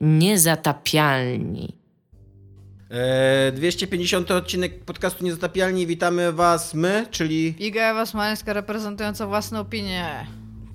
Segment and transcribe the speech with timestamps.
[0.00, 1.76] Niezatapialni.
[2.90, 5.86] E, 250 odcinek podcastu Niezatapialni.
[5.86, 10.26] Witamy Was my, czyli Iga Ewa Smoleńska reprezentująca własne opinie.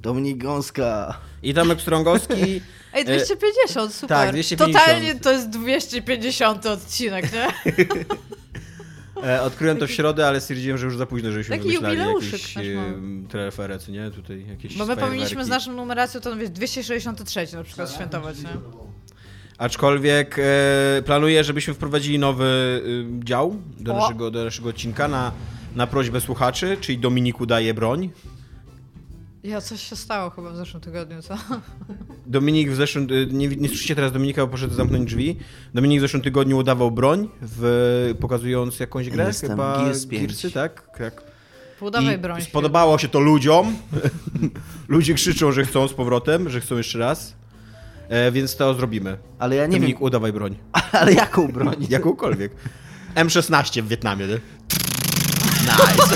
[0.01, 1.17] Dominik Gąska.
[1.43, 2.61] i Tomek Strągowski.
[2.93, 4.17] Ej, 250, super.
[4.17, 4.73] tak, 250.
[4.73, 7.47] Totalnie to jest 250 odcinek, nie?
[9.23, 12.57] E, odkryłem to w środę, ale stwierdziłem, że już za późno, żebyśmy Taki wymyślali jakieś
[12.57, 14.11] e, co nie?
[14.11, 18.49] Tutaj jakieś Bo my powinniśmy z naszą numeracją to wiesz, 263 na przykład świętować, nie?
[19.57, 22.81] Aczkolwiek e, planuję, żebyśmy wprowadzili nowy
[23.21, 23.99] e, dział do O!
[23.99, 25.31] naszego, do naszego odcinka na,
[25.75, 28.09] na prośbę słuchaczy, czyli Dominiku daje broń.
[29.43, 31.37] Ja, coś się stało chyba w zeszłym tygodniu, co?
[32.25, 33.07] Dominik w zeszłym...
[33.11, 35.37] e, Nie, nie słyszycie teraz Dominika, bo poszedł zamknąć drzwi.
[35.73, 40.23] Dominik w zeszłym tygodniu udawał broń, w, pokazując jakąś grę, Jestem chyba Gears 5.
[40.27, 40.97] Gearsy, tak?
[40.97, 41.23] tak.
[41.79, 42.41] Półdawaj I broń.
[42.41, 43.75] spodobało się to ludziom.
[44.87, 47.33] Ludzie krzyczą, że chcą z powrotem, że chcą jeszcze raz.
[48.09, 49.17] E, więc to zrobimy.
[49.39, 50.55] Ale ja nie Dominik, wiem, udawaj broń.
[51.01, 51.75] ale jaką broń?
[51.89, 52.51] Jakąkolwiek.
[53.15, 54.39] M16 w Wietnamie, nie?
[55.61, 56.15] Nice.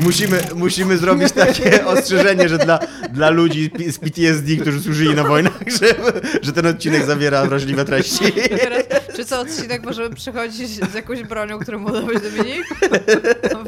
[0.00, 2.78] Musimy, musimy zrobić takie ostrzeżenie, że dla,
[3.12, 5.94] dla ludzi z PTSD, którzy służyli na wojnach, że,
[6.42, 8.32] że ten odcinek zawiera wrażliwe treści.
[8.32, 8.82] Teraz,
[9.20, 12.64] czy co odcinek możemy przechodzić z jakąś bronią, którą mu dałeś Dominik?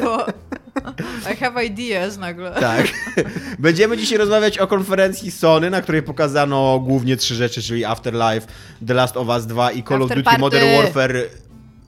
[0.05, 0.27] Bo
[1.33, 2.51] I have ideas nagle.
[2.51, 2.87] Tak.
[3.59, 8.47] Będziemy dzisiaj rozmawiać o konferencji Sony, na której pokazano głównie trzy rzeczy, czyli Afterlife,
[8.87, 10.41] The Last of Us 2 i Call of After Duty Party.
[10.41, 11.29] Modern Warfare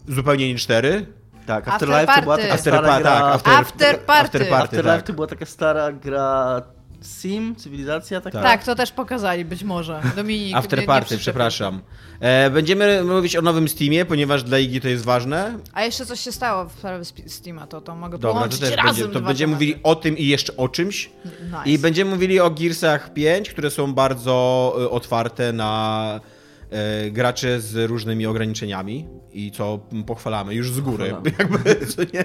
[0.09, 1.07] zupełnie nie 4.
[1.47, 3.11] Tak, After Afterlife to była taka After, stara pa, gra...
[3.11, 4.25] tak, after, After Party.
[4.25, 5.03] After party Afterlife tak.
[5.03, 6.63] to była taka stara gra
[7.05, 8.43] Sim, cywilizacja taka.
[8.43, 10.03] Tak, to też pokazali być może.
[10.17, 10.57] Dominik.
[10.59, 11.81] After nie Party, przepraszam.
[12.21, 15.59] E, będziemy mówić o nowym Steamie, ponieważ dla Igi to jest ważne.
[15.73, 18.61] A jeszcze coś się stało w sprawie Sp- Steama, to, to mogę Dobra, to połączyć
[18.61, 19.65] też razem będzie, to będziemy tematy.
[19.65, 21.11] mówili o tym i jeszcze o czymś.
[21.25, 21.63] Nice.
[21.67, 26.21] I będziemy mówili o Gearsach 5, które są bardzo e, otwarte na
[26.71, 31.05] e, graczy z różnymi ograniczeniami i co pochwalamy już z góry.
[31.11, 31.33] Pochwalamy.
[31.39, 32.25] Jakby, co nie?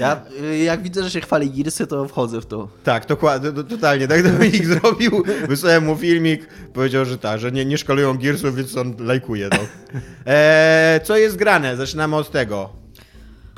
[0.00, 2.68] Ja, y, jak widzę, że się chwali Gearsy, to wchodzę w to.
[2.84, 4.08] Tak, dokładnie, to- totalnie.
[4.08, 8.76] Tak Dominik zrobił, wysłałem mu filmik, powiedział, że tak, że nie, nie szkalują Gearsów, więc
[8.76, 9.48] on lajkuje.
[9.52, 9.58] No.
[10.26, 11.76] E, co jest grane?
[11.76, 12.72] Zaczynamy od tego.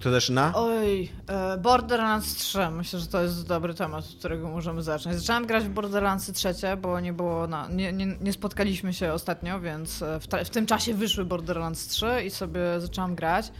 [0.00, 0.52] Kto zaczyna?
[0.54, 2.70] Oj, e, Borderlands 3.
[2.70, 5.16] Myślę, że to jest dobry temat, od którego możemy zacząć.
[5.16, 9.60] Zaczęłam grać w Borderlandsy trzecie, bo nie było na, nie, nie, nie spotkaliśmy się ostatnio,
[9.60, 13.52] więc e, w, ta, w tym czasie wyszły Borderlands 3 i sobie zaczęłam grać.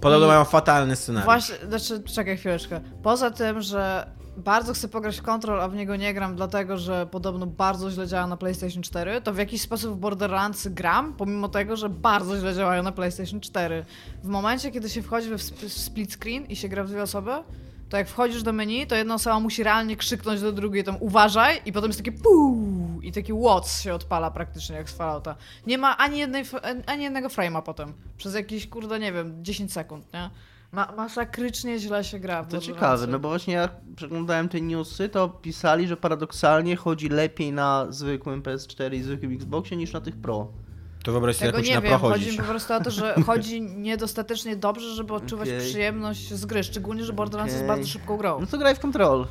[0.00, 1.24] Podobno I- mają fatalny scenariusz.
[1.24, 2.80] Właśnie, znaczy, czekaj chwileczkę.
[3.02, 4.06] Poza tym, że
[4.38, 8.06] bardzo chcę pograć w Control, a w niego nie gram, dlatego że podobno bardzo źle
[8.06, 12.38] działa na PlayStation 4, to w jakiś sposób w Borderlands gram, pomimo tego, że bardzo
[12.38, 13.84] źle działają na PlayStation 4.
[14.22, 17.32] W momencie, kiedy się wchodzi w split screen i się gra w dwie osoby,
[17.88, 21.60] to jak wchodzisz do menu, to jedna osoba musi realnie krzyknąć do drugiej tam uważaj
[21.66, 25.36] i potem jest takie puu i taki watts się odpala praktycznie jak z Fallouta.
[25.66, 26.44] Nie ma ani, jednej,
[26.86, 27.92] ani jednego frame'a potem.
[28.16, 30.30] Przez jakieś, kurde, nie wiem, 10 sekund, nie?
[30.72, 32.44] Ma, masakrycznie źle się gra.
[32.44, 37.52] To ciekawe, no bo właśnie jak przeglądałem te newsy, to pisali, że paradoksalnie chodzi lepiej
[37.52, 40.48] na zwykłym PS4 i zwykłym Xboxie niż na tych Pro.
[41.04, 42.90] To wyobraź sobie, Tego jak nie na wiem, pro chodzi mi po prostu o to,
[42.90, 45.60] że chodzi niedostatecznie dobrze, żeby odczuwać Okej.
[45.60, 47.76] przyjemność z gry, szczególnie, że Borderlands jest Okej.
[47.76, 48.40] bardzo szybką grą.
[48.40, 49.26] No to graj w Control.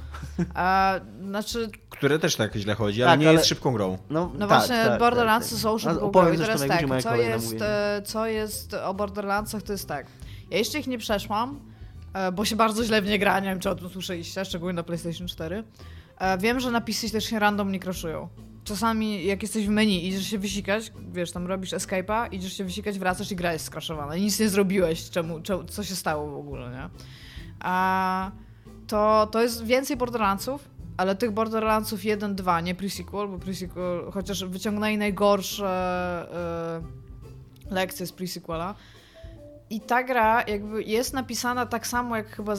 [0.54, 3.98] A, znaczy, Które też tak źle chodzi, ale Tak, nie ale- jest szybką grą.
[4.10, 5.80] No, no tak, właśnie tak, Borderlandsy tak, są tak.
[5.82, 9.88] szybką grą Opowiem i teraz tak, co jest, e, co jest o Borderlandsach, to jest
[9.88, 10.06] tak.
[10.52, 11.60] Ja jeszcze ich nie przeszłam,
[12.14, 14.74] e, bo się bardzo źle w nie gra, nie wiem czy o tym słyszeliście, szczególnie
[14.76, 15.64] na PlayStation 4.
[16.18, 18.28] E, Wiem, że na PC też się randomnie crashują.
[18.64, 23.00] Czasami jak jesteś w menu, idziesz się wysikać, wiesz, tam robisz escape'a, idziesz się wysikać,
[23.00, 26.70] wracasz i gra jest skraszowana nic nie zrobiłeś, czemu, czemu, co się stało w ogóle,
[26.72, 26.90] nie?
[27.60, 28.32] A
[28.88, 34.98] to, to jest więcej Borderlandsów, ale tych Borderlandsów 1-2, nie pre-sequel, bo pre-sequel, chociaż wyciągnęli
[34.98, 36.28] najgorsze
[37.70, 38.74] y, lekcje z pre-sequela.
[39.70, 42.56] I ta gra jakby jest napisana tak samo jak chyba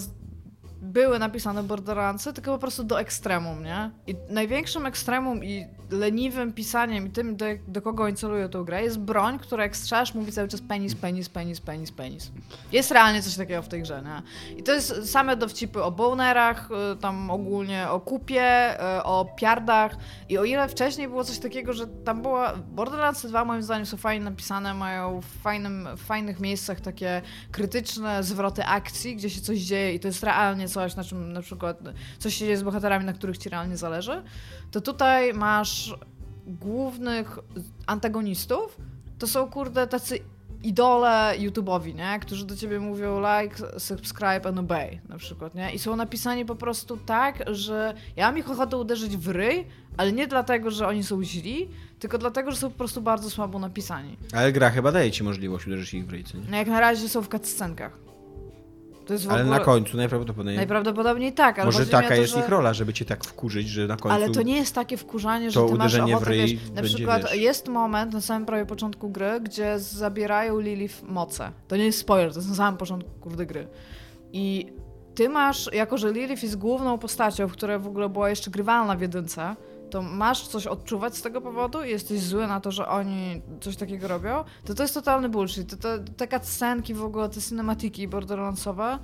[0.83, 3.91] były napisane Borderlandsy, tylko po prostu do ekstremum, nie?
[4.07, 8.83] I największym ekstremum i leniwym pisaniem i tym, do, do kogo oni celują tą grę,
[8.83, 12.33] jest broń, która jak strzelasz mówi cały czas penis, penis, penis, penis, penis.
[12.73, 14.23] Jest realnie coś takiego w tej grze, nie?
[14.59, 19.97] I to jest same dowcipy o bonerach, y, tam ogólnie o kupie, y, o piardach
[20.29, 22.57] i o ile wcześniej było coś takiego, że tam była...
[22.57, 28.25] Borderlands 2 moim zdaniem są fajnie napisane, mają w, fajnym, w fajnych miejscach takie krytyczne
[28.25, 31.81] zwroty akcji, gdzie się coś dzieje i to jest realnie coś, na czym na przykład
[32.19, 34.23] coś się dzieje z bohaterami, na których ci realnie zależy,
[34.71, 35.95] to tutaj masz
[36.47, 37.39] głównych
[37.87, 38.77] antagonistów,
[39.19, 40.19] to są kurde tacy
[40.63, 42.19] idole YouTube'owi, nie?
[42.21, 45.73] Którzy do ciebie mówią like, subscribe and obey na przykład, nie?
[45.73, 49.67] I są napisani po prostu tak, że ja mam ich ochotę uderzyć w ryj,
[49.97, 51.69] ale nie dlatego, że oni są źli,
[51.99, 54.17] tylko dlatego, że są po prostu bardzo słabo napisani.
[54.33, 56.45] Ale gra chyba daje ci możliwość uderzyć ich w ryj, co nie?
[56.51, 58.08] No jak na razie są w cutscenkach.
[59.11, 59.59] Ale ogóle...
[59.59, 60.57] na końcu najprawdopodobniej...
[60.57, 62.41] Najprawdopodobniej tak, ale Może taka to, jest że...
[62.41, 64.15] ich rola, żeby cię tak wkurzyć, że na końcu...
[64.15, 66.75] Ale to nie jest takie wkurzanie, że ty masz uderzenie w ochotę, ryj wiesz, na
[66.75, 67.35] będzie, przykład wiesz.
[67.35, 71.53] jest moment na samym prawie początku gry, gdzie zabierają Lilith moce.
[71.69, 73.69] To nie jest spoiler, to jest na samym początku kurde gry.
[74.33, 74.73] I
[75.15, 79.01] ty masz, jako że Lilith jest główną postacią, która w ogóle była jeszcze grywalna w
[79.01, 79.57] jedynce,
[79.91, 83.77] to masz coś odczuwać z tego powodu i jesteś zły na to, że oni coś
[83.77, 85.71] takiego robią, to to jest totalny bullshit.
[85.71, 88.99] Te, te, te cutscenki w ogóle, te cinematiki borderlandsowe,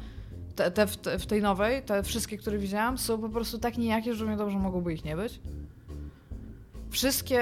[0.57, 3.79] te, te, w, te w tej nowej, te wszystkie, które widziałam, są po prostu tak
[3.79, 5.41] nijakie, że mnie dobrze mogłoby ich nie być.
[6.95, 7.41] Wszystkie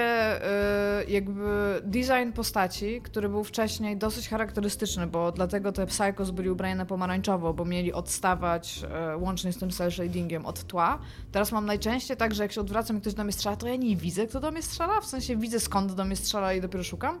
[1.01, 6.75] y, jakby design postaci, który był wcześniej dosyć charakterystyczny, bo dlatego te Psychos byli ubrani
[6.75, 8.83] na pomarańczowo, bo mieli odstawać
[9.13, 10.99] y, łącznie z tym cel shadingiem od tła.
[11.31, 13.75] Teraz mam najczęściej tak, że jak się odwracam i ktoś do mnie strzela, to ja
[13.75, 16.83] nie widzę, kto do mnie strzela, w sensie widzę skąd do mnie strzela i dopiero
[16.83, 17.19] szukam.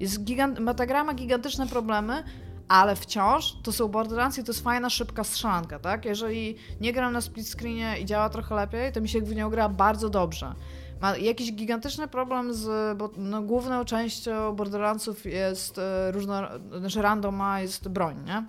[0.00, 2.24] Jest gigant, ma ta gra ma gigantyczne problemy,
[2.68, 6.04] ale wciąż to są Borderlands i to jest fajna, szybka strzelanka, tak?
[6.04, 9.50] Jeżeli nie gram na split screenie i działa trochę lepiej, to mi się w nią
[9.50, 10.54] gra bardzo dobrze.
[11.00, 16.42] Ma jakiś gigantyczny problem z, bo no, główną częścią Borderlandsów jest e, różno,
[16.78, 18.44] znaczy randoma jest broń, nie?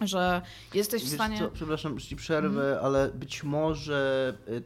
[0.00, 0.42] Że
[0.74, 1.38] jesteś w Wiesz stanie...
[1.38, 2.84] Co, przepraszam, że ci przerwę, Mhm.
[2.84, 4.62] ale być może y,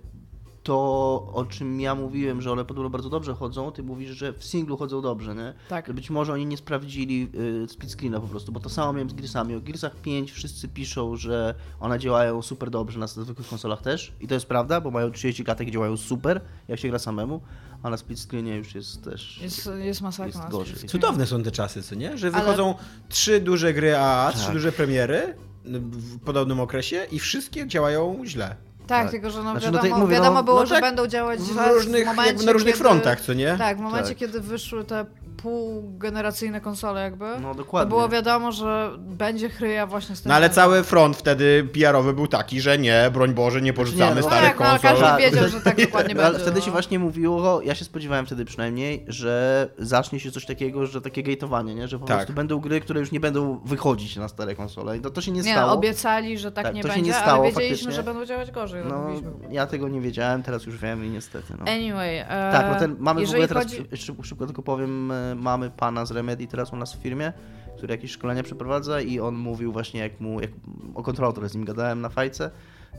[0.70, 4.44] to, o czym ja mówiłem, że one podobno bardzo dobrze chodzą, ty mówisz, że w
[4.44, 5.54] singlu chodzą dobrze, nie?
[5.68, 5.86] Tak.
[5.86, 7.28] Że być może oni nie sprawdzili
[7.64, 9.54] y, split screena po prostu, bo to samo miałem z Gearsami.
[9.54, 14.28] O Gearsach 5 wszyscy piszą, że one działają super dobrze na zwykłych konsolach też i
[14.28, 17.40] to jest prawda, bo mają 30 klatek i działają super, jak się gra samemu,
[17.82, 19.38] a na split screenie już jest też...
[19.42, 20.26] Jest, jest masakra.
[20.26, 20.88] Jest gorzej.
[20.88, 22.18] Cudowne są te czasy, co nie?
[22.18, 22.74] Że Ale- wychodzą
[23.08, 24.54] trzy duże gry AAA, trzy Tak.
[24.54, 25.34] duże premiery
[25.64, 28.69] w podobnym okresie i wszystkie działają źle.
[28.90, 29.10] Tak, Tak.
[29.10, 31.06] tylko że no Znaczy, no wiadomo, tak mówię, wiadomo no- było, no że tak, będą
[31.06, 32.84] działać W różnych, momencie, na różnych kiedy...
[32.84, 33.56] frontach, co nie?
[33.58, 34.18] Tak, w momencie, Tak.
[34.18, 35.04] kiedy wyszły te
[35.42, 37.88] półgeneracyjne konsole jakby, No to dokładnie.
[37.88, 40.28] było wiadomo, że będzie chryja właśnie z tym.
[40.30, 44.20] No ale cały front wtedy PR-owy był taki, że nie, broń Boże, nie porzucamy no
[44.20, 44.90] no starych tak, no, ale konsol.
[45.00, 45.20] każdy Tak.
[45.32, 46.42] wiedział, że tak dokładnie No, ale będzie.
[46.44, 46.64] wtedy no.
[46.66, 51.22] się właśnie mówiło, ja się spodziewałem wtedy przynajmniej, że zacznie się coś takiego, że takie
[51.22, 51.88] gateowanie, nie?
[51.88, 52.16] że po Tak.
[52.16, 54.96] prostu będą gry, które już nie będą wychodzić na stare konsole.
[54.96, 55.66] I to, to się nie, Nie, stało.
[55.66, 57.92] no, obiecali, że tak, Tak, nie to się będzie, nie stało ale wiedzieliśmy, faktycznie.
[57.92, 58.82] że będą działać gorzej.
[58.88, 58.90] No.
[59.08, 59.20] No,
[59.50, 61.54] ja tego nie wiedziałem, teraz już wiem i niestety.
[61.58, 61.72] No.
[61.72, 63.96] Anyway, e, Tak, no ten, mamy w jeżeli ogóle teraz, chodzi...
[63.96, 67.32] szybko, szybko tylko powiem, e, mamy pana z Remedy teraz u nas w firmie,
[67.76, 70.50] który jakieś szkolenia przeprowadza i on mówił właśnie jak mu, jak,
[70.94, 72.50] o kontrolator z nim gadałem na fajce,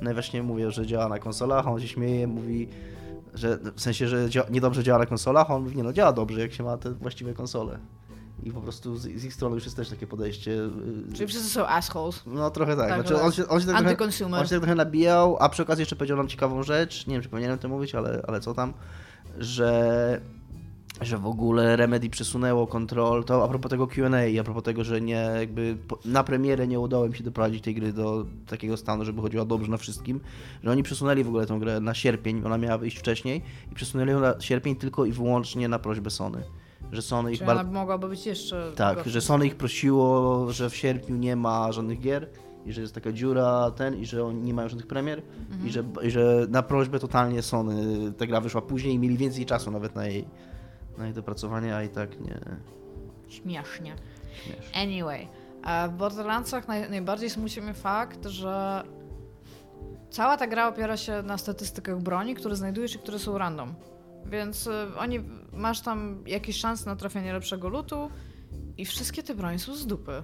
[0.02, 2.68] no i właśnie mówię, że działa na konsolach, on się śmieje, mówi,
[3.34, 6.42] że w sensie, że dzia niedobrze działa na konsolach, on mówi, nie no działa dobrze,
[6.42, 7.80] jak się ma te właściwe konsole.
[8.44, 10.52] I po prostu z, z ich strony już jest też takie podejście.
[10.52, 12.24] y, Czyli wszyscy są assholes.
[12.26, 12.90] No trochę tak.
[12.90, 15.50] Tak, znaczy, no on, się, on, się tak trochę, on się tak trochę nabijał, a
[15.50, 18.40] przy okazji jeszcze powiedział nam ciekawą rzecz, nie wiem czy powinienem to mówić, ale, ale
[18.40, 18.74] co tam,
[19.40, 20.22] że,
[21.02, 25.02] że w ogóle Remedy przesunęło kontrol, to a propos tego Q&A a propos tego, że
[25.02, 29.22] nie jakby na premierę nie udało im się doprowadzić tej gry do takiego stanu, żeby
[29.22, 30.20] chodziła dobrze na wszystkim,
[30.64, 34.12] że oni przesunęli w ogóle tę grę na sierpień, ona miała wyjść wcześniej i przesunęli
[34.12, 36.44] ją na sierpień tylko i wyłącznie na prośbę Sony.
[36.92, 37.62] Że Sony ich Czyli bardzo...
[37.62, 39.10] ona mogłaby być jeszcze Tak, gorsza.
[39.12, 42.30] że Sony ich prosiło, że w sierpniu nie ma żadnych gier
[42.66, 45.22] i że jest taka dziura ten i że oni nie mają żadnych premier
[45.52, 45.68] Mhm.
[45.68, 49.46] i, że, i że na prośbę totalnie Sony ta gra wyszła później i mieli więcej
[49.46, 50.26] czasu nawet na jej,
[50.98, 52.40] na jej dopracowanie, a i tak nie.
[53.28, 53.96] Śmiesznie.
[54.34, 54.82] Śmieszne.
[54.82, 55.28] Anyway,
[55.66, 58.84] e, w Borderlandsach naj, najbardziej smuci mnie fakt, że
[60.10, 63.74] cała ta gra opiera się na statystykach broni, które znajdujesz i które są random.
[64.26, 65.20] Więc y, oni,
[65.54, 68.10] masz tam jakieś szanse na trafienie lepszego lutu
[68.78, 70.24] i wszystkie te bronie są z dupy.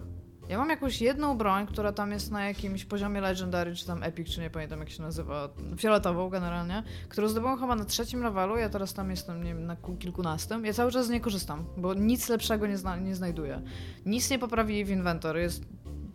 [0.50, 4.30] Ja mam jakąś jedną broń, która tam jest na jakimś poziomie Legendary, czy tam Epic,
[4.30, 8.70] czy nie pamiętam jak się nazywa, fioletową generalnie, którą zdobyłam chyba na trzecim levelu, ja
[8.70, 10.66] teraz tam jestem nie wiem, na ku- kilkunastym.
[10.66, 13.62] Ja cały czas z niej korzystam, bo nic lepszego nie, zna, nie znajduję.
[14.06, 15.66] Nic nie poprawili w inwentory, jest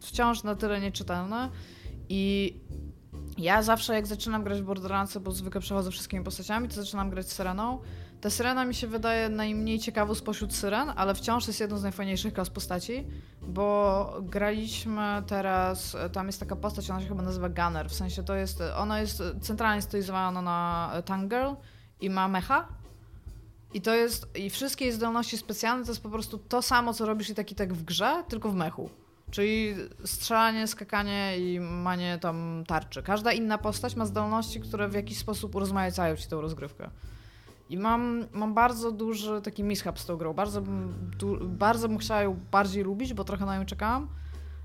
[0.00, 1.50] wciąż na tyle nieczytelne
[2.08, 2.54] i
[3.38, 7.32] ja zawsze jak zaczynam grać w Borderlandsy, bo zwykle przechodzę wszystkimi postaciami, to zaczynam grać
[7.32, 7.78] Syreną.
[8.22, 12.34] Ta Syrena mi się wydaje najmniej ciekawą spośród Syren, ale wciąż jest jedną z najfajniejszych
[12.34, 13.06] klas postaci,
[13.42, 18.34] bo graliśmy teraz, tam jest taka postać, ona się chyba nazywa Gunner, w sensie to
[18.34, 21.52] jest, ona jest centralnie stylizowana na Tank Girl
[22.00, 22.68] i ma mecha.
[23.74, 27.06] I to jest, i wszystkie jej zdolności specjalne to jest po prostu to samo, co
[27.06, 28.90] robisz i taki tak w grze, tylko w mechu.
[29.30, 29.74] Czyli
[30.04, 33.02] strzelanie, skakanie i manie tam tarczy.
[33.02, 36.90] Każda inna postać ma zdolności, które w jakiś sposób urozmaicają ci tą rozgrywkę.
[37.72, 40.32] I mam, mam bardzo duży taki mishap z tą grą.
[40.32, 40.62] Bardzo
[41.18, 44.08] du, bardzo bym chciała ją bardziej lubić, bo trochę na nią czekałam.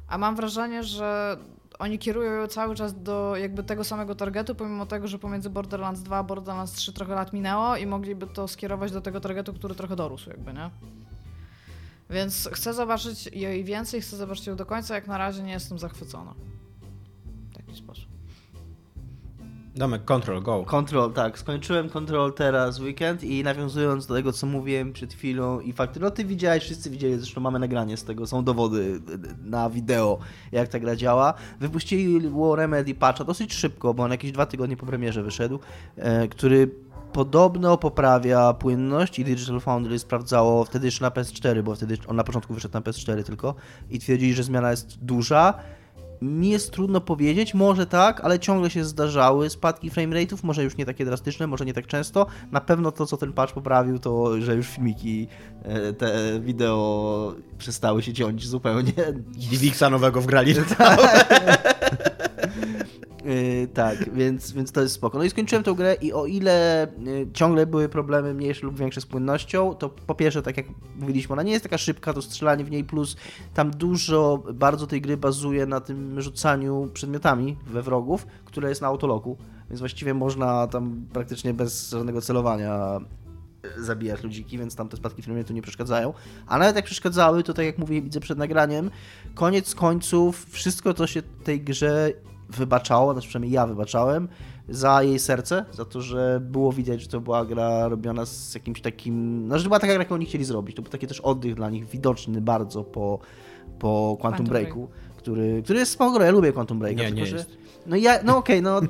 [0.07, 1.37] A mam wrażenie, że
[1.79, 6.01] oni kierują ją cały czas do jakby tego samego targetu, pomimo tego, że pomiędzy Borderlands
[6.01, 9.75] 2 a Borderlands 3 trochę lat minęło i mogliby to skierować do tego targetu, który
[9.75, 10.69] trochę dorósł jakby, nie?
[12.09, 15.79] Więc chcę zobaczyć jej więcej, chcę zobaczyć ją do końca, jak na razie nie jestem
[15.79, 16.33] zachwycona.
[17.51, 18.06] W taki sposób.
[19.77, 20.63] Domek, control, go.
[20.63, 21.39] Control, tak.
[21.39, 26.12] Skończyłem Control teraz weekend i nawiązując do tego, co mówiłem przed chwilą i fakty, no
[26.12, 29.01] ty widziałeś, wszyscy widzieli, zresztą mamy nagranie z tego, są dowody
[29.46, 30.19] na wideo,
[30.51, 31.34] jak ta gra działa.
[31.60, 35.60] Wypuścili War Remedy patcha dosyć szybko, bo on jakieś dwa tygodnie po premierze wyszedł,
[35.96, 36.72] e, który
[37.13, 42.24] podobno poprawia płynność i Digital Foundry sprawdzało wtedy jeszcze na PS4, bo wtedy on na
[42.24, 43.55] początku wyszedł na PS4 tylko
[43.89, 45.53] i twierdzili, że zmiana jest duża.
[46.21, 50.86] Mi jest trudno powiedzieć, może tak, ale ciągle się zdarzały spadki framerate'ów, może już nie
[50.86, 52.25] takie drastyczne, może nie tak często.
[52.51, 55.27] Na pewno to, co ten patch poprawił, to, że już filmiki,
[55.63, 58.93] e, te wideo przestały się ciąć zupełnie.
[59.51, 60.55] DivXa nowego wgrali.
[63.27, 65.17] Yy, tak, więc, więc to jest spoko.
[65.17, 69.01] No i skończyłem tę grę i o ile yy, ciągle były problemy mniejsze lub większe
[69.01, 70.65] z płynnością, to po pierwsze, tak jak
[71.00, 73.15] mówiliśmy, ona nie jest taka szybka, to strzelanie w niej plus
[73.53, 78.88] tam dużo bardzo tej gry bazuje na tym rzucaniu przedmiotami we wrogów, które jest na
[78.88, 79.38] autoloku,
[79.69, 83.00] więc właściwie można tam praktycznie bez żadnego celowania
[83.63, 86.13] yy, zabijać ludziki, więc tam te spadki filmu tu nie przeszkadzają.
[86.48, 88.91] A nawet jak przeszkadzały, to tak jak mówię, widzę przed nagraniem,
[89.36, 92.13] koniec końców wszystko to się tej grze
[92.49, 94.27] wybaczało, znaczy przynajmniej ja wybaczałem,
[94.69, 98.81] za jej serce, za to, że było widać, że to była gra robiona z jakimś
[98.81, 100.75] takim, no że była taka gra, jaką oni chcieli zrobić.
[100.75, 103.19] To był taki też oddech dla nich widoczny bardzo po,
[103.79, 104.87] po Quantum, Quantum Breaku,
[105.17, 107.01] który, który jest spoko, ja lubię Quantum Breaka.
[107.01, 107.57] Nie, tylko, nie że, jest.
[107.88, 108.82] No ja, no okej, no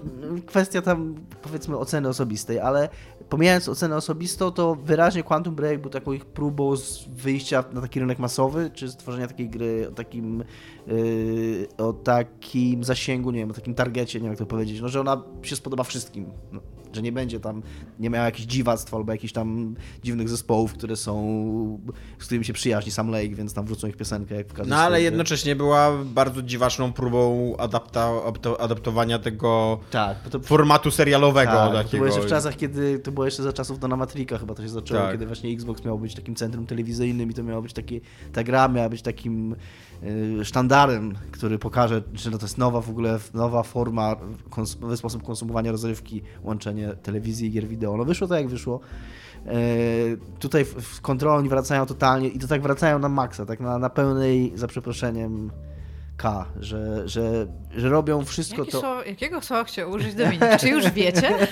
[0.46, 2.90] kwestia tam powiedzmy oceny osobistej, ale
[3.30, 6.74] pomijając ocenę osobistą, to wyraźnie Quantum Break był taką ich próbą
[7.10, 10.44] wyjścia na taki rynek masowy, czy stworzenia takiej gry o takim
[10.88, 14.90] yy, o takim zasięgu, nie wiem, o takim targecie, nie wiem jak to powiedzieć, no
[14.90, 16.26] że ona się spodoba wszystkim.
[16.52, 16.62] No,
[16.94, 17.62] że nie będzie tam,
[18.00, 21.18] nie miała jakichś dziwactw albo jakichś tam dziwnych zespołów, które są,
[22.20, 24.76] z którymi się przyjaźni Sam Lake, więc tam wrzucą ich piosenkę jak w każdym No
[24.78, 31.52] ale swojej- jednocześnie była bardzo dziwaczną próbą adapta, adapto- adaptowania tego Tak, to formatu serialowego.
[31.52, 34.54] Tak, to było jeszcze w czasach, kiedy to było jeszcze za czasów Dona Matrika chyba
[34.56, 35.12] to się zaczęło, Tak.
[35.12, 38.00] kiedy właśnie Xbox miał być takim centrum telewizyjnym i to miało być takie,
[38.34, 39.56] ta gra miała być takim
[40.44, 44.16] sztandarem, który pokaże, że to jest nowa w ogóle, nowa forma,
[44.82, 47.98] nowy sposób konsumowania rozrywki, łączenie telewizji i gier wideo.
[47.98, 48.80] No wyszło tak jak wyszło.
[49.46, 49.52] E,
[50.40, 54.52] tutaj w, oni wracają totalnie i to tak wracają na maksa, tak na, na pełnej,
[54.56, 55.52] za przeproszeniem,
[56.18, 58.80] K, że, że, że robią wszystko Jakie to...
[58.80, 60.58] słowo, jakiego słowa chciał użyć Dominik?
[60.60, 61.30] Czy już wiecie?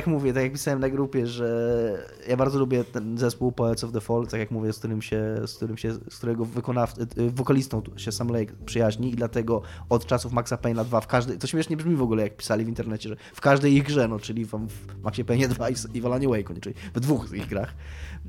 [0.00, 3.92] Jak mówię, tak jak pisałem na grupie, że ja bardzo lubię ten zespół Poets of
[3.92, 7.30] the Fall, tak jak mówię, z którym się, z którym się, z którego wykonaw, yy,
[7.30, 11.46] wokalistą się Sam Lake przyjaźni i dlatego od czasów Maxa Payne'a 2 w każdej, to
[11.46, 14.44] śmiesznie brzmi w ogóle jak pisali w internecie, że w każdej ich grze, no czyli
[14.44, 17.74] w, w Maxie Payne 2 i, w Alanie Wake'u, czyli w dwóch z ich grach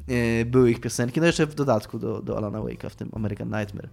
[0.08, 3.50] yy, były ich piosenki, no jeszcze w dodatku do, do Alana Wake'a, w tym American
[3.50, 3.90] Nightmare.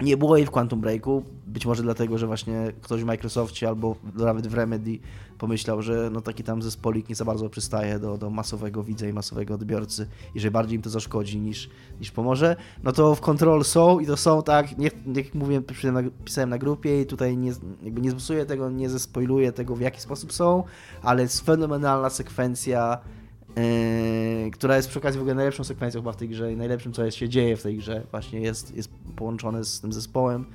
[0.00, 3.96] Nie było jej w Quantum Breaku, być może dlatego, że właśnie ktoś w Microsoftie albo
[4.14, 4.98] nawet w Remedy
[5.38, 9.12] pomyślał, że no taki tam zespolik nie za bardzo przystaje do, do masowego widza i
[9.12, 11.70] masowego odbiorcy i że bardziej im to zaszkodzi niż,
[12.00, 15.64] niż pomoże, no to w Control są i to są tak, nie, jak mówiłem,
[16.24, 20.00] pisałem na, grupie i tutaj nie, jakby nie zbusuję tego, nie zespoiluję tego w jaki
[20.00, 20.64] sposób są,
[21.02, 22.98] ale jest fenomenalna sekwencja
[23.56, 26.92] Yy, która jest przy okazji w ogóle najlepszą sekwencją chyba w tej grze i najlepszym,
[26.92, 28.02] co jest, się dzieje w tej grze.
[28.10, 30.46] Właśnie jest, jest połączone z tym zespołem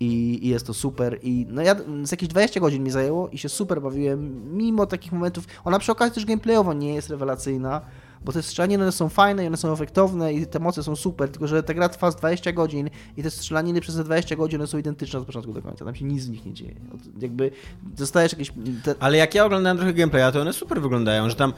[0.00, 1.18] i, i jest to super.
[1.22, 5.12] I no ja z jakieś 20 godzin mi zajęło i się super bawiłem, mimo takich
[5.12, 5.44] momentów.
[5.64, 7.80] Ona przy okazji też gameplayowo nie jest rewelacyjna,
[8.24, 11.28] bo te strzelaniny one są fajne i one są efektowne i te moce są super,
[11.30, 14.60] tylko że ta gra trwa z 20 godzin i te strzelaniny przez te 20 godzin
[14.60, 15.84] one są identyczne od początku do końca.
[15.84, 16.74] Tam się nic z nich nie dzieje.
[17.20, 17.50] Jakby
[17.82, 18.52] dostajesz jakieś...
[18.84, 21.52] Te, Ale jak ja oglądałem trochę gameplaya, to one super wyglądają, że tam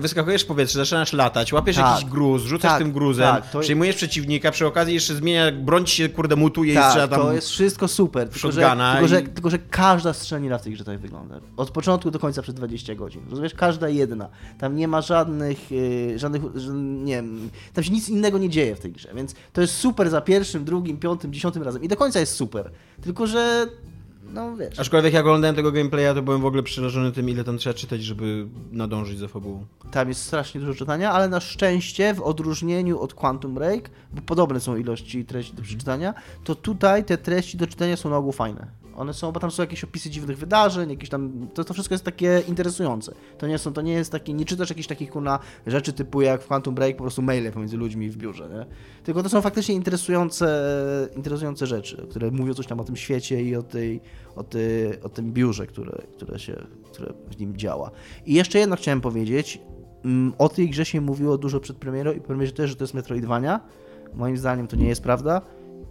[0.00, 1.94] wyskakujesz w powietrze, zaczynasz latać, łapiesz Tak.
[1.96, 5.86] jakiś gruz, rzucasz Tak, tym gruzem, tak, to- przejmujesz przeciwnika, przy okazji jeszcze zmienia, broń
[5.86, 7.20] się kurde mutuje i tak, strzela tam...
[7.20, 8.60] to jest wszystko super, tylko że,
[8.92, 11.40] tylko, że, i- tylko że każda strzelanina w tej grze tak wygląda.
[11.56, 13.22] Od początku do końca przez 20 godzin.
[13.30, 13.54] Rozumiesz?
[13.54, 14.28] Każda jedna.
[14.58, 16.42] Tam nie ma żadnych, yy, żadnych,
[17.04, 20.10] nie wiem, tam się nic innego nie dzieje w tej grze, więc to jest super
[20.10, 22.70] za pierwszym, drugim, piątym, dziesiątym razem i do końca jest super.
[23.00, 23.66] Tylko, że
[24.32, 24.78] no wiesz.
[24.78, 28.02] Aczkolwiek jak oglądałem tego gameplaya, to byłem w ogóle przerażony tym, ile tam trzeba czytać,
[28.02, 29.66] żeby nadążyć za fabułą.
[29.90, 34.60] Tam jest strasznie dużo czytania, ale na szczęście w odróżnieniu od Quantum Break, bo podobne
[34.60, 38.81] są ilości treści do przeczytania, to tutaj te treści do czytania są na ogół fajne.
[38.96, 42.04] One są, bo tam są jakieś opisy dziwnych wydarzeń, jakieś tam, to, to wszystko jest
[42.04, 43.14] takie interesujące.
[43.38, 46.42] To nie są, to nie jest takie, nie czytasz jakichś takich kurna rzeczy typu jak
[46.42, 48.66] w Quantum Break, po prostu maile pomiędzy ludźmi w biurze, nie?
[49.04, 53.56] Tylko to są faktycznie interesujące, interesujące rzeczy, które mówią coś tam o tym świecie i
[53.56, 54.00] o tej,
[54.36, 54.44] o,
[55.02, 57.90] o tym biurze, które, które się, które w nim działa.
[58.26, 59.60] I jeszcze jedno chciałem powiedzieć,
[60.04, 62.94] mm, o tej grze się mówiło dużo przed premierą i premierze też, że to jest
[62.94, 63.60] Metroidvania.
[64.14, 65.42] Moim zdaniem to nie jest prawda.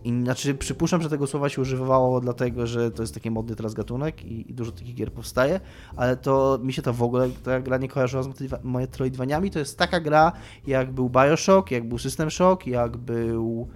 [0.04, 3.74] I znaczy przypuszczam, że tego słowa się używało dlatego, że to jest taki modny teraz
[3.74, 5.60] gatunek i, i dużo takich gier powstaje,
[5.96, 9.52] ale to mi się to w ogóle ta gra nie kojarzyła z Metroidva- Metroidvaniami.
[9.52, 10.32] To jest taka gra,
[10.68, 13.68] jak był Bioshock, jak był System Shock, jak był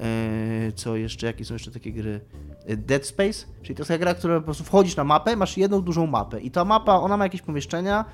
[0.00, 2.20] e, co jeszcze, jakie są jeszcze takie gry?
[2.66, 5.56] E, Dead Space, czyli to jest taka gra, która po prostu wchodzisz na mapę, masz
[5.56, 8.04] jedną dużą mapę i ta mapa, ona ma jakieś pomieszczenia,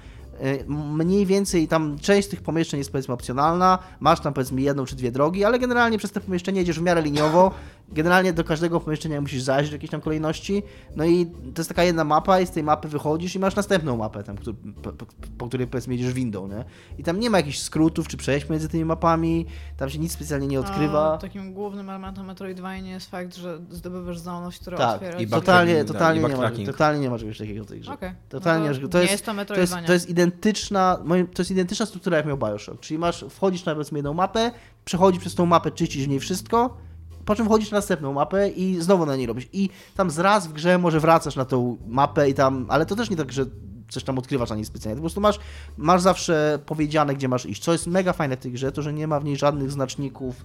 [0.68, 5.12] mniej więcej tam część tych pomieszczeń jest powiedzmy opcjonalna, masz tam powiedzmy jedną czy dwie
[5.12, 7.50] drogi, ale generalnie przez te pomieszczenie jedziesz w miarę liniowo,
[7.88, 10.62] generalnie do każdego pomieszczenia musisz zajść w jakiejś tam kolejności,
[10.96, 13.96] no i to jest taka jedna mapa i z tej mapy wychodzisz i masz następną
[13.96, 14.36] mapę tam,
[14.82, 15.06] po, po,
[15.38, 16.64] po której powiedzmy jedziesz windą, nie?
[16.98, 20.46] I tam nie ma jakichś skrótów czy przejść między tymi mapami, tam się nic specjalnie
[20.46, 21.14] nie odkrywa.
[21.14, 25.30] A, takim głównym elementem Metroidvania jest fakt, że zdobywasz zdolność, która Tak, otwiera i back-
[25.30, 27.92] totalnie, totalnie, tak, i nie ma, totalnie nie ma czegoś takiego w tej grze.
[27.92, 28.12] Okej.
[28.28, 29.86] Totalnie, No że to to nie jest, jest to to jest, Metroidvania.
[29.86, 30.98] to jest identyczna,
[31.34, 34.50] to jest identyczna struktura jak miał Bioshock, czyli masz, wchodzisz na powiedzmy jedną mapę,
[34.84, 36.76] przechodzisz przez tą mapę, czyścisz w niej wszystko,
[37.26, 39.49] po czym wchodzisz na następną mapę i znowu na niej robisz.
[39.52, 43.11] I tam zraz w grze może wracasz na tą mapę i tam, ale to też
[43.11, 43.45] nie tak, że
[43.88, 44.97] coś tam odkrywasz ani specjalnie.
[44.97, 45.38] Po prostu masz,
[45.76, 47.62] masz zawsze powiedziane, gdzie masz iść.
[47.62, 50.37] Co jest mega fajne w tej grze, to że nie ma w niej żadnych znaczników,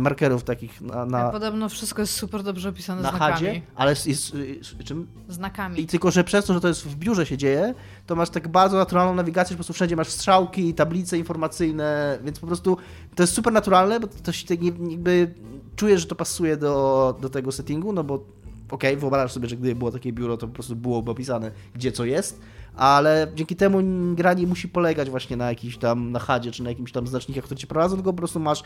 [0.00, 3.32] markerów takich na, na, Podobno wszystko jest super dobrze opisane na znakami.
[3.32, 5.06] hadzie, ale jest, jest, jest czym?
[5.28, 5.80] Znakami.
[5.80, 7.74] I tylko, że przez to, że to jest w biurze się dzieje,
[8.06, 12.46] to masz tak bardzo naturalną nawigację, po prostu wszędzie masz strzałki, tablice informacyjne, więc po
[12.46, 12.76] prostu
[13.14, 15.34] to jest super naturalne, bo to się tak nie- jakby
[15.76, 18.24] czujesz, że to pasuje do, do tego settingu, no bo
[18.70, 22.04] okej, wyobrażasz sobie, że gdyby było takie biuro, to po prostu byłoby opisane, gdzie co
[22.04, 22.40] jest,
[22.76, 23.78] ale dzięki temu
[24.14, 27.44] gra nie musi polegać właśnie na jakiś tam, na hadzie, czy na jakimś tam znacznikach,
[27.44, 28.62] które cię prowadzą, tylko po prostu masz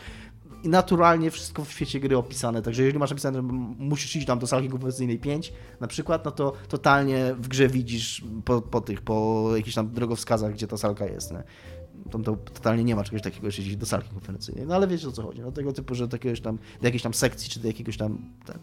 [0.63, 2.61] naturalnie wszystko w świecie gry opisane.
[2.61, 3.41] Także jeżeli masz napisane, że
[3.79, 8.23] musisz iść tam do salki konwersyjnej 5 na przykład, no to totalnie w grze widzisz
[8.45, 11.31] po, po tych, po jakichś tam drogowskazach, gdzie ta salka jest.
[11.31, 11.43] Nie?
[12.11, 14.67] Tam to totalnie nie ma czegoś takiego, że iść do salki konferencyjnej.
[14.67, 15.41] No ale wiecie o co chodzi.
[15.41, 18.17] No tego typu, że do, tam, do jakiejś tam sekcji, czy do jakiegoś tam...
[18.45, 18.59] Ten.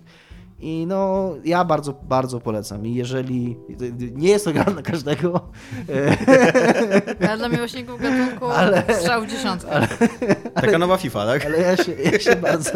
[0.63, 2.87] I no, ja bardzo, bardzo polecam.
[2.87, 3.57] I jeżeli...
[4.13, 5.41] Nie jest to gra dla każdego,
[7.29, 9.89] Ale dla miłośników gatunku Ale- strzał w dziesiątkę.
[10.55, 11.47] Taka nowa FIFA, tak?
[11.47, 12.71] ale ja się, ja się bardzo...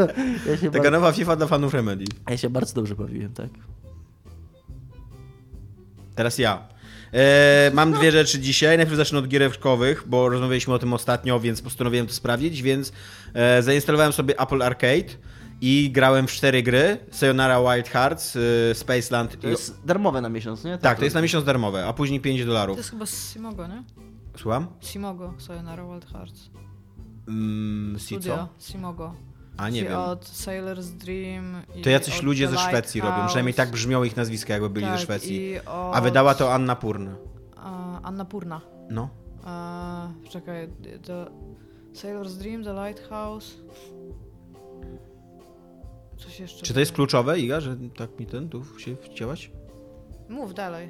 [0.46, 2.04] Ja się Taka bardzo, nowa FIFA dla fanów Remedy.
[2.30, 3.48] ja się bardzo dobrze bawiłem, tak?
[6.14, 6.68] Teraz ja.
[7.12, 8.76] E, mam dwie rzeczy dzisiaj.
[8.76, 12.92] Najpierw zacznę od giereczkowych, bo rozmawialiśmy o tym ostatnio, więc postanowiłem to sprawdzić, więc
[13.34, 15.12] e, zainstalowałem sobie Apple Arcade
[15.60, 16.98] i grałem w cztery gry.
[17.10, 19.50] Sayonara Wild Hearts, e, Spaceland To i...
[19.50, 20.78] jest darmowe na miesiąc, nie?
[20.78, 22.76] Tak, to jest na miesiąc darmowe, a później 5 To dolarów.
[22.76, 23.82] jest chyba z Simogo, nie?
[24.36, 24.66] Słucham?
[24.80, 26.50] Simogo, Sayonara Wild Hearts.
[27.28, 28.48] Mm, Studio?
[28.58, 29.14] Simogo.
[29.56, 29.96] A nie wiem.
[29.98, 34.16] Od Sailor's Dream i To jacyś od ludzie ze Szwecji robią, przynajmniej tak brzmią ich
[34.16, 35.58] nazwiska, jakby byli tak, ze Szwecji.
[35.60, 37.16] Od, A wydała to Anna Purna.
[37.56, 38.60] a, Anna Purna.
[38.90, 39.08] No.
[39.44, 40.68] A, czekaj,
[41.06, 41.26] The
[41.94, 43.54] Sailor's Dream, The Lighthouse.
[46.16, 46.66] Coś jeszcze.
[46.66, 49.50] Czy to jest kluczowe, Iga, że tak mi ten tu się wcięłaś?
[50.28, 50.88] Mów dalej.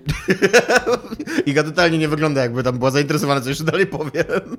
[1.46, 4.56] Iga totalnie nie wygląda jakby tam była zainteresowana, co jeszcze dalej powiem.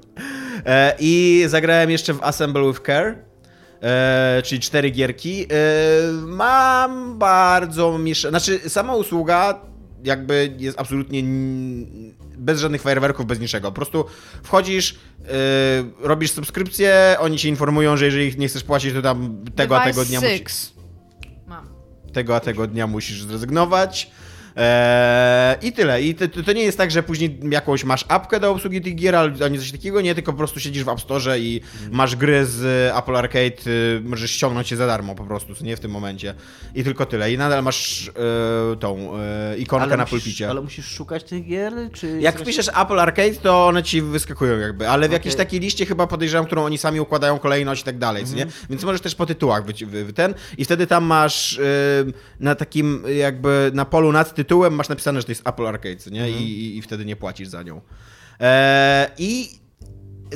[0.66, 3.16] E, I zagrałem jeszcze w Assemble with Care,
[3.82, 5.44] e, czyli cztery gierki.
[5.44, 5.48] E,
[6.26, 8.40] mam bardzo mieszane...
[8.40, 9.62] Znaczy, sama usługa
[10.04, 11.24] jakby jest absolutnie
[12.38, 13.68] bez żadnych fajerwerków, bez niczego.
[13.68, 14.06] Po prostu
[14.44, 14.96] wchodzisz,
[15.26, 15.28] e,
[16.00, 20.06] robisz subskrypcję, oni ci informują, że jeżeli nie chcesz płacić, to tam tego a tego
[20.06, 20.78] dnia musisz
[22.14, 24.12] tego a tego dnia musisz zrezygnować.
[24.58, 26.02] Eee, I tyle.
[26.02, 29.16] I to, to nie jest tak, że później jakąś masz apkę do obsługi tych gier,
[29.16, 32.46] ale ani coś takiego, nie, tylko po prostu siedzisz w App Store i masz gry
[32.46, 36.34] z Apple Arcade, y, możesz ściągnąć je za darmo po prostu, nie w tym momencie.
[36.76, 37.34] I tylko tyle.
[37.34, 40.50] I nadal masz e, tą e, ikonkę na musisz, pulpicie.
[40.50, 41.74] ale musisz szukać tych gier?
[41.94, 45.46] Czy Jak wpiszesz Apple Arcade, to one ci wyskakują jakby, ale w jakiejś Okej.
[45.46, 48.44] takiej liście chyba podejrzewam, którą oni sami układają kolejność i tak dalej, co nie?
[48.44, 48.66] Mhm.
[48.70, 53.72] Więc możesz też po tytułach wy ten i wtedy tam masz y, na takim jakby
[53.74, 56.24] na polu nad tytułem masz napisane, że to jest Apple Arcade, nie?
[56.24, 56.44] Mhm.
[56.44, 57.82] I, i, I wtedy nie płacisz za nią.
[58.40, 59.50] E, I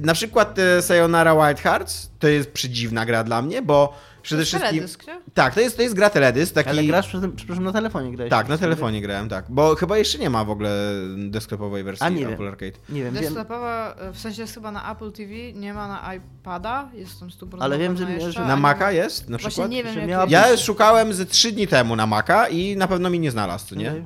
[0.03, 4.69] na przykład e, Sayonara Wild Hearts to jest przedziwna gra dla mnie, bo Przede wszystkim...
[4.69, 5.21] Teledysk, nie?
[5.33, 6.69] Tak, to jest, to jest gra teledysk, taki...
[6.69, 8.29] Ale grasz, przepraszam, na telefonie grałeś.
[8.29, 9.45] Tak, na telefonie grałem, tak.
[9.49, 10.69] Bo chyba jeszcze nie ma w ogóle
[11.17, 12.33] desktopowej wersji A, nie wiem.
[12.33, 12.71] Apple Arcade.
[12.89, 13.23] Nie wiem, wiem.
[13.23, 17.77] Desktopowa, w sensie jest chyba na Apple TV, nie ma na iPada, jestem 100% Ale
[17.77, 19.71] wiem, że- jeszcze, że Na Maca ma- jest na Właśnie przykład?
[19.71, 23.19] nie wiem, jak Ja szukałem ze trzy dni temu na Maca i na pewno mi
[23.19, 23.89] nie znalazł, nie?
[23.89, 24.05] Okej.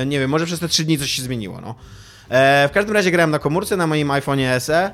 [0.00, 1.74] E, nie wiem, może przez te trzy dni coś się zmieniło, no.
[2.28, 4.90] E, w każdym razie grałem na komórce, na moim iPhone'ie SE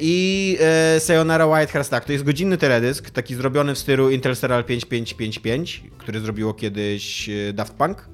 [0.00, 4.66] i e, Sayonara White Hearts, tak, to jest godzinny teledysk, taki zrobiony w stylu Interstellar
[4.66, 8.08] 5555, który zrobiło kiedyś e, Daft Punk.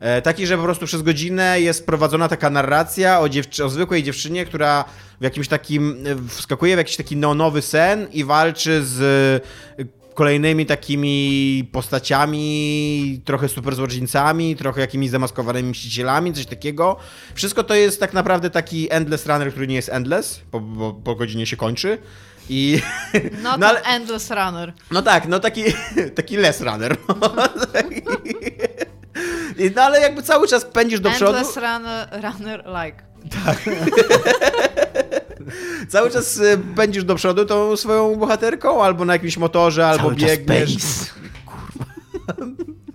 [0.00, 3.28] E, Taki, że po prostu przez godzinę jest prowadzona taka narracja o,
[3.64, 4.84] o zwykłej dziewczynie, która
[5.20, 9.00] w jakimś takim, e, wskakuje w jakiś taki neonowy sen i walczy z
[9.78, 16.96] e, kolejnymi takimi postaciami, trochę super złoczyńcami, trochę jakimiś zamaskowanymi mścicielami, coś takiego.
[17.34, 21.14] Wszystko to jest tak naprawdę taki endless runner, który nie jest endless, bo, bo po
[21.14, 21.98] godzinie się kończy.
[22.48, 22.80] I
[23.42, 24.72] No to No ale- Endless Runner.
[24.90, 25.62] no tak, no taki,
[26.16, 26.96] taki less runner.
[29.76, 31.36] No ale jakby cały czas pędzisz do przodu.
[31.38, 33.02] Endless Runner, runner like.
[35.88, 40.16] Cały czas y, pędzisz do przodu tą swoją bohaterką, albo na jakimś motorze, albo Cały
[40.16, 40.74] czas biegniesz.
[40.74, 41.10] pace.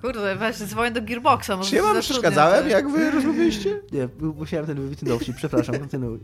[0.01, 1.49] Kurde, weź dzwoń do Gearboxa.
[1.57, 3.79] może Czy ja wam przeszkadzałem, jak wy rozmawialiście?
[3.91, 6.19] Nie, musiałem ten wybitny dowcip, przepraszam, kontynuuj.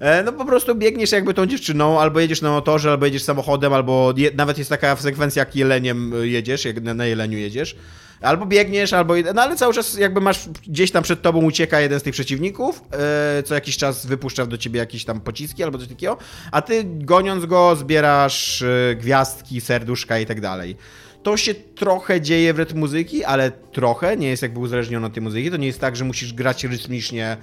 [0.00, 3.72] E, No po prostu biegniesz jakby tą dziewczyną, albo jedziesz na motorze, albo jedziesz samochodem,
[3.72, 7.76] albo je, nawet jest taka sekwencja, jak jeleniem jedziesz, jak na, na jeleniu jedziesz.
[8.20, 9.14] Albo biegniesz, albo...
[9.34, 12.82] No ale cały czas jakby masz gdzieś tam przed tobą ucieka jeden z tych przeciwników,
[12.92, 16.16] e, co jakiś czas wypuszcza do ciebie jakieś tam pociski albo coś takiego,
[16.52, 20.76] a ty goniąc go zbierasz e, gwiazdki, serduszka i tak dalej.
[21.22, 25.22] To się trochę dzieje w rytm muzyki, ale trochę, nie jest jakby uzależnione od tej
[25.22, 25.50] muzyki.
[25.50, 27.36] To nie jest tak, że musisz grać rytmicznie.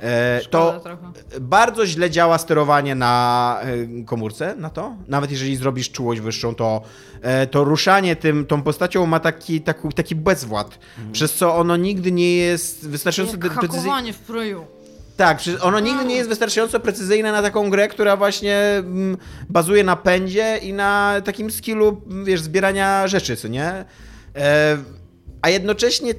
[0.00, 1.12] E, to trochę.
[1.40, 3.60] bardzo źle działa sterowanie na
[4.00, 4.96] e, komórce, na to.
[5.08, 6.82] Nawet jeżeli zrobisz czułość wyższą, to,
[7.22, 10.78] e, to ruszanie tym, tą postacią ma taki, taki, taki bezwład,
[11.12, 14.12] przez co ono nigdy nie jest wystarczająco precyzyjne.
[14.12, 14.66] w proju.
[15.16, 19.16] Tak, ono nigdy nie jest wystarczająco precyzyjne na taką grę, która właśnie mm,
[19.48, 23.84] bazuje na pędzie i na takim skillu, wiesz, zbierania rzeczy, co nie?
[24.36, 24.78] E,
[25.42, 26.14] a jednocześnie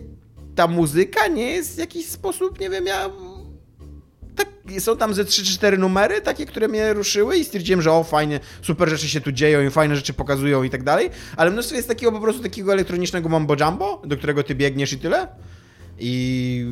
[0.56, 3.10] ta muzyka nie jest w jakiś sposób, nie wiem, ja...
[4.40, 8.40] Tak, są tam ze 3-4 numery, takie, które mnie ruszyły i stwierdziłem, że o, fajnie,
[8.62, 11.88] super rzeczy się tu dzieją i fajne rzeczy pokazują i tak dalej, ale mnóstwo jest
[11.88, 15.28] takiego po prostu takiego elektronicznego mambo jumbo, do którego ty biegniesz i tyle.
[16.02, 16.66] I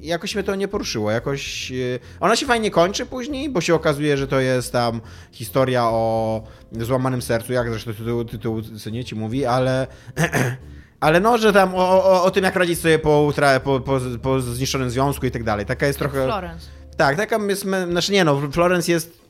[0.00, 1.10] jakoś mnie to nie poruszyło.
[1.10, 1.72] Jakoś.
[1.72, 1.74] e,
[2.20, 5.00] Ona się fajnie kończy później, bo się okazuje, że to jest tam
[5.32, 9.86] historia o złamanym sercu, jak zresztą tytuł, tytuł co nie ci mówi, ale.
[11.00, 13.32] Ale no, że tam o, o, o tym, jak radzić sobie po,
[13.64, 15.66] po, po, po zniszczonym związku i tak dalej.
[15.66, 16.24] Taka jest trochę.
[16.24, 16.66] Florence.
[17.00, 17.66] Tak, taka jest.
[17.90, 19.20] Znaczy nie no, Florence jest.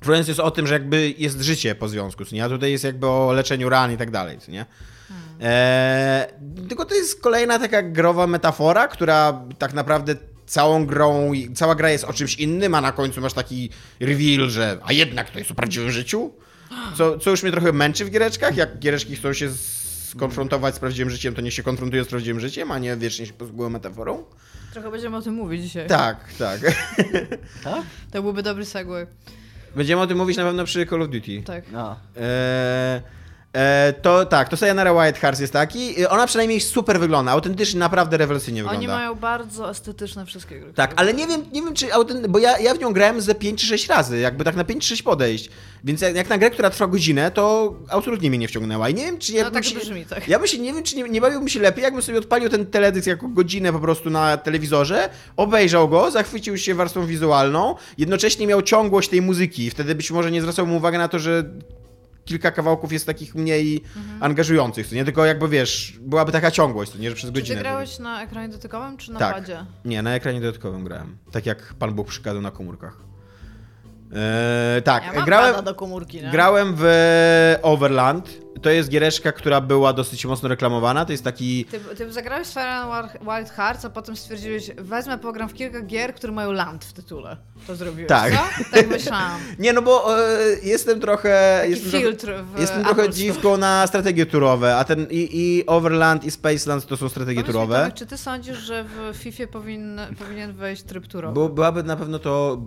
[0.00, 2.44] Florence jest o tym, że jakby jest życie po związku, nie?
[2.44, 4.66] A tutaj jest jakby o leczeniu ran i tak dalej, nie?
[5.40, 6.26] Eee,
[6.68, 12.04] tylko to jest kolejna taka growa metafora, która tak naprawdę całą grą, cała gra jest
[12.04, 15.54] o czymś innym, a na końcu masz taki reveal, że a jednak to jest o
[15.54, 16.32] prawdziwym życiu,
[16.96, 19.50] co, co już mnie trochę męczy w giereczkach, jak giereczki chcą się
[20.08, 23.32] skonfrontować z prawdziwym życiem, to niech się konfrontują z prawdziwym życiem, a nie wiecznie się
[23.32, 24.24] posługują metaforą.
[24.74, 25.86] Trochę będziemy o tym mówić dzisiaj.
[25.88, 26.60] Tak, tak.
[27.64, 27.82] Tak?
[28.10, 29.06] To byłby dobry segue.
[29.76, 31.42] Będziemy o tym mówić na pewno przy Call of Duty.
[31.42, 31.64] Tak.
[31.72, 31.96] No.
[32.16, 33.02] E,
[34.02, 36.00] to tak, to Sayonara Hearts jest taki.
[36.00, 38.78] I Ona przynajmniej super wygląda, autentycznie naprawdę rewelacyjnie wygląda.
[38.78, 40.72] Oni mają bardzo estetyczne wszystkie gry.
[40.72, 42.26] Tak, ale nie wiem, nie wiem czy autent...
[42.26, 44.82] bo ja, ja w nią grałem ze 5 czy 6 razy, jakby tak na 5
[44.82, 45.50] czy 6 podejść.
[45.84, 48.88] Więc jak, jak na grę, która trwa godzinę, to absolutnie mnie nie wciągnęła.
[48.88, 49.78] I nie wiem, czy No jakbym tak się...
[49.78, 50.28] brzmi, tak.
[50.28, 52.66] Ja bym się, nie wiem, czy nie, nie bawiłbym się lepiej, jakbym sobie odpalił ten
[52.66, 58.62] teledysk jako godzinę po prostu na telewizorze, obejrzał go, zachwycił się warstwą wizualną, jednocześnie miał
[58.62, 59.70] ciągłość tej muzyki.
[59.70, 61.44] Wtedy być może nie zwracałbym uwagi na to, że
[62.24, 63.82] kilka kawałków jest takich mniej
[64.20, 65.04] angażujących, co nie?
[65.04, 67.10] Tylko jakby, wiesz, byłaby taka ciągłość, co nie?
[67.10, 67.56] Że przez Czy godzinę...
[67.56, 69.34] ty grałeś na ekranie dotykowym, czy na Tak.
[69.34, 69.66] padzie?
[69.84, 71.16] Nie, na ekranie dodatkowym grałem.
[71.32, 73.00] Tak jak Pan Bóg przykazał na komórkach.
[74.14, 76.30] Eee, tak, Ja mam grałem, do komórki, nie?
[76.30, 76.84] grałem w
[77.62, 78.44] Overland.
[78.62, 81.04] To jest giereczka, która była dosyć mocno reklamowana.
[81.04, 81.64] To jest taki...
[81.64, 85.80] Ty, ty zagrałeś w Fire and Wild Hearts, a potem stwierdziłeś, wezmę, pogram w kilka
[85.80, 87.36] gier, które mają land w tytule.
[87.66, 88.32] To zrobiłeś, Tak.
[88.32, 88.64] co?
[88.72, 89.40] Tak myślałam.
[89.58, 91.58] Nie, no bo e, jestem trochę...
[91.60, 95.66] Taki Jestem trochę, filtr w jestem trochę dziwką na strategie turowe, a ten i, i
[95.66, 97.76] Overland i Spaceland to są strategie mi, turowe.
[97.78, 101.34] Tomek, czy ty sądzisz, że w FIFA powinien, powinien wejść tryb turowy?
[101.34, 102.58] Bo byłaby na pewno to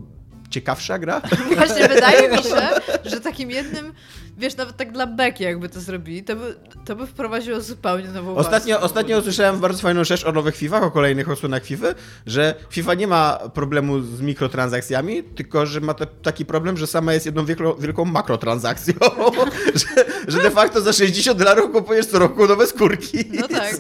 [0.50, 1.22] ciekawsza gra.
[1.56, 2.70] Właśnie wydaje mi się,
[3.06, 3.94] że takim jednym,
[4.38, 6.56] wiesz, nawet tak dla beki jakby to zrobili, to by,
[6.86, 10.92] to by wprowadziło zupełnie nową Ostatnio, ostatnio usłyszałem bardzo fajną rzecz o nowych FIFAch, o
[10.92, 11.88] kolejnych odsłonach FIFA,
[12.26, 17.14] że FIFA nie ma problemu z mikrotransakcjami, tylko że ma te, taki problem, że sama
[17.14, 18.94] jest jedną wielką, wielką makrotransakcją.
[19.82, 23.26] że, że de facto za 60 dolarów kupujesz co roku nowe skórki.
[23.34, 23.76] No tak.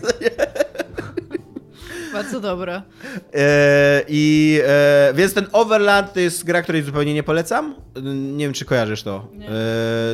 [2.23, 2.81] Bardzo dobre.
[3.33, 7.75] E, I e, więc ten Overland to jest gra, której zupełnie nie polecam.
[8.13, 9.27] Nie wiem, czy kojarzysz to.
[9.33, 9.47] Nie.
[9.47, 9.51] E,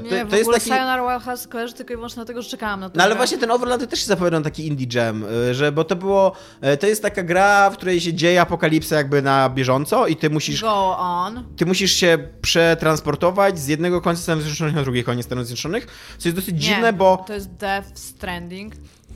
[0.03, 0.69] Nie, to, w to jest ogóle taki.
[0.69, 2.97] Sayonara Wild Hearts kojarzę tylko i wyłącznie dlatego, że czekałam na to.
[2.97, 5.95] No ale właśnie ten Overland też się zapowiadał na taki indie jam, że bo to
[5.95, 6.31] było,
[6.79, 10.61] to jest taka gra, w której się dzieje apokalipsa jakby na bieżąco i ty musisz,
[10.61, 11.43] Go on.
[11.57, 15.87] ty musisz się przetransportować z jednego końca Stanów Zjednoczonych na drugi koniec Stanów Zjednoczonych,
[16.17, 18.73] co jest dosyć Nie, dziwne, bo to jest Death Stranding.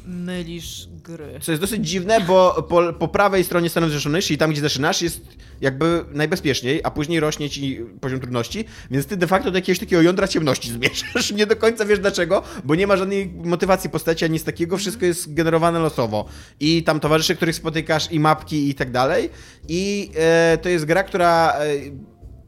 [0.08, 1.40] Mylisz gry.
[1.42, 5.02] co jest dosyć dziwne, bo po, po prawej stronie Stanów Zjednoczonych, czyli tam, gdzie zaczynasz,
[5.02, 5.22] jest
[5.62, 10.02] jakby najbezpieczniej, a później rośnie ci poziom trudności, więc ty de facto do jakiegoś takiego
[10.02, 11.32] jądra ciemności zmierzasz.
[11.32, 15.06] Nie do końca wiesz dlaczego, bo nie ma żadnej motywacji postaci ani nic takiego, wszystko
[15.06, 16.26] jest generowane losowo.
[16.60, 19.30] I tam towarzysze, których spotykasz, i mapki, i tak dalej.
[19.68, 21.66] I e, to jest gra, która e,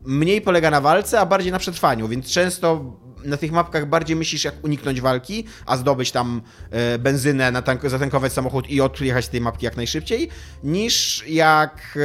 [0.06, 4.44] mniej polega na walce, a bardziej na przetrwaniu, więc często na tych mapkach bardziej myślisz,
[4.44, 9.42] jak uniknąć walki, a zdobyć tam e, benzynę, natank- zatankować samochód i odjechać z tej
[9.42, 10.30] mapki jak najszybciej,
[10.64, 11.98] niż jak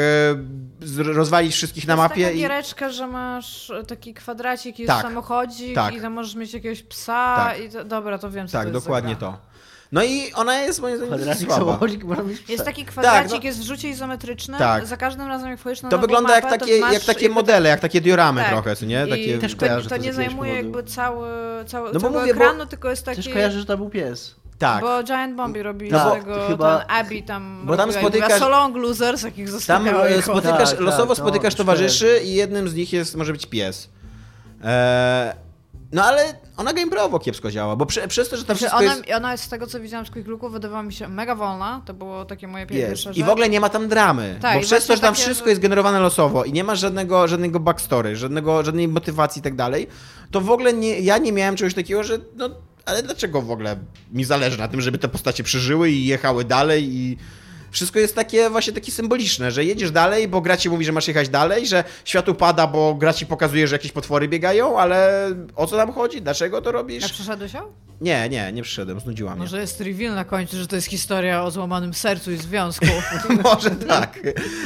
[0.97, 2.49] e, rozwalić wszystkich na To jest mapie.
[2.59, 2.93] taka I...
[2.93, 5.95] że masz taki kwadracik, jest Tak, samochodzik tak.
[5.95, 7.61] i tam możesz mieć jakiegoś psa Tak.
[7.61, 9.54] i to, dobra, to wiem, co Tak, to jest dokładnie to.
[9.93, 12.27] No i ona jest moim zdaniem dosyć Kwadracik słaba.
[12.49, 14.59] Jest taki kwadracik, no- jest w rzucie izometrycznym.
[14.59, 14.87] Tak.
[14.87, 17.29] Za każdym razem, jak wchodzisz na To wygląda jak mapę, takie, to masz jak takie
[17.29, 18.51] modele, jak takie dioramy Tak.
[18.51, 19.05] trochę, co nie?
[19.07, 19.39] I Takie...
[19.39, 20.55] też to, kojarzę to to z nie zajmuje powodu.
[20.79, 21.29] jakby cały,
[21.67, 23.17] cały, No bo całego mówię, bo- ekranu, tylko jest taki...
[23.23, 24.35] Też kojarzę, że to był pies.
[24.59, 24.81] Tak.
[24.81, 28.01] Bo Giant Bombi robi No z bo tego, chyba- ten Abby tam Bo tam spotykasz-
[28.01, 28.39] spotykasz...
[28.41, 32.35] So long losers, jakich Tam e, spotykasz, Tak, losowo tak, no, spotykasz to towarzyszy i
[32.35, 33.89] jednym z nich jest, może być pies.
[34.65, 35.33] Eee,
[35.95, 38.97] no ale ona gameplayowo kiepsko działa, bo prze, przez to, że tam Znaczy, wszystko ona,
[38.97, 39.17] jest...
[39.17, 41.83] ona jest z tego, co widziałam z Quick Looku, wydawała mi się mega wolna.
[41.85, 43.17] To było takie moje pierwsze rzecz.
[43.17, 44.39] I w ogóle nie ma tam dramy.
[44.41, 47.29] Tak, bo przez to, że tam takie, wszystko jest generowane losowo i nie ma żadnego,
[47.29, 49.87] żadnego backstory, żadnego, żadnej motywacji i tak dalej,
[50.31, 52.51] to w ogóle nie, ja nie miałem czegoś takiego, że no,
[52.85, 53.77] ale dlaczego w ogóle
[54.13, 57.19] mi zależy na tym, żeby te postacie przeżyły i jechały dalej i
[57.75, 61.09] wszystko jest takie właśnie takie symboliczne, że jedziesz dalej, bo gra ci mówi, że masz
[61.09, 65.67] jechać dalej, że świat upada, bo gra ci pokazuje, że jakieś potwory biegają, ale o
[65.67, 66.23] co tam chodzi?
[66.23, 67.13] Dlaczego to A robisz?
[67.13, 67.61] przeszedłeś ją?
[68.01, 69.41] Nie, nie, nie przyszedłem, znudziła mnie.
[69.41, 72.87] Może jest reveal na końcu, że to jest historia o złamanym sercu i związku.
[73.45, 74.19] Może tak.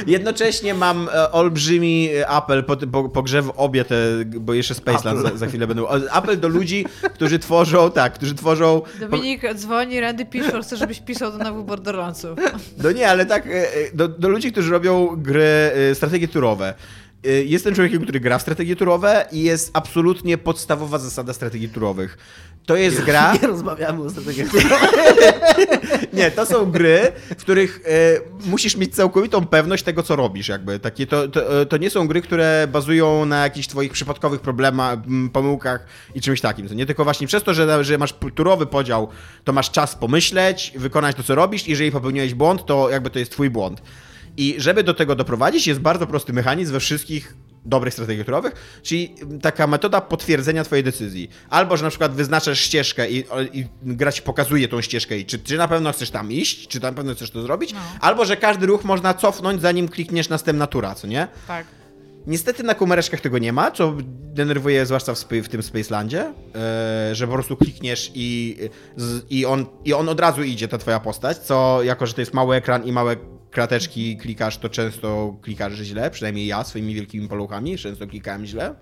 [0.07, 3.95] Jednocześnie mam e, olbrzymi apel po, po, po grze w obie te,
[4.25, 5.87] bo jeszcze Spaceland za, za chwilę będą.
[6.11, 8.81] Apel do ludzi, którzy tworzą, tak, którzy tworzą.
[8.99, 12.39] Dominik dzwoni, Randy pisze, chce, żebyś pisał do nowych Borderlandsów.
[12.83, 15.43] No nie, ale tak, e, e, do, do ludzi, którzy robią gry
[15.91, 16.73] e, strategie turowe.
[17.45, 22.17] Jestem człowiekiem, który gra w strategie turowe i jest absolutnie podstawowa zasada strategii turowych.
[22.69, 23.33] To jest gra.
[23.41, 24.47] Nie rozmawiamy o strategiach.
[26.13, 30.47] Nie, to są gry, w których e, musisz mieć całkowitą pewność tego, co robisz.
[30.47, 30.79] Jakby.
[30.79, 34.99] Takie, to, to, to nie są gry, które bazują na jakichś twoich przypadkowych problemach,
[35.33, 36.67] pomyłkach i czymś takim.
[36.67, 39.07] To nie tylko właśnie przez to, że, że masz turowy podział,
[39.43, 41.67] to masz czas pomyśleć, wykonać to, co robisz.
[41.67, 43.81] Jeżeli popełniłeś błąd, to jakby to jest twój błąd.
[44.37, 47.33] I żeby do tego doprowadzić, jest bardzo prosty mechanizm we wszystkich
[47.65, 51.29] dobrych strategiach turowych, czyli taka metoda potwierdzenia twojej decyzji.
[51.49, 55.39] Albo, że na przykład wyznaczasz ścieżkę i, i gra ci pokazuje tą ścieżkę i czy,
[55.39, 57.79] czy na pewno chcesz tam iść, czy na pewno chcesz to zrobić, No.
[58.01, 61.27] albo, że każdy ruch można cofnąć, zanim klikniesz następna tura, co nie?
[61.47, 61.65] Tak.
[62.27, 63.93] Niestety na kumereczkach tego nie ma, co
[64.33, 68.57] denerwuje zwłaszcza w, w tym Spacelandzie, e, że po prostu klikniesz i,
[68.95, 72.21] z, i, on, i on od razu idzie, ta twoja postać, co jako, że to
[72.21, 73.15] jest mały ekran i małe
[73.51, 78.75] krateczki klikasz, to często klikasz źle, przynajmniej ja swoimi wielkimi paluchami często klikałem źle.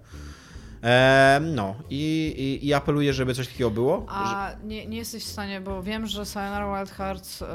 [0.83, 4.05] E, no i, i, i apeluję, żeby coś takiego było.
[4.09, 7.45] A nie, nie jesteś w stanie, bo wiem, że Sayonara Wild Hearts e,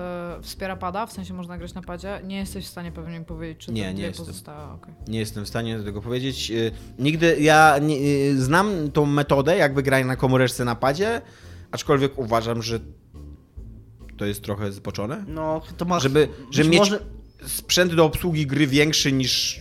[0.43, 2.21] wspiera pada, w sensie można grać na padzie.
[2.25, 4.27] Nie jesteś w stanie pewnie mi powiedzieć, czy Nie, to nie jestem.
[4.27, 4.73] pozostałe.
[4.75, 4.95] okej.
[5.09, 6.51] Nie jestem w stanie do tego powiedzieć.
[6.51, 11.21] Y, Nigdy ja nie, y, znam tą metodę, jak wygrać na komóreczce na padzie,
[11.71, 12.81] aczkolwiek uważam, że
[14.23, 15.25] to jest trochę zboczone.
[15.29, 16.03] No, to masz...
[16.03, 16.99] Żeby, żeby mieć może-
[17.47, 19.61] sprzęt do obsługi gry większy niż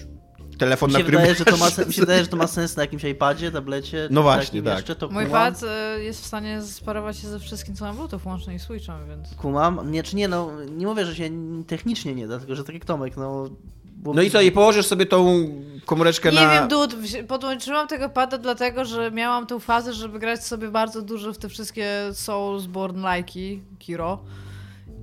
[0.57, 2.47] telefon, Mi na którym wydaje, że to ma, sen- mi się wydaje, że to ma
[2.47, 4.07] sens na jakimś iPadzie, tablecie.
[4.11, 4.75] No właśnie, tak.
[4.77, 7.95] Jeszcze, to Mój kumam, pad e, jest w stanie sparować się ze wszystkim, co mam
[7.95, 9.35] Bluetooth, łącznie i Switchem, więc...
[9.35, 9.91] Kumam.
[9.91, 11.29] Nie, czy nie, no, nie mówię, że się
[11.67, 13.49] technicznie nie da, tylko że tak jak Tomek, no...
[13.95, 14.13] Bo...
[14.13, 15.49] No i co, i położysz sobie tą
[15.85, 16.51] komóreczkę Nie na...
[16.51, 16.95] wiem, Dud,
[17.27, 21.49] podłączyłam tego pada dlatego, że miałam tą fazę, żeby grać sobie bardzo dużo w te
[21.49, 24.19] wszystkie Soulsborne like'i, Kiro.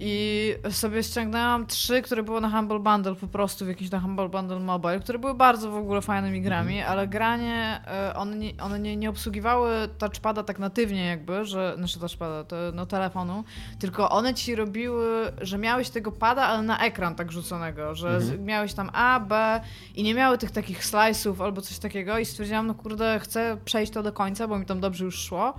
[0.01, 4.29] I sobie ściągnęłam trzy, które były na Humble Bundle po prostu, w jakimś na Humble
[4.29, 8.81] Bundle Mobile, które były bardzo w ogóle fajnymi grami, ale granie, e, one, nie, one
[8.81, 13.45] nie, nie obsługiwały touchpada tak natywnie jakby, że, znaczy touchpada, to, no telefonu,
[13.79, 18.41] tylko one ci robiły, że miałeś tego pada, ale na ekran tak rzuconego, że z,
[18.41, 19.61] miałeś tam A, B
[19.95, 23.93] i nie miały tych takich slice'ów albo coś takiego i stwierdziłam, no kurde, chcę przejść
[23.93, 25.55] to do końca, bo mi tam dobrze już szło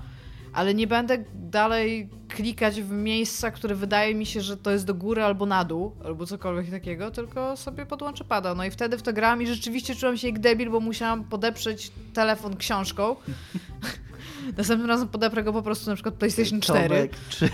[0.54, 4.94] ale nie będę dalej klikać w miejsca, które wydaje mi się, że to jest do
[4.94, 8.56] góry albo na dół, albo cokolwiek takiego, tylko sobie podłączę pada.
[8.56, 11.92] No i wtedy w to grałam i rzeczywiście czułam się jak debil, bo musiałam podeprzeć
[12.14, 13.16] telefon książką.
[14.58, 16.90] Następnym razem podeprę go po prostu na przykład PlayStation 4.
[16.90, 17.50] Tomek, czy,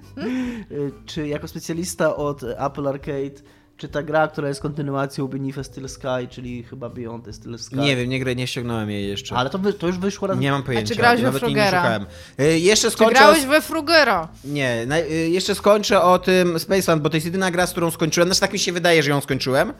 [1.06, 3.42] czy jako specjalista od Apple Arcade,
[3.82, 7.58] czy ta gra, która jest kontynuacją Beneath a Steel Sky, czyli chyba Beyond a Steel
[7.58, 7.76] Sky?
[7.76, 9.36] Nie wiem, nie, grę, nie ściągnąłem jej jeszcze.
[9.36, 10.38] Ale to, wy, to już wyszło raz.
[10.38, 10.94] Nie mam pojęcia.
[10.94, 12.00] czy grałeś we nawet jej nie.
[12.40, 13.14] Y, Jeszcze Czy skończę...
[13.14, 14.28] grałeś we Frugera?
[14.44, 17.90] Nie, na, y, jeszcze skończę o tym Spaceland, bo to jest jedyna gra, z którą
[17.90, 18.28] skończyłem.
[18.28, 19.72] Znaczy tak mi się wydaje, że ją skończyłem.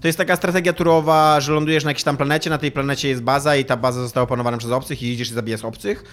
[0.00, 3.22] To jest taka strategia turowa, że lądujesz na jakiejś tam planecie, na tej planecie jest
[3.22, 6.04] baza i ta baza została opanowana przez obcych i idziesz i zabijasz obcych.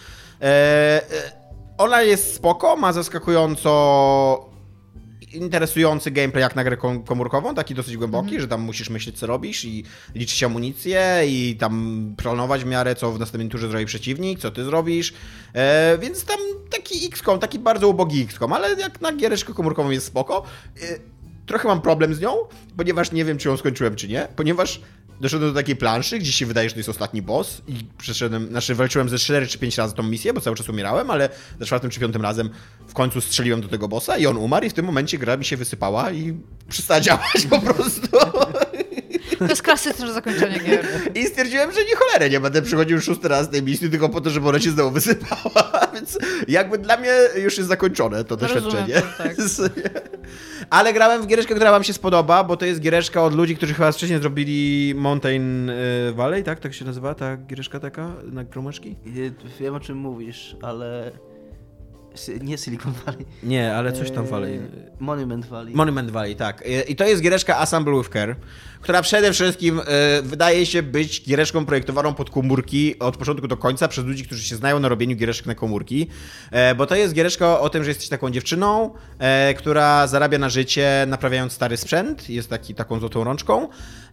[0.42, 1.02] E,
[1.78, 4.55] ona jest spoko, ma zaskakująco
[5.36, 9.28] interesujący gameplay jak na grę kom- komórkową, taki dosyć głęboki, że tam musisz myśleć co
[9.28, 9.84] robisz i
[10.16, 14.64] liczyć amunicję i tam planować w miarę co w następnym turze zrobi przeciwnik, co ty
[14.64, 15.14] zrobisz,
[15.54, 16.38] e, więc tam
[16.72, 20.44] taki XCOM, taki bardzo ubogi XCOM, ale jak na giereczkę komórkową jest spoko.
[20.82, 21.00] E,
[21.46, 22.36] trochę mam problem z nią,
[22.78, 24.82] ponieważ nie wiem czy ją skończyłem czy nie, ponieważ
[25.22, 28.76] doszedłem do takiej planszy, gdzie się wydaje, że to jest ostatni boss i przeszedłem, znaczy
[28.76, 31.90] walczyłem ze 4 czy 5 razy tą misję, bo cały czas umierałem, ale za czwartym
[31.90, 32.50] czy piątym razem
[32.88, 35.46] w końcu strzeliłem do tego bossa i on umarł i w tym momencie gra mi
[35.46, 36.34] się wysypała i
[36.70, 38.08] przestała działać po prostu.
[39.40, 40.86] To jest klasyczne zakończenie gier.
[41.16, 44.30] I stwierdziłem, że nie cholerę, nie będę przychodził szósty raz tej misji tylko po to,
[44.30, 46.18] żeby ona się znowu wysypała, więc
[46.48, 47.12] jakby dla mnie
[47.44, 48.94] już jest zakończone to doświadczenie.
[49.02, 49.36] to, tak.
[50.70, 53.74] Ale grałem w giereczkę, która wam się spodoba, bo to jest giereczka od ludzi, którzy
[53.74, 56.60] chyba wcześniej zrobili Mountain y, Valley, tak?
[56.60, 58.96] Tak się nazywa ta giereczka taka na gromeczki?
[59.18, 61.12] Y, Wiem o czym mówisz, ale.
[62.42, 63.26] Nie Silicon Valley.
[63.44, 64.60] Nie, ale coś tam Valley.
[65.00, 65.76] Monument Valley.
[65.76, 66.62] Monument Valley, tak.
[66.62, 68.36] Y, I to jest giereczka Assemble with Care,
[68.82, 69.84] która przede wszystkim y,
[70.22, 74.56] wydaje się być giereczką projektowaną pod komórki od początku do końca przez ludzi, którzy się
[74.56, 76.08] znają na robieniu giereczek na komórki.
[76.52, 80.50] E, bo to jest giereczka o tym, że jesteś taką dziewczyną, e, która zarabia na
[80.50, 82.30] życie naprawiając stary sprzęt.
[82.30, 83.68] Jest taki, taką złotą rączką.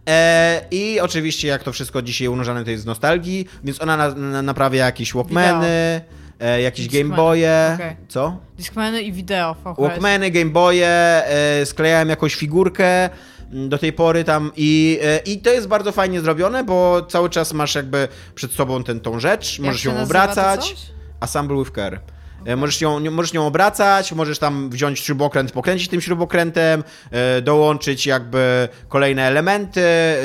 [0.09, 4.09] E, I oczywiście, jak to wszystko dzisiaj unurzane to jest z nostalgii, więc ona na,
[4.15, 6.01] na, naprawia jakieś Walkmany,
[6.43, 7.71] e, jakieś Game Boye.
[7.75, 7.95] okej.
[8.07, 8.37] Co?
[8.57, 9.55] Discmany i wideo.
[9.77, 10.87] Walkmany, Game Boye,
[11.27, 13.09] e, sklejałem jakąś figurkę
[13.51, 17.29] mm, do tej pory tam i, e, i to jest bardzo fajnie zrobione, bo cały
[17.29, 20.75] czas masz jakby przed sobą ten, tą rzecz, Jak możesz ją obracać.
[21.19, 21.99] Assemble with care.
[22.45, 28.05] E, Możesz, ją, możesz nią obracać, możesz tam wziąć śrubokręt, pokręcić tym śrubokrętem, e, dołączyć
[28.05, 30.17] jakby kolejne elementy, e,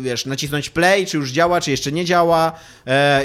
[0.00, 2.52] wiesz, nacisnąć play, czy już działa, czy jeszcze nie działa.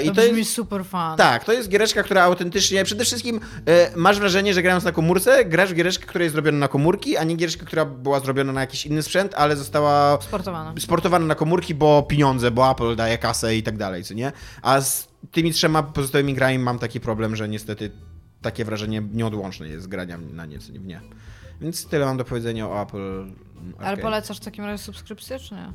[0.04, 1.16] I To to brzmi jest, super fan.
[1.16, 3.40] tak, to jest giereczka, która autentycznie, przede wszystkim
[3.96, 7.24] masz wrażenie, że grając na komórce, grasz w giereczkę, która jest zrobiona na komórki, a
[7.24, 10.74] nie giereczkę, która była zrobiona na jakiś inny sprzęt, ale została Sportowana.
[10.78, 14.32] sportowana na komórki, bo pieniądze, bo Apple daje kasę i tak dalej, co nie?
[14.62, 17.90] A z tymi trzema pozostałymi grami mam taki problem, że niestety
[18.42, 21.00] takie wrażenie nieodłączne jest z grania na nie, w nie.
[21.60, 23.26] Więc tyle mam do powiedzenia o Apple.
[23.78, 25.72] Ale polecasz w takim razie subskrypcję, czy nie?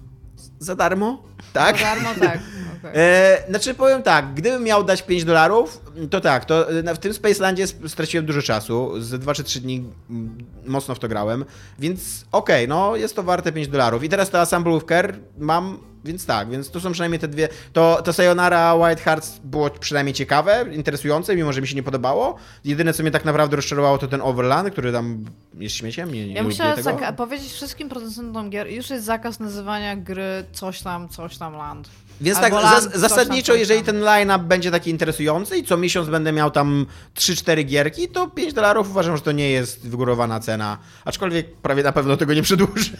[0.59, 1.23] Za darmo?
[1.53, 1.77] Tak?
[1.77, 2.39] Za darmo, tak.
[2.79, 2.91] okej.
[2.93, 7.13] E, znaczy powiem tak, gdybym miał dać 5 dolarów, to tak, to e, w tym
[7.13, 11.45] Spacelandzie sp- straciłem dużo czasu, z 2 czy 3 dni mm, mocno w to grałem,
[11.79, 14.03] więc okej, no jest to warte 5 dolarów.
[14.03, 17.49] I teraz to Assemble with Care mam, więc tak, więc to są przynajmniej te dwie,
[17.73, 22.35] to, to Sayonara White Hearts było przynajmniej ciekawe, interesujące, mimo że mi się nie podobało.
[22.65, 26.33] Jedyne co mnie tak naprawdę rozczarowało to ten Overland, który tam jest śmieciem, nie, nie
[26.33, 26.89] Ja tego.
[26.89, 31.89] zaka- powiedzieć wszystkim producentom gier, już jest zakaz nazywania gry coś tam, coś tam land.
[32.21, 35.77] Więc Albo tak, land, zas- zasadniczo, tam, jeżeli ten line-up będzie taki interesujący i co
[35.77, 40.39] miesiąc będę miał tam 3-4 gierki, to 5 dolarów uważam, że to nie jest wygórowana
[40.39, 40.77] cena.
[41.05, 42.91] Aczkolwiek prawie na pewno tego nie przedłużę.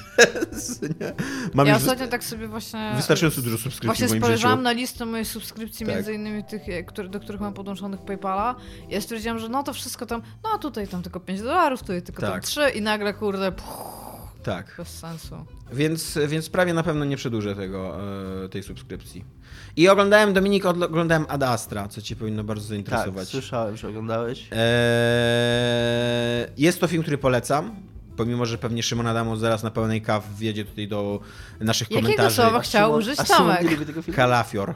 [1.54, 2.95] Mam ja ostatnio tak sobie właśnie...
[2.96, 4.64] wystarczająco dużo subskrypcji Właśnie w moim spojrzałam życiu.
[4.64, 5.96] na listę moich subskrypcji, Tak.
[5.96, 8.56] między innymi tych, e, które, do których mam podłączonych PayPala.
[8.90, 12.02] I ja stwierdziłam, że no to wszystko tam, no tutaj tam tylko 5 dolarów, tutaj
[12.02, 12.44] tylko tam Tak.
[12.44, 13.66] 3 i nagle kurde, puh,
[14.44, 15.36] Tak, bez sensu.
[15.74, 17.98] więc, więc prawie na pewno nie przedłużę tego,
[18.46, 19.26] e, tej subskrypcji.
[19.78, 23.28] I oglądałem, Dominik, oglądałem Ad Astra, co cię powinno bardzo Tak, zainteresować.
[23.28, 24.48] słyszałem, że oglądałeś.
[24.52, 24.58] Eee,
[26.58, 27.76] jest to film, który polecam.
[28.18, 31.20] Pomimo, że pewnie Szymon Adamo zaraz na pełnej kaw wjedzie tutaj do
[31.60, 32.36] naszych Jakiego komentarzy.
[32.36, 33.62] słowa chciał Szymon- użyć Tomek?
[34.16, 34.76] Kalafior.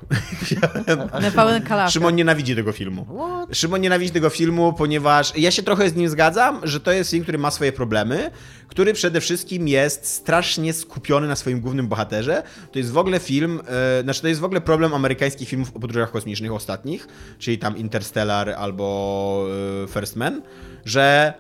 [1.22, 1.92] Na pełen kalafior.
[1.94, 3.06] Szymon nienawidzi tego filmu.
[3.06, 3.58] What?
[3.58, 7.24] Szymon nienawidzi tego filmu, ponieważ ja się trochę z nim zgadzam, że to jest film,
[7.24, 8.32] który ma swoje problemy,
[8.68, 12.44] który przede wszystkim jest strasznie skupiony na swoim głównym bohaterze.
[12.72, 13.62] To jest w ogóle film,
[14.00, 17.08] e, znaczy to jest w ogóle problem amerykańskich filmów o podróżach kosmicznych ostatnich,
[17.40, 19.46] czyli tam Interstellar albo
[19.84, 20.42] e, First Man,
[20.86, 21.34] że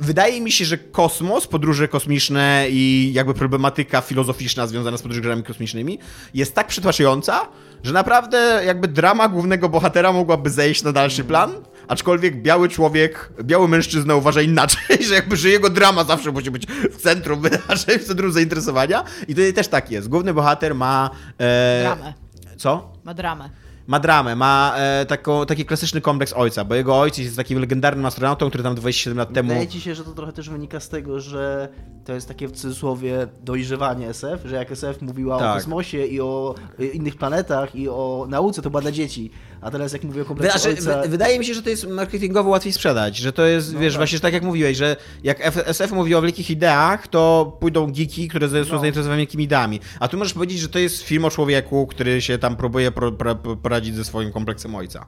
[0.00, 5.98] Wydaje mi się, że kosmos, podróże kosmiczne i jakby problematyka filozoficzna związana z podróżami kosmicznymi
[6.34, 7.48] jest tak przytłaczająca,
[7.82, 11.50] że naprawdę jakby drama głównego bohatera mogłaby zejść na dalszy plan,
[11.88, 16.66] aczkolwiek biały człowiek, biały mężczyzna uważa inaczej, że jakby, że jego drama zawsze musi być
[16.66, 20.08] w centrum wydarzeń, w centrum zainteresowania i tutaj też tak jest.
[20.08, 21.10] Główny bohater ma...
[21.38, 22.14] E, Dramę.
[22.56, 22.92] Co?
[23.04, 23.50] Ma dramę.
[23.88, 28.06] Ma dramę, ma e, taką, taki klasyczny kompleks ojca, bo jego ojciec jest takim legendarnym
[28.06, 29.48] astronautą, który tam 27 lat temu...
[29.48, 31.68] Wydaje ci się, że to trochę też wynika z tego, że
[32.04, 35.50] to jest takie w cudzysłowie dojrzewanie SF, że jak SF mówiła Tak.
[35.50, 39.30] o kosmosie i o y, innych planetach i o nauce, to była dla dzieci,
[39.60, 41.02] a teraz jak mówię o kompleksie Znaczy, ojca...
[41.02, 43.98] wy- wydaje mi się, że to jest marketingowo łatwiej sprzedać, że to jest, wiesz, tak.
[43.98, 48.28] właśnie że tak jak mówiłeś, że jak SF mówi o wielkich ideach, to pójdą geeki,
[48.28, 48.80] które są No.
[48.80, 49.80] zainteresowane wielkimi ideami.
[50.00, 53.12] A tu możesz powiedzieć, że to jest film o człowieku, który się tam próbuje pro,
[53.12, 55.06] pro, poradzić ze swoim kompleksem ojca.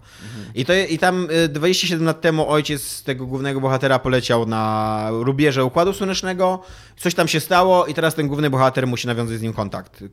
[0.54, 5.64] I, to, I tam y, 27 lat temu ojciec tego głównego bohatera poleciał na rubieże
[5.64, 6.62] Układu Słonecznego,
[6.96, 10.04] coś tam się stało i teraz ten główny bohater musi nawiązać z nim kontakt.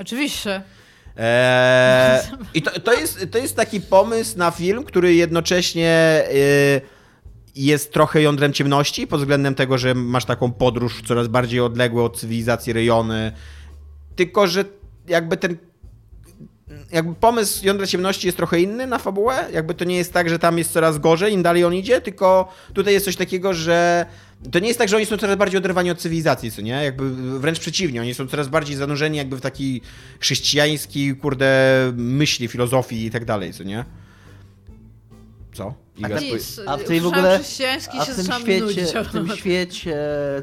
[0.00, 0.62] Oczywiście.
[1.16, 2.22] Eee,
[2.54, 6.80] I to, to, jest, to jest taki pomysł na film, który jednocześnie e,
[7.56, 12.20] jest trochę jądrem ciemności, pod względem tego, że masz taką podróż coraz bardziej odległe od
[12.20, 13.32] cywilizacji rejony.
[14.16, 14.64] Tylko, że
[15.08, 15.56] jakby ten.
[16.92, 19.44] Jakby pomysł jądra ciemności jest trochę inny na fabułę.
[19.52, 22.52] Jakby to nie jest tak, że tam jest coraz gorzej, im dalej on idzie, tylko
[22.74, 24.06] tutaj jest coś takiego, że
[24.52, 26.72] to nie jest tak, że oni są coraz bardziej oderwani od cywilizacji, co nie?
[26.72, 27.10] Jakby
[27.40, 29.80] wręcz przeciwnie, oni są coraz bardziej zanurzeni jakby w taki
[30.20, 31.52] chrześcijański, kurde,
[31.96, 33.84] myśli, filozofii i tak dalej, co nie?
[35.52, 35.74] Co?
[35.96, 36.60] Iga, tak, spój- Nic.
[36.66, 39.96] A w tej w ogóle- chrześcijański A w tym, świecie, w tym świecie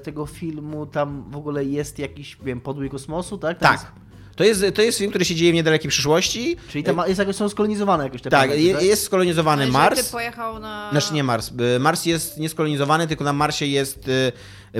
[0.03, 3.59] tego filmu tam w ogóle jest jakiś, wiem, podłój kosmosu, tak?
[3.59, 3.91] Tam tak.
[4.35, 6.57] To jest, to jest film, który się dzieje w niedalekiej przyszłości.
[6.71, 10.05] Czyli tam jest jakoś, są skolonizowane jakoś te Tak, planety, je, jest skolonizowany Mars.
[10.05, 10.89] ty pojechał na...
[10.91, 11.51] Znaczy nie Mars.
[11.75, 14.31] Y, Mars jest nieskolonizowany, tylko na Marsie jest y,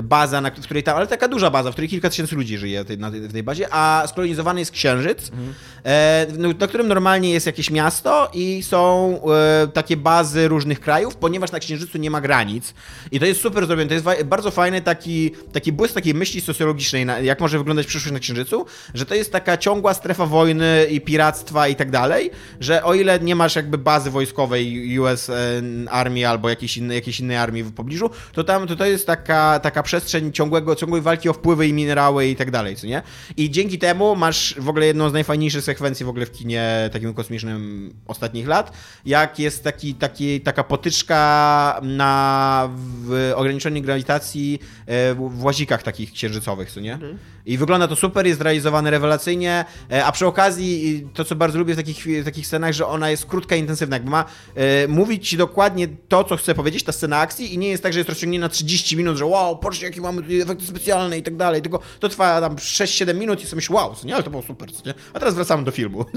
[0.02, 2.98] baza, na, której tam, ale taka duża baza, w której kilka tysięcy ludzi żyje tej,
[2.98, 5.30] na, w tej bazie, a skolonizowany jest Księżyc,
[5.84, 11.16] e, no, na którym normalnie jest jakieś miasto i są e, takie bazy różnych krajów,
[11.16, 12.74] ponieważ na Księżycu nie ma granic.
[13.12, 13.88] I to jest super zrobione.
[13.88, 18.18] To jest bardzo fajny taki, taki błysk takiej myśli socjologicznej, jak może wyglądać przyszłość na
[18.18, 22.30] Księżycu, że to jest taka ciągła strefa wojny i piractwa i tak dalej,
[22.60, 25.30] że o ile nie masz jakby bazy wojskowej US
[25.90, 29.60] Army albo jakiejś innej, jakiejś innej armii w pobliżu, to tam to, to jest taka,
[29.60, 33.02] taka przestrzeń ciągłego, ciągłej walki o wpływy i minerały i tak dalej, co nie?
[33.36, 37.14] I dzięki temu masz w ogóle jedną z najfajniejszych sekwencji w ogóle w kinie takim
[37.14, 38.72] kosmicznym ostatnich lat,
[39.06, 46.70] jak jest taki, taki, taka potyczka na w ograniczonej grawitacji e, w łazikach takich księżycowych,
[46.70, 46.98] co nie?
[47.46, 51.74] I wygląda to super, jest zrealizowane rewelacyjnie, e, a przy okazji to, co bardzo lubię
[51.74, 54.24] w takich, w takich scenach, że ona jest krótka i intensywna, jakby ma
[54.54, 57.92] e, mówić ci dokładnie to, co chce powiedzieć, ta scena akcji i nie jest tak,
[57.92, 61.22] że jest rozciągnięta na 30 minut, że wow, patrzcie, jakie mamy tutaj efekty specjalne i
[61.22, 64.22] tak dalej, tylko to trwa tam 6-7 minut i sobie myślisz, wow, co nie, ale
[64.22, 64.94] to było super, co nie?
[65.12, 66.04] A teraz wracamy do filmu.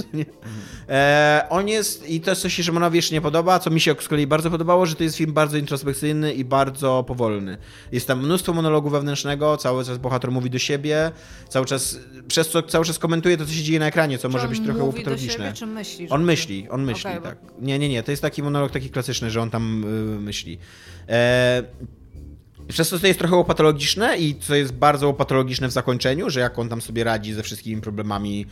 [0.90, 3.96] E, on jest, i to jest coś, co Szymonowi jeszcze nie podoba, co mi się
[4.00, 7.58] z kolei bardzo podobało, że to jest film bardzo introspekcyjny i bardzo powolny.
[7.92, 11.12] Jest tam mnóstwo monologu wewnętrznego, cały czas bohater mówi do siebie,
[11.50, 14.32] cały czas, przez co cały czas komentuje to, co się dzieje na ekranie, co Czy
[14.32, 14.84] może on być trochę
[15.18, 16.10] siebie, czy myśli?
[16.10, 17.38] On że- myśli, on myśli, Okej, bo- tak.
[17.62, 20.58] Nie, nie, nie, to jest taki monolog taki klasyczny, że on tam y, myśli.
[21.10, 21.64] E,
[22.68, 26.60] przez to to jest trochę łopatologiczne i co jest bardzo łopatologiczne w zakończeniu, że jak
[26.60, 28.46] on tam sobie radzi ze wszystkimi problemami,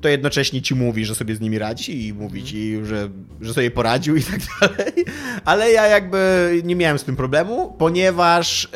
[0.00, 3.08] to jednocześnie ci mówi, że sobie z nimi radzi i mówi ci, że,
[3.40, 5.04] że sobie poradził i tak dalej.
[5.44, 8.68] Ale ja jakby nie miałem z tym problemu, ponieważ e,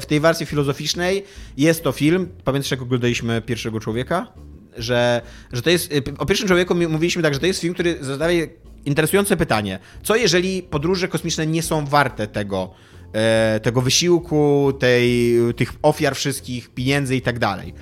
[0.00, 1.24] w tej wersji filozoficznej
[1.56, 4.32] jest to film, pamiętasz jak oglądaliśmy Pierwszego Człowieka?
[4.76, 5.22] Że,
[5.52, 8.48] że to jest, e, o Pierwszym Człowieku mówiliśmy tak, że to jest film, który zadaje
[8.84, 9.78] interesujące pytanie.
[10.02, 12.70] Co jeżeli podróże kosmiczne nie są warte tego,
[13.12, 17.74] e, tego wysiłku, tej, tych ofiar wszystkich, pieniędzy i tak dalej?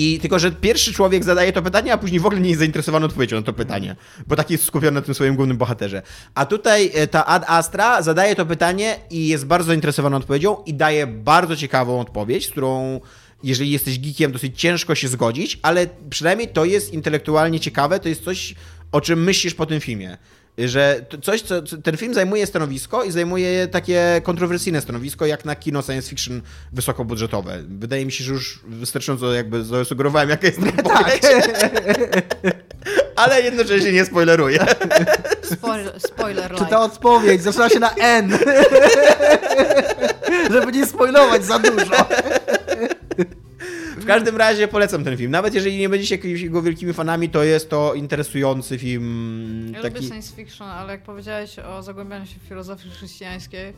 [0.00, 3.06] I tylko, że pierwszy człowiek zadaje to pytanie, a później w ogóle nie jest zainteresowany
[3.06, 3.96] odpowiedzią na to pytanie,
[4.26, 6.02] bo taki jest skupiony na tym swoim głównym bohaterze.
[6.34, 10.74] A tutaj e, ta Ad Astra zadaje to pytanie i jest bardzo zainteresowana odpowiedzią i
[10.74, 13.00] daje bardzo ciekawą odpowiedź, z którą
[13.42, 18.24] jeżeli jesteś geekiem, dosyć ciężko się zgodzić, ale przynajmniej to jest intelektualnie ciekawe, to jest
[18.24, 18.54] coś,
[18.92, 20.18] o czym myślisz po tym filmie.
[20.66, 25.82] Że coś, co, ten film zajmuje stanowisko i zajmuje takie kontrowersyjne stanowisko, jak na kino
[25.82, 26.40] science fiction
[26.72, 27.62] wysokobudżetowe.
[27.68, 31.22] Wydaje mi się, że już wystarczająco jakby zasugerowałem, jaka jest odpowiedź.
[33.16, 34.66] Ale jednocześnie nie spoileruję.
[35.54, 38.38] Spoiler, spoiler Czy ta odpowiedź zaczyna się na N?
[40.50, 42.06] Żeby nie spoilować za dużo.
[44.08, 45.30] W każdym razie polecam ten film.
[45.30, 49.72] Nawet jeżeli nie będziecie jakimiś jego wielkimi fanami, to jest to interesujący film.
[49.74, 49.94] Ja Taki...
[49.96, 53.72] lubię science fiction, ale jak powiedziałeś o zagłębianiu się w filozofii chrześcijańskiej,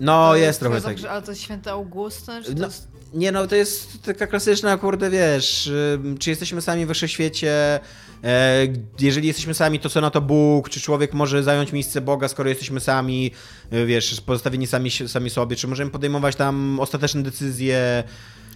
[0.00, 0.96] No, to jest trochę tak.
[1.10, 2.88] Ale to jest święty Augustyn, czy to No, jest...
[3.14, 5.70] nie no, to jest taka klasyczna, kurde, wiesz,
[6.18, 7.80] czy jesteśmy sami we wszechświecie,
[8.24, 8.66] e,
[9.00, 12.48] jeżeli jesteśmy sami, to co na to Bóg, czy człowiek może zająć miejsce Boga, skoro
[12.48, 13.30] jesteśmy sami,
[13.70, 18.04] e, wiesz, pozostawieni sami, sami sobie, czy możemy podejmować tam ostateczne decyzje,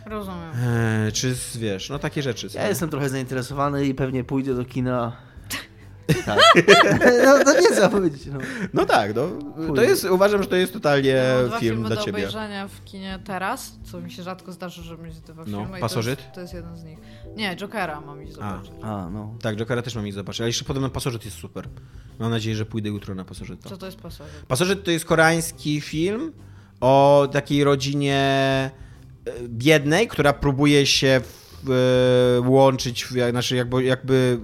[0.06, 0.50] Rozumiem.
[1.06, 2.48] e, czy, wiesz, no takie rzeczy.
[2.54, 5.12] Ja jestem trochę zainteresowany i pewnie pójdę do kina.
[6.26, 6.38] Tak.
[7.24, 8.26] No, no nie co powiedzieć.
[8.26, 8.38] No.
[8.72, 9.28] No tak, no,
[9.74, 12.18] to jest, uważam, że to jest totalnie dwa film filmy dla do ciebie.
[12.18, 15.80] obejrzenia w kinie teraz, co mi się rzadko zdarzy, że będzie dwa No, filmy.
[15.80, 16.18] Pasożyt?
[16.18, 16.98] To jest, to jest jeden z nich.
[17.36, 18.72] Nie, Jokera mam iść zobaczyć.
[18.82, 19.34] A, no.
[19.42, 21.68] Tak, Jokera też mam iść zobaczyć, ale jeszcze podobno Pasożyt jest super.
[22.18, 23.60] Mam nadzieję, że pójdę jutro na Pasożyt.
[23.62, 24.32] Co to jest Pasożyt?
[24.48, 26.32] Pasożyt to jest koreański film
[26.80, 28.70] o takiej rodzinie
[29.48, 31.20] biednej, która próbuje się
[31.64, 31.70] w,
[32.44, 34.38] e, łączyć, w, jak- znaczy jakby, jakby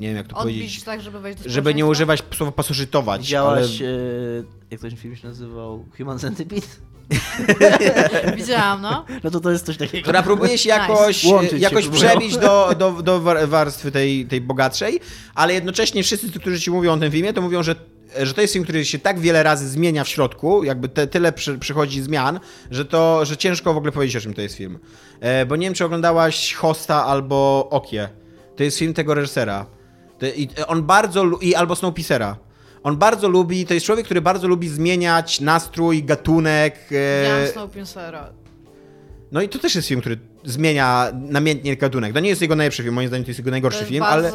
[0.00, 3.20] nie wiem jak to Odbić powiedzieć, tak, żeby wejść do żeby nie używać słowa pasożytować,
[3.20, 3.90] Widziałaś, ale...
[3.90, 5.84] e, jak ten film się nazywał?
[5.96, 6.66] Human Centipede?
[8.36, 9.04] Widziałam, no.
[9.24, 10.02] No to to jest coś takiego.
[10.02, 10.80] która próbuje się Nice.
[10.80, 15.00] jakoś, Łączyć się jakoś przebić do, do, do war- warstwy tej, tej bogatszej,
[15.34, 17.74] ale jednocześnie wszyscy, którzy ci mówią o tym filmie, to mówią, że
[18.22, 21.32] że to jest film, który się tak wiele razy zmienia w środku, jakby te, tyle
[21.32, 22.40] przy, przychodzi zmian,
[22.70, 24.78] że to, że ciężko w ogóle powiedzieć, o czym to jest film.
[25.20, 28.08] E, bo nie wiem, czy oglądałaś Hosta albo Okie.
[28.56, 29.66] To jest film tego reżysera.
[30.18, 32.36] To, i, on bardzo, i albo Snowpiercera.
[32.82, 36.74] On bardzo lubi, to jest człowiek, który bardzo lubi zmieniać nastrój, gatunek.
[36.92, 38.30] e, Widziałam Snowpiercera.
[39.32, 42.12] no i to też jest film, który zmienia namiętnie gatunek.
[42.12, 44.32] To nie jest jego najlepszy film, moim zdaniem to jest jego najgorszy film, ale...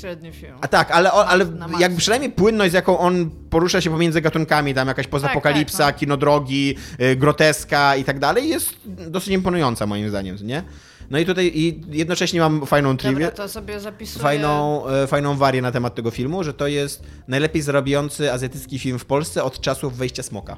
[0.00, 0.58] średni film.
[0.60, 1.82] A tak, ale, ale Na maksa.
[1.82, 5.98] jakby przynajmniej płynność, z jaką on porusza się pomiędzy gatunkami, tam jakaś pozapokalipsa, tak, no.
[6.00, 10.62] kino drogi, y, groteska i tak dalej, jest dosyć imponująca moim zdaniem, nie?
[11.10, 14.22] No i tutaj i jednocześnie mam fajną Dobra, to sobie zapisuję.
[14.22, 18.98] fajną, e, fajną warię na temat tego filmu, że to jest najlepiej zarabiający azjatycki film
[18.98, 20.56] w Polsce od czasów wejścia Smoka.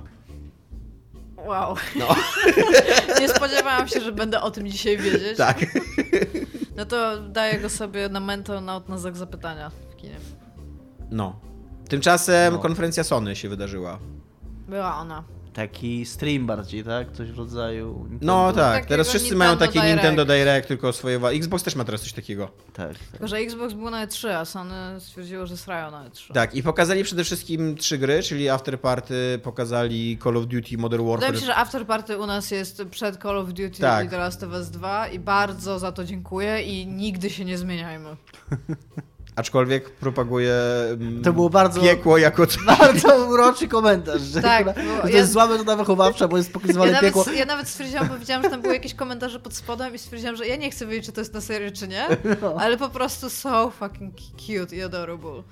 [1.47, 1.77] Wow.
[1.97, 2.17] No.
[3.21, 5.37] Nie spodziewałam się, że będę o tym dzisiaj wiedzieć.
[5.37, 5.59] Tak.
[6.79, 10.17] No to daję go sobie na mental note na znak zapytania w kinie.
[11.11, 11.41] No.
[11.89, 12.61] Tymczasem No.
[12.61, 13.99] konferencja Sony się wydarzyła.
[14.69, 15.25] Była ona.
[15.59, 17.13] Taki stream bardziej, tak?
[17.13, 17.99] Coś w rodzaju...
[17.99, 18.27] Nintendo.
[18.27, 19.95] No tak, Takiego teraz wszyscy Nintendo mają taki Direct.
[19.95, 21.19] Nintendo Direct, tylko swoje...
[21.19, 22.49] wa- Xbox też ma teraz coś takiego.
[22.73, 23.09] Tak, tak.
[23.11, 26.33] Tylko, że Xbox był na E3, a Sony stwierdziło, że srają na E E3.
[26.33, 31.03] Tak, i pokazali przede wszystkim trzy gry, czyli After Party, pokazali Call of Duty Modern
[31.03, 31.35] Wydaje Warfare.
[31.35, 34.07] mi się, że After Party u nas jest przed Call of Duty Tak.
[34.07, 37.59] i The Last of Us 2 i bardzo za to dziękuję i nigdy się nie
[37.59, 38.09] zmieniajmy.
[39.39, 40.55] Aczkolwiek propaguje
[40.93, 42.65] mm, To było bardzo- piekło jako coś.
[42.65, 44.23] Bardzo uroczy komentarz.
[44.23, 44.73] Że Tak, bo
[45.03, 47.33] to ja- jest zła metoda wychowawcza, bo jest Ja pokazywane nawet, piekło.
[47.33, 50.47] ja nawet stwierdziłam, bo widziałam, że tam były jakieś komentarze pod spodem i stwierdziłam, że
[50.47, 52.07] ja nie chcę wiedzieć, czy to jest na serio, czy nie,
[52.43, 52.55] No.
[52.59, 55.43] ale po prostu so fucking cute i adorable.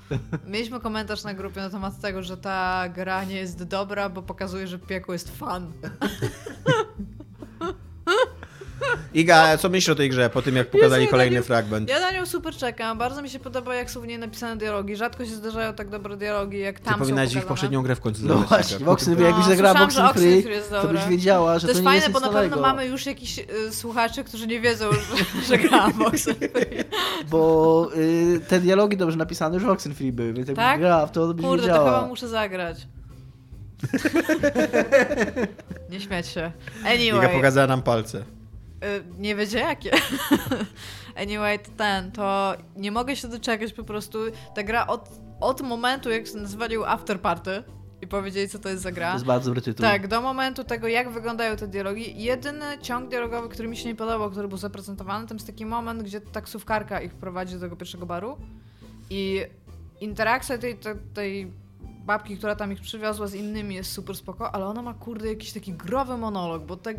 [0.47, 4.67] Mieliśmy komentarz na grupie na temat tego, że ta gra nie jest dobra, bo pokazuje,
[4.67, 5.73] że piekło jest fun.
[9.15, 11.89] Iga, co myślisz o tej grze po tym, jak pokazali Jezu, kolejny ja nie- fragment?
[11.89, 14.97] Ja na nią super czekam, bardzo mi się podoba, jak są w niej napisane dialogi.
[14.97, 18.01] Rzadko się zdarzają tak dobre dialogi, jak Ty tam są powinnaś ich poprzednią grę w
[18.01, 18.97] końcu No właśnie, Iga.
[19.19, 22.13] No, jakbyś zagrała Voxen Free, to byś wiedziała, że To to, jest nie fajne, jest
[22.13, 26.01] bo na pewno mamy już jakichś y, słuchaczy, którzy nie wiedzą, że, że grałam w
[26.03, 26.85] Oxenfree.
[27.31, 30.81] Bo y, te dialogi dobrze napisane już w Oxenfree były, więc jakbyś Tak?
[30.81, 31.95] grała w to, to byś Kurde, to wiedziała.
[31.97, 32.87] chyba muszę zagrać.
[35.91, 36.53] nie śmiać się.
[36.81, 38.25] Iga Anyway, pokazała nam palce.
[38.85, 39.91] Y, nie wiecie jakie.
[41.23, 44.19] anyway, to ten, to nie mogę się doczekać po prostu.
[44.55, 45.09] Ta gra od,
[45.41, 47.63] od momentu, jak nazwali After Party
[48.03, 49.09] i powiedzieli, co to jest za gra.
[49.09, 49.83] To jest bardzo dobry tytuł.
[49.83, 52.23] Tak, do momentu tego, jak wyglądają te dialogi.
[52.23, 56.03] Jedyny ciąg dialogowy, który mi się nie podobał, który był zaprezentowany, to jest taki moment,
[56.03, 58.37] gdzie taksówkarka ich prowadzi do tego pierwszego baru
[59.11, 59.41] i
[60.01, 61.53] interakcja tej, tej, tej
[62.07, 65.53] babki, która tam ich przywiozła z innymi jest super spoko, ale ona ma kurde jakiś
[65.53, 66.95] taki growy monolog, bo te,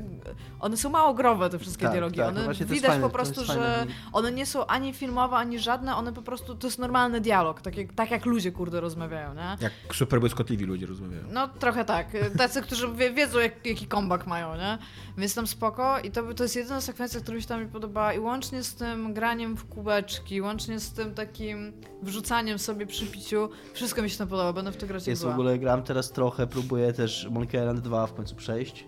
[0.59, 2.17] one są mało growe te wszystkie Tak, dialogi.
[2.17, 3.85] tak, no one jest widać fajne, po prostu, że fajne.
[4.13, 7.77] one nie są ani filmowe, ani żadne, one po prostu, to jest normalny dialog, tak
[7.77, 9.57] jak, tak jak ludzie kurde rozmawiają, nie?
[9.61, 11.23] Jak super błyskotliwi ludzie rozmawiają.
[11.31, 12.07] No trochę tak.
[12.37, 14.77] Tacy, którzy wie, wiedzą jak, jaki comeback mają, nie?
[15.17, 18.13] Więc tam spoko i to, to jest jedyna sekwencja, która mi się tam mi podobała
[18.13, 23.49] i łącznie z tym graniem w kubeczki, łącznie z tym takim wrzucaniem sobie przy piciu,
[23.73, 26.11] wszystko mi się tam podoba, będę w to grać jak Jest w ogóle, gram teraz
[26.11, 28.85] trochę, próbuję też Monkey Island 2 w końcu przejść.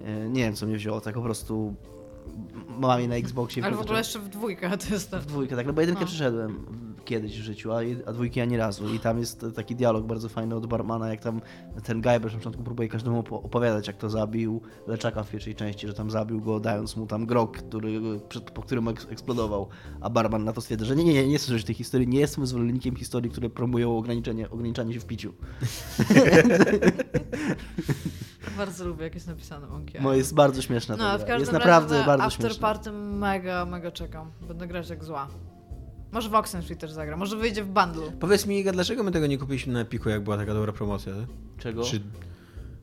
[0.00, 1.74] E, Nie wiem, co mnie wzięło, tak po prostu
[2.78, 3.64] mam je na Xboxie.
[3.64, 5.10] Ale w ogóle jeszcze w dwójkę to jest.
[5.16, 6.06] W dwójkę, tak, no bo jedynkę No.
[6.06, 6.66] przeszedłem
[7.06, 8.94] kiedyś w życiu, a, a dwójki ani razu.
[8.94, 11.40] I tam jest taki dialog bardzo fajny od barmana, jak tam
[11.84, 15.86] ten Guybrush na początku próbuje każdemu opo- opowiadać, jak to zabił Leczaka w pierwszej części,
[15.86, 18.00] że tam zabił go, dając mu tam grog, który,
[18.54, 19.68] po którym eks- eksplodował.
[20.00, 22.46] A barman na to stwierdza, że nie, nie, nie, nie słyszeć tej historii, nie jestem
[22.46, 25.32] zwolennikiem historii, które promują ograniczenie, ograniczanie się w piciu.
[28.56, 31.64] Bardzo lubię jak jest napisane Monkey No jest bardzo śmieszna No, w każdym Jest razie
[31.64, 32.68] naprawdę na bardzo After śmieszna.
[32.68, 34.30] Party mega, mega czekam.
[34.48, 35.28] Będę grać jak zła.
[36.12, 38.12] Może w Oxenfree też zagra, może wyjdzie w bundlu.
[38.20, 41.12] Powiedz mi, Iga, dlaczego my tego nie kupiliśmy na Epiku, jak była taka dobra promocja?
[41.58, 41.82] Czego?
[41.84, 42.00] Czy...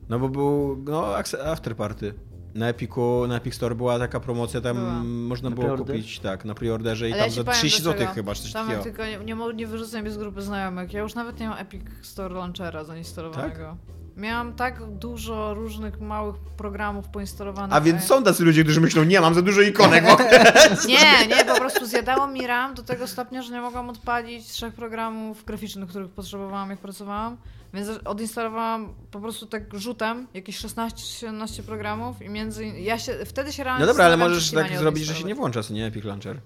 [0.08, 1.16] No bo był, no,
[1.46, 2.14] After Party.
[2.54, 4.90] Na Epiku, na Epic Store była taka promocja, tam Była.
[5.04, 5.96] można Na było preorder?
[5.96, 8.02] kupić, tak, na preorderze i Ale tam ja za powiem 30 dlaczego.
[8.04, 8.82] zł chyba, czy coś Tam takiego.
[8.84, 10.92] tylko nie, nie, nie wyrzucaj mnie z grupy znajomych.
[10.92, 13.64] Ja już nawet nie mam Epic Store Launchera zainstalowanego.
[13.64, 13.94] Tak?
[14.16, 17.76] Miałam tak dużo różnych małych programów poinstalowanych.
[17.76, 20.04] A więc ja- są tacy ludzie, którzy myślą, nie, mam za dużo ikonek.
[20.88, 24.74] Nie, nie, po prostu zjadało mi RAM do tego stopnia, że nie mogłam odpalić trzech
[24.74, 27.36] programów graficznych, których potrzebowałam, jak pracowałam.
[27.74, 33.64] Więc odinstalowałam po prostu tak rzutem jakieś 16-17 programów i między ja się wtedy się
[33.64, 36.40] realnie No dobra, ale możesz tak zrobić, że się nie włącza, nie, Epic Launcher.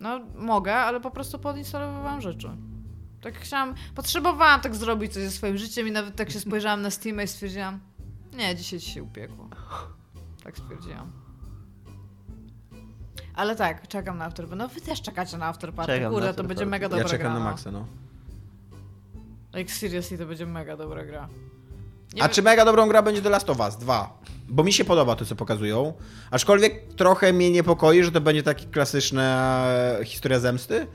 [0.00, 2.50] No mogę, ale po prostu podinstalowywałam rzeczy.
[3.22, 6.90] Tak chciałam, potrzebowałam tak zrobić coś ze swoim życiem i nawet tak się spojrzałam na
[6.90, 7.80] Steam i stwierdziłam,
[8.34, 9.48] nie, dzisiaj ci się upiekło.
[10.44, 11.12] Tak stwierdziłam.
[13.34, 14.56] Ale tak, czekam na Afterparty.
[14.56, 16.70] No wy też czekacie na Afterparty, Czekam na kurde, to After będzie Party.
[16.70, 17.38] mega dobra Ja czekam gra.
[17.44, 17.50] na.
[17.50, 17.86] Maxa, no.
[19.54, 21.28] Like seriously, to będzie mega dobra gra.
[22.14, 24.18] Nie A wiem- czy mega dobrą gra będzie The Last of Us 2?
[24.52, 25.92] Bo mi się podoba to, co pokazują.
[26.30, 29.64] Aczkolwiek trochę mnie niepokoi, że to będzie taka klasyczna
[30.04, 30.86] historia zemsty,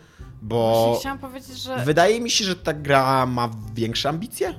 [0.42, 4.54] bo Właśnie chciałam powiedzieć, że wydaje mi się, że ta gra ma większe ambicje.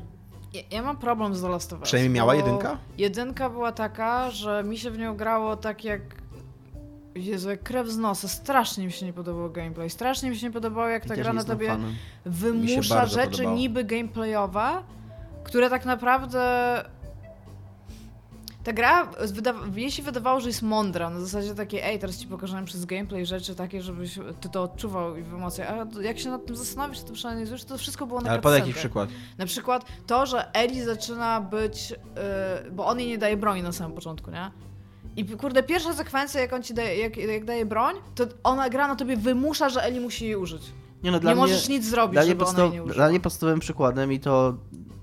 [0.54, 1.88] ja, ja mam problem z The Last of Us.
[1.88, 2.78] Przynajmniej miała jedynka?
[2.98, 6.00] Jedynka była taka, że mi się w nią grało tak jak
[7.14, 8.28] Jezu, jak krew z nosa.
[8.28, 9.90] Strasznie mi się nie podobał gameplay.
[9.90, 11.94] Strasznie mi się nie podobało, jak ta Ja gra na tobie fanem.
[12.26, 13.56] Wymusza rzeczy podobało.
[13.56, 14.82] niby gameplayowe,
[15.44, 16.84] które tak naprawdę...
[18.68, 19.10] Ta gra,
[19.76, 23.26] jej się wydawało, że jest mądra, na zasadzie takiej, ej, teraz ci pokażę przez gameplay
[23.26, 27.00] rzeczy takie, żebyś ty to odczuwał i w emocjach, a jak się nad tym zastanowisz,
[27.00, 28.78] to przeanalizujesz, to wszystko było na Ale jakiś cutscenkach.
[28.78, 29.08] przykład.
[29.38, 31.90] Na przykład to, że Eli zaczyna być.
[31.90, 34.50] Yy, bo on jej nie daje broni na samym początku, nie?
[35.16, 38.88] I kurde, pierwsza sekwencja, jak on ci daje, jak, jak daje broń, to ona gra
[38.88, 40.62] na tobie wymusza, że Eli musi jej użyć.
[41.02, 42.94] Nie, no, dla nie mnie, możesz nic zrobić, Dla żeby ona podstaw, jej nie użyła.
[42.94, 44.54] dla mnie podstawowym przykładem i to,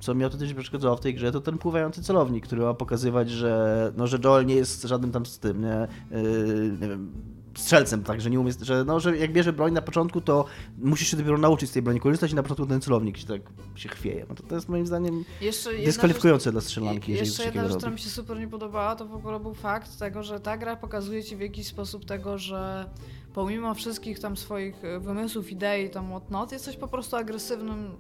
[0.05, 3.93] co mi autentycznie przeszkadzało w tej grze, to ten pływający celownik, który ma pokazywać, że,
[3.97, 7.11] no, że Joel nie jest żadnym tam z tym, nie, yy, nie wiem,
[7.57, 10.45] strzelcem, tak, że nie umie, że, no, że jak bierze broń na początku, to
[10.77, 13.41] musisz się dopiero nauczyć z tej broni korzystać i na początku ten celownik się tak
[13.75, 14.25] się chwieje.
[14.29, 17.91] No to, to jest moim zdaniem Jeszcze dyskwalifikujące dla strzelanki, rzecz, Jeszcze jedna rzecz, która
[17.91, 21.23] mi się super nie podobała, to w ogóle był fakt tego, że ta gra pokazuje
[21.23, 22.89] ci w jakiś sposób tego, że
[23.33, 27.97] pomimo wszystkich tam swoich e, wymysłów, idei, tam whatnot, jesteś po prostu agresywnym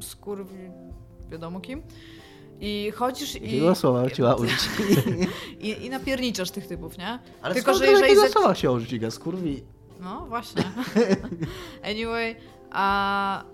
[0.00, 0.70] skurwi...
[1.32, 1.82] wiadomo kim.
[2.60, 3.42] I chodzisz i...
[3.42, 4.68] Jakiego słowa chciała użyć?
[5.60, 7.18] I, I napierniczasz tych typów, nie?
[7.42, 9.10] Ale Tylko, skąd że jeżeli za- słowa chciała użyć, Iga?
[9.10, 9.62] Skurwi...
[10.00, 10.62] No, właśnie.
[11.90, 12.36] anyway,
[12.70, 13.44] a,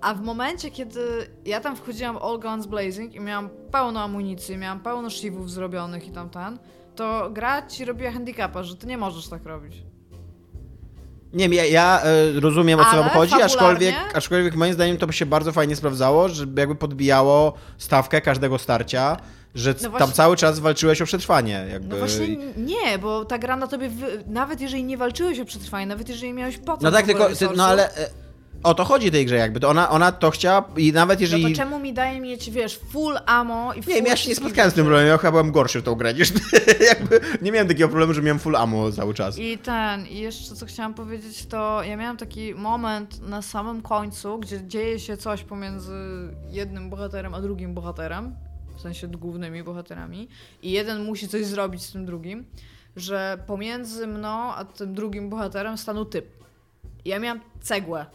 [0.00, 1.00] a w momencie, kiedy
[1.44, 6.10] ja tam wchodziłam all guns blazing i miałam pełno amunicji, miałam pełno szywów zrobionych i
[6.10, 6.58] tam ten,
[6.96, 9.74] to gra ci robiła handicapa, że ty nie możesz tak robić.
[11.36, 15.06] Nie wiem, ja, ja e, rozumiem o co wam chodzi, aczkolwiek, aczkolwiek moim zdaniem to
[15.06, 19.16] by się bardzo fajnie sprawdzało, żeby jakby podbijało stawkę każdego starcia,
[19.54, 21.66] że No tam właśnie- cały czas walczyłeś o przetrwanie.
[21.72, 21.88] Jakby.
[21.88, 23.90] No właśnie nie, bo ta gra na tobie,
[24.26, 27.48] nawet jeżeli nie walczyłeś o przetrwanie, nawet jeżeli miałeś po co No tak, tylko, ty,
[27.56, 28.08] no ale e,
[28.62, 31.42] o to chodzi tej grze jakby, to ona, ona to chciała i nawet jeżeli...
[31.42, 34.28] No to czemu mi daje mieć, wiesz, full ammo i full Nie wiem, ja się
[34.28, 36.32] nie spotkałem z tym problemem, ja chyba byłem gorszy w tą grę niż
[36.90, 39.38] jakby nie miałem takiego problemu, że miałem full ammo cały czas.
[39.38, 44.38] I ten, i jeszcze co chciałam powiedzieć, to ja miałam taki moment na samym końcu,
[44.38, 45.92] gdzie dzieje się coś pomiędzy
[46.50, 48.34] jednym bohaterem a drugim bohaterem,
[48.76, 50.28] w sensie głównymi bohaterami,
[50.62, 52.44] i jeden musi coś zrobić z tym drugim,
[52.96, 56.26] że pomiędzy mną a tym drugim bohaterem stanął typ.
[57.04, 58.06] I ja miałam cegłę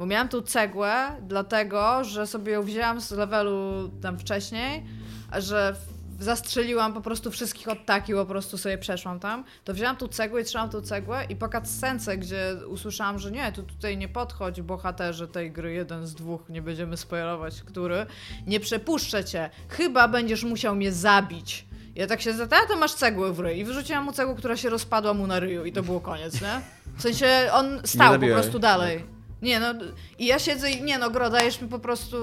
[0.00, 4.84] Bo miałam tu cegłę, dlatego, że sobie ją wzięłam z levelu tam wcześniej,
[5.30, 5.76] a że
[6.20, 9.44] zastrzeliłam po prostu wszystkich od taki, po prostu sobie przeszłam tam.
[9.64, 13.52] To wzięłam tu cegłę i trzymałam tu cegłę i po cutscence, gdzie usłyszałam, że nie,
[13.52, 18.06] tu tutaj nie podchodź bohaterze tej gry, jeden z dwóch, nie będziemy spoilerować, który,
[18.46, 21.66] nie przepuszczę cię, chyba będziesz musiał mnie zabić.
[21.94, 23.58] Ja tak się zapytałam, to masz cegłę w ryj.
[23.58, 26.60] I wyrzuciłam mu cegłę, która się rozpadła mu na ryju i to było koniec, nie?
[26.96, 29.19] W sensie on stał po prostu dalej.
[29.42, 29.74] Nie no,
[30.18, 32.16] i ja siedzę i nie no, Gro, dajesz mi po prostu,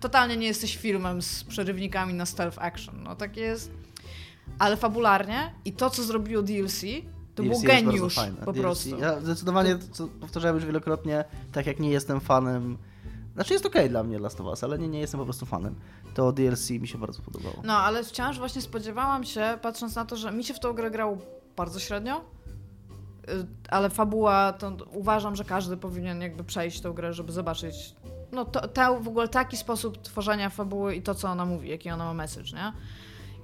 [0.00, 3.70] totalnie nie jesteś filmem z przerywnikami na stealth action, no tak jest.
[4.58, 6.80] Ale fabularnie i to, co zrobiło DLC,
[7.34, 8.98] to DLC był geniusz po DLC prostu.
[8.98, 12.78] Ja zdecydowanie, co powtarzałem już wielokrotnie, tak jak nie jestem fanem.
[13.34, 15.74] Znaczy jest okej dla mnie Last of Us, ale nie, nie jestem po prostu fanem.
[16.14, 17.56] To DLC mi się bardzo podobało.
[17.64, 20.90] No, ale wciąż właśnie spodziewałam się, patrząc na to, że mi się w tą grę
[20.90, 21.18] grało
[21.56, 22.24] bardzo średnio,
[23.68, 27.94] ale fabuła, to uważam, że każdy powinien jakby przejść tą grę, żeby zobaczyć,
[28.32, 31.90] no to, to w ogóle taki sposób tworzenia fabuły i to, co ona mówi, jaki
[31.90, 32.72] ona ma message, nie?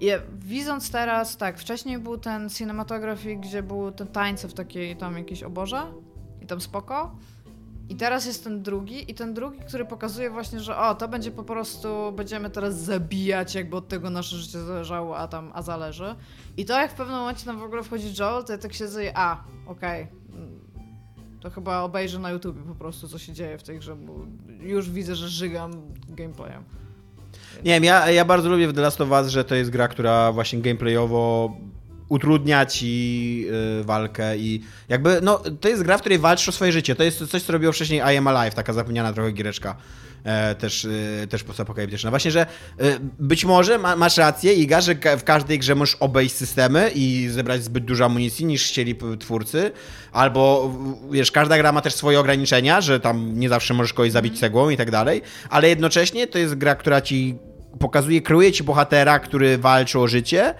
[0.01, 5.19] I widząc teraz, tak, wcześniej był ten cinematografii, gdzie były te tańce w takiej tam
[5.19, 5.83] jakiejś oborze
[6.43, 7.17] i tam spoko.
[7.89, 11.31] I teraz jest ten drugi i ten drugi, który pokazuje właśnie, że o, to będzie
[11.31, 16.15] po prostu, będziemy teraz zabijać, jakby od tego nasze życie zależało, a tam, a zależy.
[16.57, 19.05] I to jak w pewnym momencie tam w ogóle wchodzi Joel, to ja tak siedzę
[19.05, 20.07] i a, okej.
[20.35, 20.61] Mm,
[21.41, 24.15] To chyba obejrzę na YouTubie po prostu, co się dzieje w tej grze, bo
[24.61, 25.73] już widzę, że żygam
[26.09, 26.65] gameplayem.
[27.65, 29.89] Nie wiem, ja, ja bardzo lubię w The Last of Us, że to jest gra,
[29.89, 31.53] która właśnie gameplayowo
[32.09, 33.47] utrudnia ci
[33.81, 36.95] y, walkę i jakby, no, to jest gra, w której walczysz o swoje życie.
[36.95, 39.77] To jest coś, co robiło wcześniej I Am Alive, taka zapomniana trochę giereczka.
[40.25, 42.11] E, też, y, też postapokaliptyczna.
[42.11, 42.47] Właśnie, że
[42.81, 46.91] y, być może ma, masz rację, Iga, że ka- w każdej grze możesz obejść systemy
[46.95, 49.71] i zebrać zbyt dużo amunicji niż chcieli twórcy,
[50.13, 50.75] albo
[51.11, 54.71] wiesz, każda gra ma też swoje ograniczenia, że tam nie zawsze możesz kogoś zabić cegłą
[54.71, 57.39] i tak dalej, ale jednocześnie to jest gra, która ci
[57.81, 60.55] pokazuje, kreuje ci bohatera, który walczy o życie,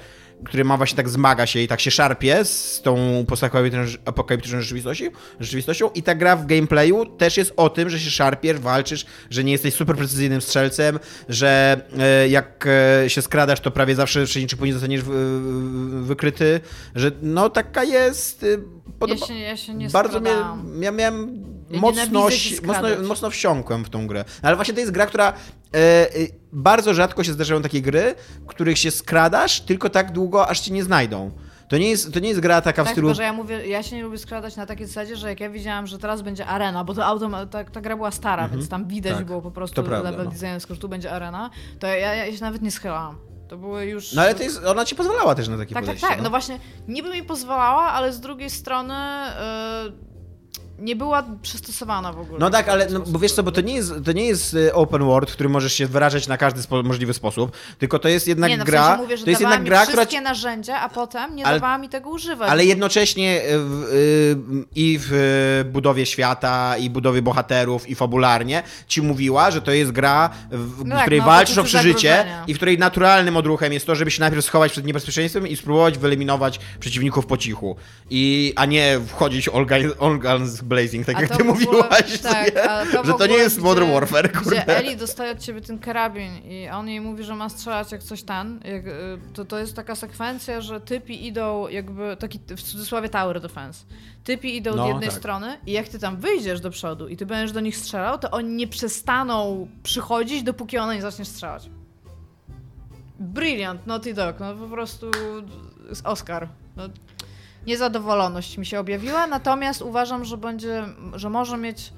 [0.45, 5.05] który ma właśnie tak zmaga się i tak się szarpie z tą postapokaliptyczną apokaliptyczną rzeczywistością,
[5.41, 9.45] rzeczywistością i ta gra w gameplayu też jest o tym, że się szarpiesz, walczysz, że
[9.45, 12.67] nie jesteś super precyzyjnym strzelcem, że e, jak
[13.05, 16.61] e, się skradasz, to prawie zawsze wcześniej czy później zostaniesz wy- wykryty,
[16.95, 18.43] że no taka jest...
[18.43, 18.47] e,
[18.99, 19.21] Podoba...
[19.21, 20.83] Ja się, ja się nie Bardzo mnie, skradałam.
[20.83, 22.03] ja miałem mocno,
[22.63, 24.25] mocno, mocno wsiąkłem w tą grę.
[24.43, 25.33] Ale właśnie to jest gra, która
[25.75, 26.09] e, e,
[26.53, 30.73] bardzo rzadko się zdarzają takie gry, w których się skradasz tylko tak długo, aż cię
[30.73, 31.31] nie znajdą.
[31.69, 33.09] To nie jest, to nie jest gra taka w Tak, stylu...
[33.09, 35.51] tylko że ja mówię, ja się nie lubię skradać na takiej zasadzie, że jak ja
[35.51, 38.87] widziałam, że teraz będzie arena, bo to auto, ta, ta gra była stara, więc tam
[38.89, 40.31] widać Tak, było po prostu prawda, level no.
[40.31, 43.17] design, że tu będzie arena, to ja, ja się nawet nie schylałam.
[43.49, 44.13] To były już...
[44.13, 46.09] No ale to jest, ona ci pozwalała też na takie Tak, tak, podejście.
[46.09, 46.23] tak.
[46.23, 46.59] No właśnie,
[46.89, 48.95] niby mi pozwalała, ale z drugiej strony
[49.85, 49.93] yy,
[50.79, 52.39] nie była przystosowana w ogóle.
[52.39, 54.57] No tak, w ale no, bo wiesz co, bo to nie jest, to nie jest
[54.69, 58.09] e, open world, w którym możesz się wyrażać na każdy spo, możliwy sposób, tylko to
[58.09, 60.21] jest jednak nie, no, w gra, sensie mówię, że to jest jednak gra, która wszystkie
[60.21, 62.51] narzędzia, a potem nie Ale- dawała mi tego używać.
[62.51, 64.37] Ale jednocześnie e, w, y,
[64.75, 70.31] i w budowie świata, i budowie bohaterów, i fabularnie ci mówiła, że to jest gra,
[70.51, 73.87] w No w tak, której no, walczysz o przeżycie i w której naturalnym odruchem jest
[73.87, 77.77] to, żeby się najpierw schować przed niebezpieczeństwem i spróbować wyeliminować przeciwników po cichu.
[78.11, 82.51] I, a nie wchodzić guns, all guns blazing, tak jak ty ogóle- mówiłaś, tak,
[82.93, 84.67] to że to nie jest Modern gdzie- Warfare, Gdzie kurde.
[84.77, 88.23] Eli dostaje od ciebie ten karabin i on jej mówi, że ma strzelać jak coś
[88.23, 88.61] ten.
[88.65, 88.93] Jak, y,
[89.35, 93.85] to, to jest taka sekwencja, że typi idą jakby, taki w cudzysłowie tower defense.
[94.25, 95.19] Typi idą No, od jednej tak.
[95.19, 98.31] strony i jak ty tam wyjdziesz do przodu i ty będziesz do nich strzelał, to
[98.31, 101.71] oni nie przestaną przychodzić, dopóki ona nie zacznie strzelać.
[103.21, 105.11] Brilliant, Naughty Dog, no po prostu
[105.93, 106.49] z Oscar.
[106.77, 106.83] No,
[107.69, 111.93] niezadowoloność mi się objawiła, natomiast uważam, że będzie, że może mieć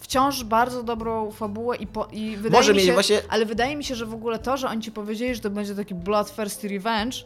[0.00, 3.76] wciąż bardzo dobrą fabułę i, po, i wydaje Może mi mieć się, właśnie- ale wydaje
[3.76, 6.68] mi się, że w ogóle to, że oni ci powiedzieli, że to będzie taki bloodthirsty
[6.68, 7.16] revenge,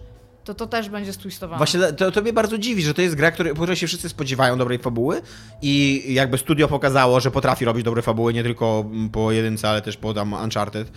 [0.44, 1.58] to to też będzie stwistowane.
[1.58, 4.08] Właśnie to, to mnie bardzo dziwi, że to jest gra, który, po której się wszyscy
[4.08, 5.22] spodziewają dobrej fabuły
[5.62, 9.96] i jakby studio pokazało, że potrafi robić dobre fabuły, nie tylko po jedynce, ale też
[9.96, 10.92] po tam Uncharted.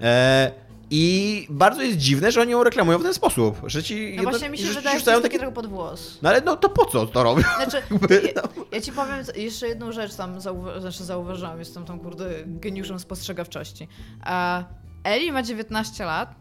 [0.00, 0.52] E,
[0.94, 4.30] I bardzo jest dziwne, że oni ją reklamują w ten sposób, że ci no jedno-
[4.30, 6.18] właśnie mi się że ci wydaje, że to taki trochę pod włos.
[6.22, 7.42] No ale no to po co to robią?
[7.56, 7.76] Znaczy,
[8.36, 8.64] ja, no.
[8.72, 13.88] ja ci powiem jeszcze jedną rzecz tam zauwa- znaczy zauważyłam, jestem tam kurde geniuszem spostrzegawczości.
[14.26, 14.64] E,
[15.04, 16.34] Eli ma 19 lat.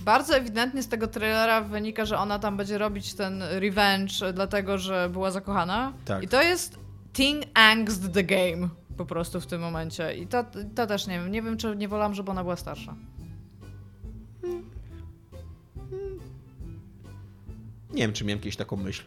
[0.00, 5.08] Bardzo ewidentnie z tego trailera wynika, że ona tam będzie robić ten revenge, dlatego że
[5.12, 5.92] była zakochana.
[6.04, 6.22] Tak.
[6.22, 6.78] I to jest
[7.12, 10.14] Teen Angst the Game po prostu w tym momencie.
[10.16, 11.32] I to, to też nie wiem.
[11.32, 12.94] Nie wiem, czy nie wolałam, żeby ona była starsza.
[17.90, 19.02] Nie wiem, czy miałem kiedyś taką myśl.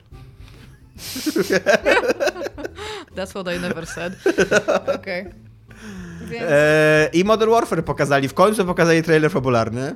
[3.16, 4.14] That's what I never said.
[4.96, 5.26] Okej.
[6.30, 6.44] Więc...
[6.50, 9.96] E, I Modern Warfare pokazali, w końcu pokazali trailer fabularny.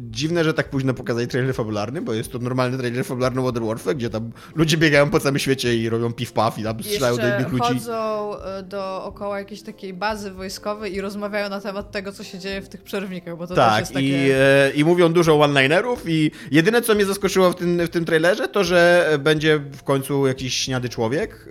[0.00, 3.96] Dziwne, że tak późno pokazali trailer fabularny, bo jest to normalny trailer fabularny Modern Warfare,
[3.96, 7.38] gdzie tam ludzie biegają po całym świecie i robią piw-paw i tam strzelają do Jeszcze
[7.40, 7.64] innych ludzi.
[7.74, 12.62] chodzą e, dookoła jakiejś takiej bazy wojskowej i rozmawiają na temat tego, co się dzieje
[12.62, 14.26] w tych przerwnikach, bo to też Tak, jest takie...
[14.26, 18.04] i, e, i mówią dużo one-linerów i jedyne, co mnie zaskoczyło w tym, w tym
[18.04, 21.48] trailerze, to, że będzie w końcu jakiś śniady człowiek,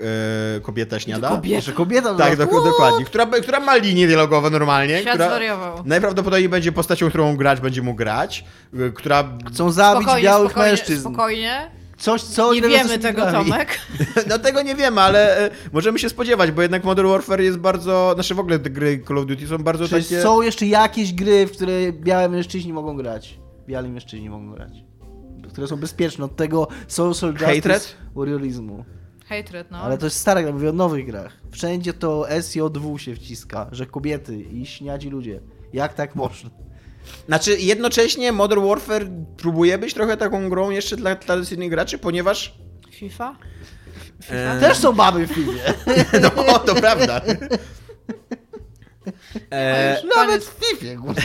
[0.57, 1.29] e, kobieta śniada.
[1.29, 1.55] Kobieta?
[1.55, 4.99] Jeszcze kobieta Tak, była- dok- dokładnie, która, która ma linie dialogowe normalnie.
[5.01, 5.83] Świat która zwariował.
[5.85, 8.36] Najprawdopodobniej będzie postacią, którą grać będzie mógł grać,
[8.73, 9.23] y, która...
[9.47, 11.01] Chcą zabić Spokojnie, białych spokojnie, mężczyzn.
[11.01, 13.31] Spokojnie, Coś, co nie wiemy tego.
[13.31, 13.79] Tomek.
[14.29, 18.11] No tego nie wiemy, ale e, możemy się spodziewać, bo jednak Modern Warfare jest bardzo...
[18.13, 20.21] Znaczy w ogóle te gry Call of Duty są bardzo Czy takie...
[20.21, 23.39] są jeszcze jakieś gry, w które białe mężczyźni mogą grać?
[23.67, 24.71] Biali mężczyźni mogą grać.
[25.49, 27.95] Które są bezpieczne od tego social justice Hatred?
[28.15, 28.85] warriorizmu.
[29.29, 29.77] Hatred, no.
[29.77, 31.33] Ale to jest stare, gra, mówię o nowych grach.
[31.51, 35.41] Wszędzie to SJ2 się wciska, że kobiety i śniadzi ludzie.
[35.73, 36.49] Jak tak można?
[37.27, 42.53] Znaczy jednocześnie Modern Warfare próbuje być trochę taką grą jeszcze dla tradycyjnych graczy, ponieważ...
[42.91, 43.35] FIFA?
[44.29, 45.61] E, Też są baby w filmie.
[46.21, 47.21] No, to prawda.
[49.51, 51.21] E, Już Nawet w FIFA, kurde.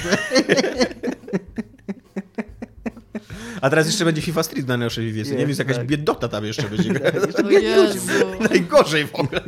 [3.60, 5.30] a teraz jeszcze będzie FIFA Street na najnowszej wiecie.
[5.30, 5.86] Nie wiem, jest jakaś tak.
[5.86, 6.90] biedota tam jeszcze będzie.
[8.50, 9.40] Najgorzej w ogóle.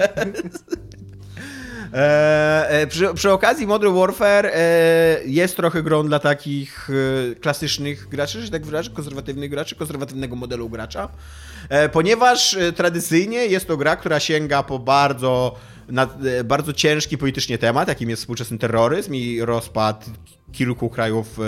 [1.95, 8.09] E, e, przy, przy okazji Modern Warfare e, jest trochę grą dla takich e, klasycznych
[8.09, 11.09] graczy, że tak wyrażę, konserwatywnych graczy, konserwatywnego modelu gracza,
[11.68, 15.55] e, ponieważ tradycyjnie jest to gra, która sięga po bardzo,
[15.88, 16.09] na,
[16.45, 20.07] bardzo ciężki politycznie temat, jakim jest współczesny terroryzm i rozpad
[20.53, 21.38] kilku krajów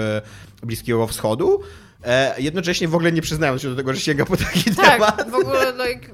[0.62, 1.60] Bliskiego Wschodu.
[2.06, 5.16] E, jednocześnie w ogóle nie przyznając się do tego, że sięga po taki temat.
[5.16, 6.08] Tak, w ogóle like,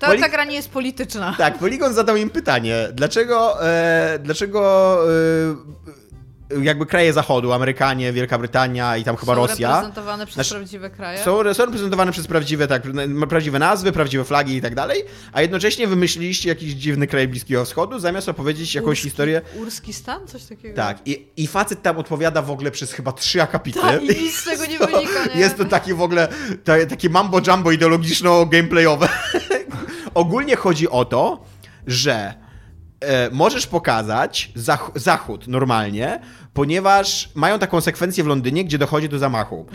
[0.00, 1.34] ta, Poli- ta gra nie jest polityczna.
[1.38, 5.56] Tak, Polygon zadał im pytanie, dlaczego, e, dlaczego e,
[6.62, 10.90] jakby kraje zachodu, Amerykanie, Wielka Brytania i tam chyba Są Rosja, reprezentowane przez Znaczy, prawdziwe
[10.90, 11.18] kraje.
[11.18, 12.82] są, są reprezentowane przez prawdziwe, tak,
[13.28, 17.98] prawdziwe nazwy, prawdziwe flagi i tak dalej, a jednocześnie wymyśliliście jakiś dziwny kraj Bliskiego Wschodu,
[17.98, 19.42] zamiast opowiedzieć jakąś Urski- historię.
[19.54, 20.26] Urski stan?
[20.26, 20.76] Coś takiego?
[20.76, 23.80] Tak, i, i facet tam odpowiada w ogóle przez chyba trzy akapity.
[23.80, 25.40] Tak, i nic z tego nie wynika, nie?
[25.40, 26.28] Jest to takie w ogóle,
[26.64, 29.08] ta, takie mambo jumbo ideologiczno-gameplayowe.
[30.14, 31.44] Ogólnie chodzi o to,
[31.86, 32.34] że
[33.00, 36.20] e, możesz pokazać zach zachód normalnie,
[36.52, 39.66] ponieważ mają taką sekwencję w Londynie, gdzie dochodzi do zamachu.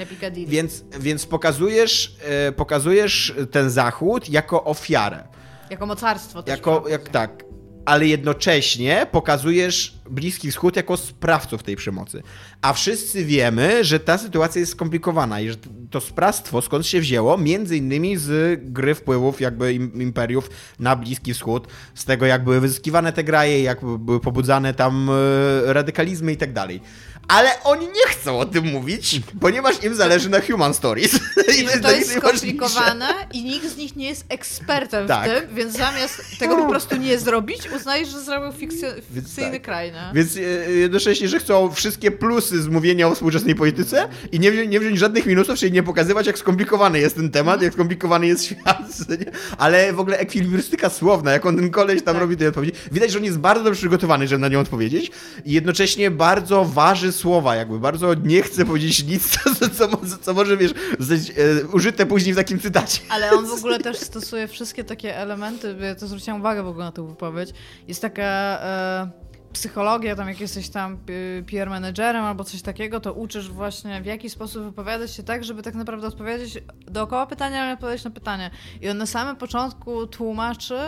[0.47, 2.15] Więc, więc pokazujesz,
[2.47, 5.23] e, pokazujesz ten zachód jako ofiarę.
[5.69, 6.51] Jako mocarstwo też.
[6.51, 7.43] Jako, jak tak.
[7.85, 12.23] Ale jednocześnie pokazujesz Bliski Wschód jako sprawców tej przemocy.
[12.61, 15.55] A wszyscy wiemy, że ta sytuacja jest skomplikowana i że
[15.91, 20.49] to sprawstwo skąd się wzięło, między innymi z gry wpływów jakby im- imperiów
[20.79, 25.73] na Bliski Wschód, z tego jak były wyzyskiwane te graje, jak były pobudzane tam e,
[25.73, 26.81] radykalizmy i tak dalej.
[27.27, 31.13] Ale oni nie chcą o tym mówić, ponieważ im zależy na human stories.
[31.57, 35.29] I I to jest skomplikowane i nikt z nich nie jest ekspertem Tak.
[35.29, 39.61] w tym, więc zamiast tego po prostu nie zrobić, uznajesz, że zrobił fikcyjny tak.
[39.61, 40.13] kraj, nie?
[40.13, 40.39] Więc e,
[40.71, 44.99] jednocześnie, że chcą wszystkie plusy z mówienia o współczesnej polityce i nie, wziąć- nie wziąć
[44.99, 48.87] żadnych minusów, czyli nie pokazywać, jak skomplikowany jest ten temat, jak skomplikowany jest świat.
[49.19, 49.31] nie?
[49.57, 52.21] Ale w ogóle ekwilibrystyka słowna, jak on ten koleś tam Tak.
[52.21, 52.73] robi te odpowiedzi.
[52.91, 55.11] Widać, że on jest bardzo dobrze przygotowany, żeby na nią odpowiedzieć
[55.45, 60.33] i jednocześnie bardzo waży słowa, jakby bardzo nie chce powiedzieć nic, co, co, co, co
[60.33, 62.99] może, wiesz, zostać e, użyte później w takim cytacie.
[63.09, 66.85] Ale on w ogóle też stosuje wszystkie takie elementy, ja to zwróciłam uwagę w ogóle
[66.85, 67.49] na tę wypowiedź.
[67.87, 69.09] Jest taka e,
[69.53, 74.05] psychologia, tam jak jesteś tam y, PR managerem albo coś takiego, to uczysz właśnie w
[74.05, 78.51] jaki sposób wypowiadać się tak, żeby tak naprawdę odpowiedzieć dookoła pytania, ale odpowiedzieć na pytanie.
[78.81, 80.79] I on na samym początku tłumaczy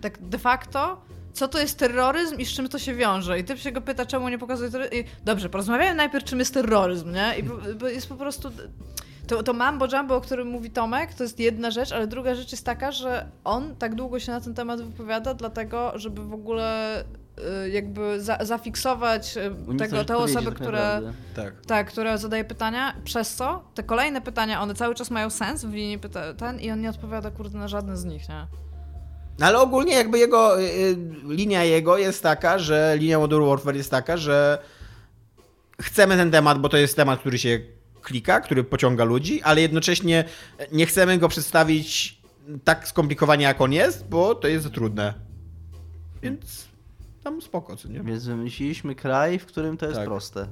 [0.00, 1.00] tak de facto,
[1.32, 3.38] co to jest terroryzm i z czym to się wiąże.
[3.38, 5.04] I typ się go pyta, czemu nie pokazuje terroryzm.
[5.24, 7.34] Dobrze, porozmawiamy najpierw, czym jest terroryzm, nie?
[7.38, 7.44] I
[7.94, 8.50] jest po prostu...
[9.26, 12.52] To, to mambo jumbo, o którym mówi Tomek, to jest jedna rzecz, ale druga rzecz
[12.52, 17.04] jest taka, że on tak długo się na ten temat wypowiada, dlatego, żeby w ogóle
[17.72, 21.02] jakby za, zafiksować y, tego, te odpowiedzi osoby, tak.
[21.34, 21.66] Tak.
[21.66, 25.72] tak, które zadaje pytania, przez co te kolejne pytania, one cały czas mają sens w
[25.72, 28.46] linii pyta- ten i on nie odpowiada kurde na żadne z nich, nie?
[29.38, 30.96] No ale ogólnie jakby jego, y, y,
[31.28, 34.58] linia jego jest taka, że linia Modern Warfare jest taka, że
[35.82, 37.60] chcemy ten temat, bo to jest temat, który się
[38.02, 40.24] klika, który pociąga ludzi, ale jednocześnie
[40.72, 42.20] nie chcemy go przedstawić
[42.64, 45.14] tak skomplikowanie, jak on jest, bo to jest za trudne.
[46.22, 46.69] Więc
[47.24, 48.00] tam spoko, co nie?
[48.00, 50.08] Więc wymyśliliśmy kraj, w którym to jest Tak.
[50.08, 50.46] proste.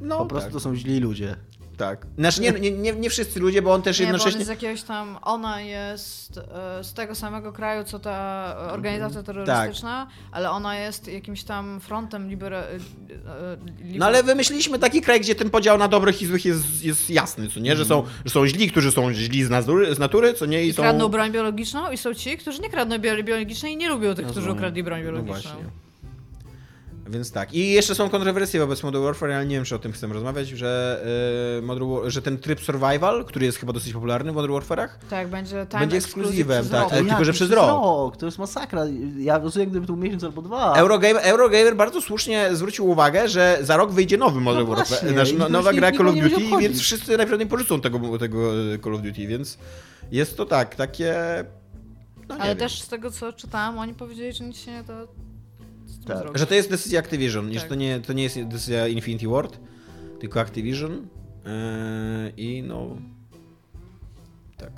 [0.00, 1.36] No, po prostu tak, to są źli ludzie.
[1.76, 2.06] Tak.
[2.18, 4.38] Znaczy nie, nie, nie, nie wszyscy ludzie, bo on też Nie, bo on jednocześnie...
[4.38, 10.06] jest z jakiegoś tam, ona jest e, z tego samego kraju, co ta organizacja terrorystyczna,
[10.32, 12.58] ale ona jest jakimś tam frontem libera...
[12.58, 12.78] e,
[13.80, 13.98] liber...
[13.98, 17.48] No ale wymyśliliśmy taki kraj, gdzie ten podział na dobrych i złych jest, jest jasny,
[17.48, 17.76] co nie?
[17.76, 20.64] Że są, że są źli, którzy są źli z natury, z natury co nie?
[20.64, 20.82] I, I są...
[20.82, 24.24] kradną broń biologiczną i są ci, którzy nie kradną broń biologicznej i nie lubią tych,
[24.24, 24.56] którzy Rozumiem.
[24.56, 25.50] ukradli broń No biologiczną.
[25.52, 25.81] właśnie.
[27.06, 27.54] Więc tak.
[27.54, 30.48] I jeszcze są kontrowersje wobec Modern Warfare, ale nie wiem, czy o tym chcemy rozmawiać,
[30.48, 31.02] że,
[31.56, 34.88] yy, Modern War- że ten tryb survival, który jest chyba dosyć popularny w Modern Warfare'ach,
[35.10, 36.82] tak, będzie time Będzie ekskluzywem, tak.
[36.82, 36.92] rok.
[36.92, 38.16] Ale tylko, że przez rok.
[38.16, 38.82] To jest masakra.
[39.18, 40.74] Ja rozumiem, gdyby to był miesiąc albo dwa.
[40.74, 45.34] Eurogamer, Eurogamer bardzo słusznie zwrócił uwagę, że za rok wyjdzie nowy Modern No Warfare, znaczy,
[45.38, 48.38] no, nowa gra Call of Duty, więc wszyscy najprawdopodobniej porzucą tego, tego
[48.74, 49.58] e, Call of Duty, więc
[50.12, 51.14] jest to tak, takie...
[52.28, 52.58] No, nie Ale wiem.
[52.58, 55.31] też z tego, co czytałam, oni powiedzieli, że nic się nie tym
[56.06, 56.18] Tak.
[56.18, 56.38] zrobić.
[56.38, 57.60] Że to jest decyzja Activision, Tak.
[57.62, 59.58] że to nie, to nie jest decyzja Infinity Ward,
[60.20, 61.02] tylko Activision yy,
[62.36, 62.96] i no...
[64.56, 64.72] Tak.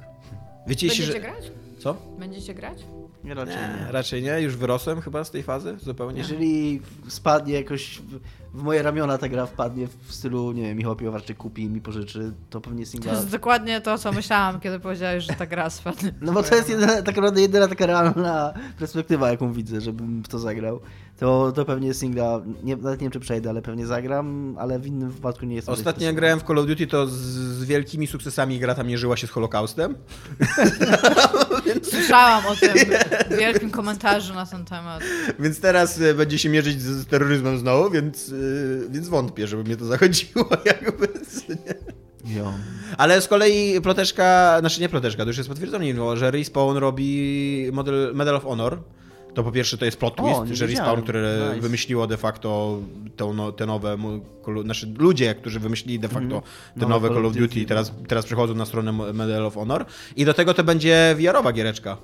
[0.66, 1.20] Wiecie, Będziecie że...
[1.20, 1.53] grać?
[1.79, 1.97] Co?
[2.18, 2.79] Będziecie grać?
[3.25, 3.93] Nie, raczej Nie, nie.
[3.93, 6.18] raczej nie, już wyrosłem chyba z tej fazy, zupełnie.
[6.18, 8.20] Jeżeli spadnie jakoś w,
[8.59, 11.81] w moje ramiona ta gra wpadnie w stylu, nie wiem, Michał Piłowarczyk kupi i mi
[11.81, 13.12] pożyczy, to pewnie To singla...
[13.12, 16.12] jest dokładnie to, co myślałam, kiedy powiedziałeś, że ta gra spadnie.
[16.20, 20.29] No bo to jest jedyna, tak naprawdę jedyna taka realna perspektywa, jaką widzę, żebym w
[20.29, 20.81] to zagrał.
[21.18, 24.87] To, to pewnie singla, nie, nawet nie wiem czy przejdę, ale pewnie zagram, ale w
[24.87, 28.07] innym wypadku nie jest Ostatnio jak grałem w Call of Duty, to z, z wielkimi
[28.07, 29.95] sukcesami gra tam mierzyła się z Holokaustem.
[31.91, 32.75] Słyszałam o tym
[33.39, 35.03] wielkim komentarzu na ten temat.
[35.39, 39.65] Więc teraz e, będzie się mierzyć z, z terroryzmem znowu, więc, e, więc wątpię, żeby
[39.65, 41.09] mnie to zachodziło jakby.
[42.25, 42.53] Jo.
[42.99, 48.12] Ale z kolei ploteczka, znaczy nie ploteczka, to już jest potwierdzone, że Respawn robi model,
[48.15, 48.79] Medal of Honor.
[49.35, 50.66] To po pierwsze to jest plot O, twist, nie że.
[50.66, 51.61] Respawn, które Nice.
[51.61, 52.78] wymyśliło de facto
[53.16, 53.97] to, no, te nowe,
[54.64, 56.43] znaczy ludzie, którzy wymyślili de facto
[56.74, 57.66] te Nowe nowe Call of Duty, Duty.
[57.66, 59.85] teraz, teraz przechodzą na stronę Medal of Honor.
[60.16, 61.97] I do tego to będzie VR-owa giereczka.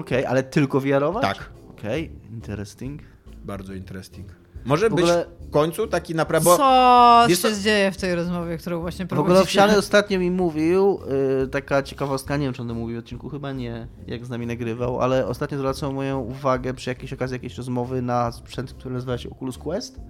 [0.00, 1.22] Okej, ale tylko VR-ować?
[1.22, 1.50] Tak.
[1.70, 3.02] Okej, interesting.
[3.44, 4.45] Bardzo interesting.
[4.66, 6.50] Może W ogóle- być w końcu taki naprawdę...
[6.56, 9.30] Co wiesz się co- dzieje w tej rozmowie, którą właśnie W prowadzicie?
[9.32, 10.98] ogóle Owsiany ostatnio mi mówił,
[11.44, 14.30] y, taka ciekawostka, nie wiem czy on to mówił w odcinku, chyba nie, jak z
[14.30, 18.94] nami nagrywał, ale ostatnio zwracał moją uwagę przy jakiejś okazji jakiejś rozmowy na sprzęt, który
[18.94, 20.00] nazywa się Oculus Quest,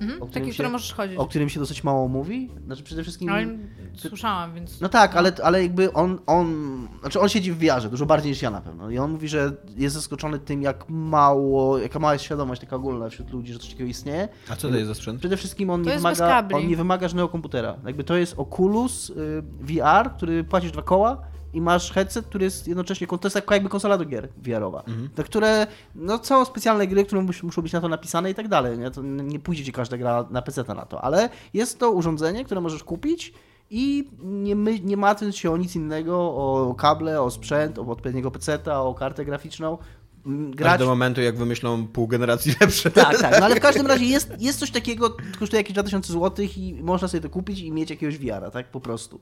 [0.00, 1.16] Mhm, o którym taki, się- który możesz chodzić.
[1.18, 2.50] o którym się dosyć mało mówi.
[2.66, 3.28] Znaczy przede wszystkim...
[3.28, 3.46] Ale
[3.94, 4.80] słyszałam, więc...
[4.80, 8.42] No tak, ale, ale jakby on, on, znaczy on siedzi w wiarze dużo bardziej niż
[8.42, 8.90] ja na pewno.
[8.90, 13.08] I on mówi, że jest zaskoczony tym, jak mało, jaka mała jest świadomość taka ogólna
[13.10, 14.28] wśród ludzi, że coś takiego istnieje.
[14.50, 15.18] A co to jest za sprzęt?
[15.20, 16.56] Przede wszystkim on To nie, jest bez wymaga, kabli.
[16.56, 17.76] on nie wymaga żadnego komputera.
[17.86, 19.14] Jakby to jest Oculus y,
[19.60, 21.22] VR, który płacisz dwa koła
[21.56, 24.82] i masz headset, który jest jednocześnie, to jest taka jakby konsola do gier VR-owa.
[24.86, 25.08] Mhm.
[25.24, 28.78] Które, no są specjalne gry, które mus, muszą być na to napisane i tak dalej,
[28.78, 28.90] nie?
[28.90, 32.60] To nie pójdzie ci każda gra na PC na to, ale jest to urządzenie, które
[32.60, 33.32] możesz kupić
[33.70, 38.30] i nie, my, nie martwiąc się o nic innego, o kable, o sprzęt, o odpowiedniego
[38.30, 39.78] PC-a, o kartę graficzną,
[40.26, 42.90] m, Grać do momentu, jak wymyślą pół generacji lepsze.
[42.90, 46.46] tak, tak, no ale w każdym razie jest, jest coś takiego, kosztuje jakieś 2000 zł
[46.56, 49.20] i można sobie to kupić i mieć jakiegoś VR-a, tak, po prostu.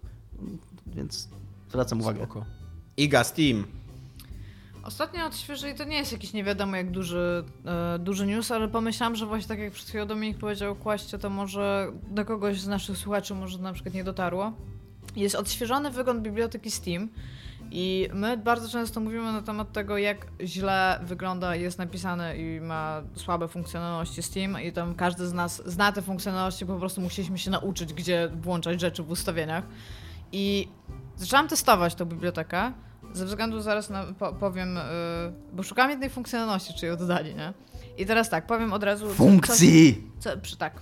[0.86, 1.28] Więc
[1.74, 2.24] zwracam uwagę.
[2.24, 2.44] Spoko.
[2.96, 3.64] Iga, Steam.
[4.84, 9.16] Ostatnio odświeżyli, to nie jest jakiś nie wiadomo jak duży, e, duży news, ale pomyślałam,
[9.16, 12.66] że właśnie tak jak przed chwilą Dominik powiedział o Kłaście, to może do kogoś z
[12.66, 14.52] naszych słuchaczy może na przykład nie dotarło.
[15.16, 17.08] Jest odświeżony wygląd biblioteki Steam
[17.70, 23.02] i my bardzo często mówimy na temat tego, jak źle wygląda, jest napisane i ma
[23.14, 27.50] słabe funkcjonalności Steam i tam każdy z nas zna te funkcjonalności, po prostu musieliśmy się
[27.50, 29.64] nauczyć, gdzie włączać rzeczy w ustawieniach.
[30.32, 30.68] I
[31.16, 32.72] zaczęłam testować tą bibliotekę,
[33.12, 34.82] ze względu zaraz na, po, powiem, yy,
[35.52, 37.52] bo szukałam jednej funkcjonalności, czy ją dodali, nie?
[37.98, 39.08] I teraz tak, powiem od razu...
[39.08, 40.10] co- Funkcji!
[40.18, 40.80] Co, co, przy, tak,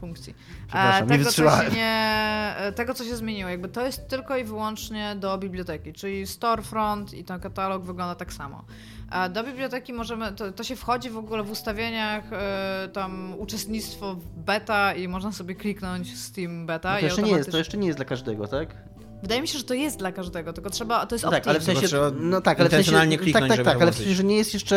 [0.00, 0.34] funkcji.
[0.66, 1.70] Przepraszam, nie tego, co wytrzymałem.
[1.70, 5.92] się nie, e, tego, co się zmieniło, jakby to jest tylko i wyłącznie do biblioteki,
[5.92, 8.64] czyli storefront i ten katalog wygląda tak samo.
[9.10, 14.14] A do biblioteki możemy, to, to się wchodzi w ogóle w ustawieniach, e, tam uczestnictwo
[14.14, 17.78] w beta i można sobie kliknąć Steam beta No to jeszcze nie jest, to jeszcze
[17.78, 18.76] nie jest dla każdego, tak?
[19.22, 21.60] Wydaje mi się, że to jest dla każdego, tylko trzeba, to jest No tak, ale
[21.60, 23.96] w sensie, trzeba no tak, ale w sensie, tak, kliknąć, tak, żeby tak, ale w
[23.96, 24.76] sensie, że nie jest jeszcze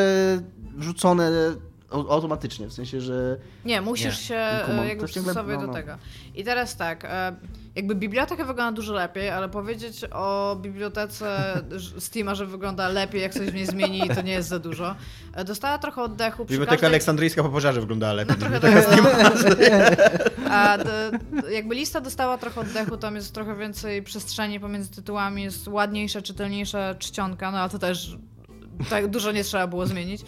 [0.78, 4.12] wrzucone au- automatycznie, w sensie, że Nie, musisz Nie.
[4.28, 5.74] się e, jakby przystosować no, do no.
[5.74, 5.98] tego.
[6.36, 7.36] I teraz tak, e,
[7.76, 11.62] jakby biblioteka wygląda dużo lepiej, ale powiedzieć o bibliotece
[12.00, 14.96] Steama, że wygląda lepiej, jak coś w niej zmieni, to nie jest za dużo.
[15.34, 16.88] E, Dostała trochę oddechu przy Biblioteka każdej...
[16.90, 18.36] Aleksandryjska po pożarze wyglądała lepiej.
[18.36, 20.00] Trochę Biblioteka tak,
[20.52, 20.84] A d-
[21.32, 26.22] d- jakby lista dostała trochę oddechu, tam jest trochę więcej przestrzeni pomiędzy tytułami, jest ładniejsza,
[26.22, 28.18] czytelniejsza czcionka, no ale to też
[28.90, 30.22] tak dużo nie trzeba było zmienić.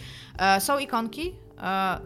[0.58, 1.34] Są ikonki,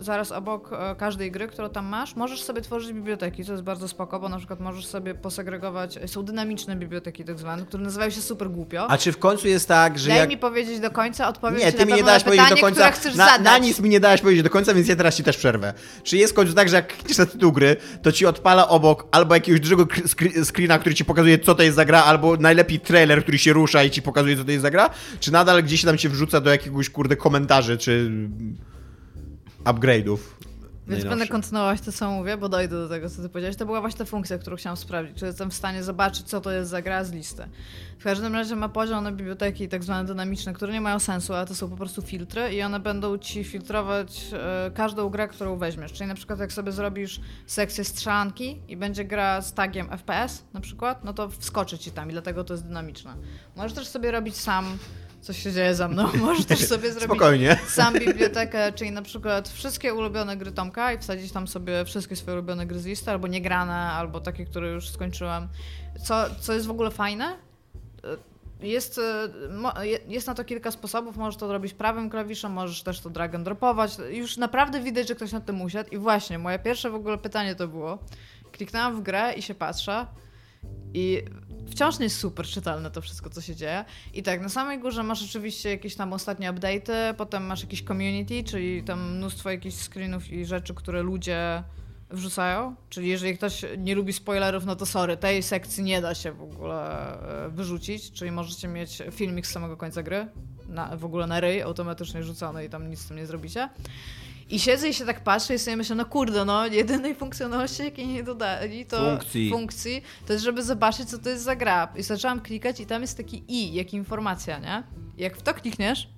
[0.00, 3.88] zaraz obok e, każdej gry, którą tam masz, możesz sobie tworzyć biblioteki, co jest bardzo
[3.88, 8.20] spoko, bo na przykład możesz sobie posegregować, są dynamiczne biblioteki tak zwane, które nazywają się
[8.20, 8.90] super głupio.
[8.90, 10.28] A czy w końcu jest tak, że Daj jak...
[10.28, 12.92] mi powiedzieć do końca, odpowiedź Nie, ty mi nie na powiedzieć do końca.
[13.14, 15.74] Na, na nic mi nie dałeś powiedzieć do końca, więc ja teraz ci też przerwę.
[16.02, 19.06] Czy jest w końcu tak, że jak klikniesz na tytuł gry, to ci odpala obok
[19.10, 19.86] albo jakiegoś dużego
[20.44, 23.84] screena, który ci pokazuje, co to jest za gra, albo najlepiej trailer, który się rusza
[23.84, 24.90] i ci pokazuje, co to jest za gra?
[25.20, 28.10] Czy nadal gdzieś tam cię wrzuca do jakiegoś, kurde, komentarzy, czy
[29.66, 30.18] upgrade'ów?
[30.88, 33.56] Więc będę kontynuować to, co mówię, bo dojdę do tego, co ty powiedziałeś.
[33.56, 35.16] To była właśnie ta funkcja, którą chciałam sprawdzić.
[35.16, 37.48] Czy jestem w stanie zobaczyć, co to jest za gra z listy.
[37.98, 38.70] W każdym razie ma
[39.02, 42.54] na biblioteki tak zwane dynamiczne, które nie mają sensu, ale to są po prostu filtry
[42.54, 45.92] i one będą ci filtrować e, każdą grę, którą weźmiesz.
[45.92, 50.60] Czyli na przykład jak sobie zrobisz sekcję strzelanki i będzie gra z tagiem FPS na
[50.60, 53.14] przykład, no to wskoczy ci tam i dlatego to jest dynamiczne.
[53.56, 54.78] Możesz też sobie robić sam,
[55.26, 56.08] co się dzieje za mną.
[56.20, 57.58] Możesz też sobie zrobić Spokojnie.
[57.68, 62.36] sam bibliotekę, czyli na przykład wszystkie ulubione gry Tomka i wsadzić tam sobie wszystkie swoje
[62.36, 65.48] ulubione gry z listy, albo niegrane, albo takie, które już skończyłem.
[66.04, 67.36] Co, co jest w ogóle fajne?
[68.60, 71.16] Jest, e, mo- je- jest na to kilka sposobów.
[71.16, 73.96] Możesz to robić prawym klawiszem, możesz też to drag and dropować.
[74.10, 75.90] Już naprawdę widać, że ktoś nad tym usiadł.
[75.90, 77.98] I właśnie, moje pierwsze w ogóle pytanie to było.
[78.52, 80.06] Kliknęłam w grę i się patrzę.
[80.94, 81.22] I
[81.70, 83.84] wciąż nie jest super czytelne to wszystko, co się dzieje.
[84.14, 88.44] I tak, na samej górze masz oczywiście jakieś tam ostatnie update'y, potem masz jakieś community,
[88.44, 91.62] czyli tam mnóstwo jakichś screenów i rzeczy, które ludzie
[92.10, 92.74] wrzucają.
[92.88, 96.42] Czyli jeżeli ktoś nie lubi spoilerów, no to sorry, tej sekcji nie da się w
[96.42, 97.12] ogóle
[97.46, 100.26] e, wyrzucić, czyli możecie mieć filmik z samego końca gry,
[100.68, 103.68] na, w ogóle na ryj, automatycznie rzucony i tam nic z tym nie zrobicie.
[104.50, 108.06] I siedzę i się tak patrzę i sobie myślę, no kurde, no jedynej funkcjonalności, jakiej
[108.06, 109.50] nie dodali, to Funkcji.
[109.50, 111.88] funkcji, to jest, żeby zobaczyć, co to jest za gra.
[111.96, 114.82] I zaczęłam klikać i tam jest taki i, jak informacja, nie?
[115.16, 116.08] Jak w to klikniesz,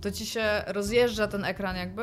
[0.00, 2.02] to ci się rozjeżdża ten ekran jakby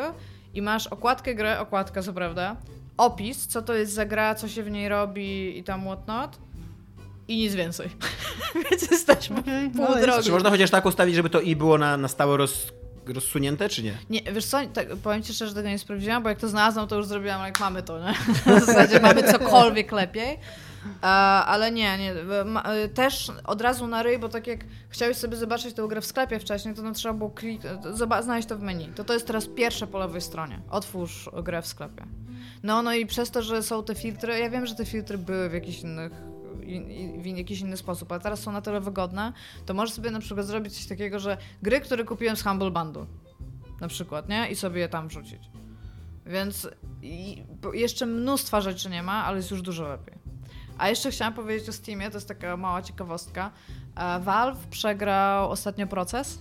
[0.53, 2.55] i masz okładkę gry, okładka co prawda,
[2.97, 6.39] opis, co to jest za gra, co się w niej robi i tam whatnot
[7.27, 7.89] i nic więcej.
[8.71, 10.23] Więc jesteśmy w pół no drogi.
[10.23, 12.71] Czy można chociaż tak ustawić, żeby to i było na, na stałe roz,
[13.13, 13.93] rozsunięte, czy nie?
[14.09, 16.87] Nie, wiesz co, tak, powiem ci szczerze, że tego nie sprawdziłam, bo jak to znalazłam,
[16.87, 18.13] to już zrobiłam, jak mamy to, nie?
[18.59, 20.39] W zasadzie mamy cokolwiek lepiej.
[21.03, 22.13] E, ale nie, nie.
[22.45, 26.01] Ma, e, też od razu na ryj, bo tak jak chciałeś sobie zobaczyć tę grę
[26.01, 27.61] w sklepie wcześniej, to no trzeba było klik,
[28.21, 28.87] znaleźć to w menu.
[28.95, 30.59] To to jest teraz pierwsze po lewej stronie.
[30.69, 32.05] Otwórz grę w sklepie.
[32.63, 35.49] No, no i przez to, że są te filtry, ja wiem, że te filtry były
[35.49, 36.28] w jakichś innych in- in-
[37.21, 39.33] w jakiś inny sposób, ale teraz są na tyle wygodne,
[39.65, 43.05] to możesz sobie na przykład zrobić coś takiego, że gry, które kupiłem z Humble Bundle,
[43.81, 44.49] na przykład, nie?
[44.49, 45.49] I sobie je tam wrzucić.
[46.25, 46.67] Więc
[47.73, 50.19] jeszcze mnóstwa rzeczy nie ma, ale jest już dużo lepiej.
[50.77, 53.51] A jeszcze chciałam powiedzieć o Steamie, to jest taka mała ciekawostka.
[53.95, 56.39] E, Valve przegrał ostatnio proces,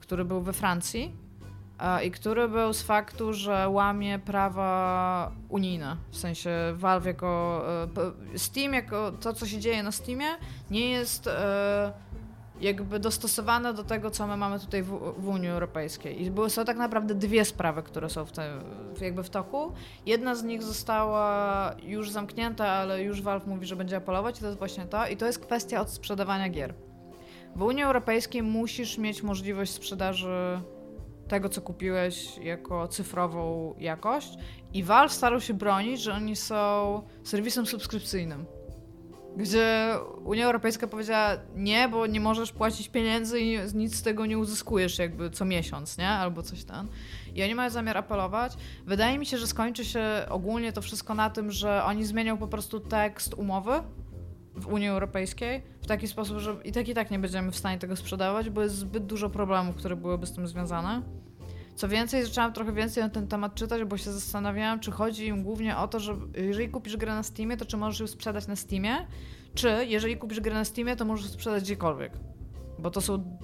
[0.00, 1.16] który był we Francji
[2.04, 5.96] i który był z faktu, że łamie prawa unijne.
[6.10, 7.62] W sensie Valve jako...
[8.34, 10.26] e, Steam jako to, co się dzieje na Steamie,
[10.70, 11.92] nie jest e,
[12.60, 16.22] jakby dostosowane do tego, co my mamy tutaj w, w Unii Europejskiej.
[16.22, 18.44] I były, są tak naprawdę dwie sprawy, które są w tym,
[19.00, 19.72] jakby w toku.
[20.06, 24.46] Jedna z nich została już zamknięta, ale już Valve mówi, że będzie apelować i to
[24.46, 25.06] jest właśnie to.
[25.06, 26.74] I to jest kwestia odsprzedawania gier.
[27.56, 30.60] W Unii Europejskiej musisz mieć możliwość sprzedaży
[31.30, 34.38] tego, co kupiłeś jako cyfrową jakość
[34.72, 38.46] i Valve starał się bronić, że oni są serwisem subskrypcyjnym.
[39.36, 44.38] Gdzie Unia Europejska powiedziała nie, bo nie możesz płacić pieniędzy i nic z tego nie
[44.38, 46.08] uzyskujesz jakby co miesiąc, nie?
[46.08, 46.88] Albo coś tam.
[47.34, 48.52] I oni mają zamiar apelować.
[48.86, 52.48] Wydaje mi się, że skończy się ogólnie to wszystko na tym, że oni zmienią po
[52.48, 53.72] prostu tekst umowy
[54.54, 57.78] w Unii Europejskiej w taki sposób, że i tak i tak nie będziemy w stanie
[57.78, 61.02] tego sprzedawać, bo jest zbyt dużo problemów, które byłyby z tym związane.
[61.74, 65.42] Co więcej, zaczęłam trochę więcej na ten temat czytać, bo się zastanawiałam, czy chodzi im
[65.42, 68.56] głównie o to, że jeżeli kupisz grę na Steamie, to czy możesz ją sprzedać na
[68.56, 69.06] Steamie,
[69.54, 72.12] czy jeżeli kupisz grę na Steamie, to możesz sprzedać gdziekolwiek.
[72.78, 73.38] Bo to są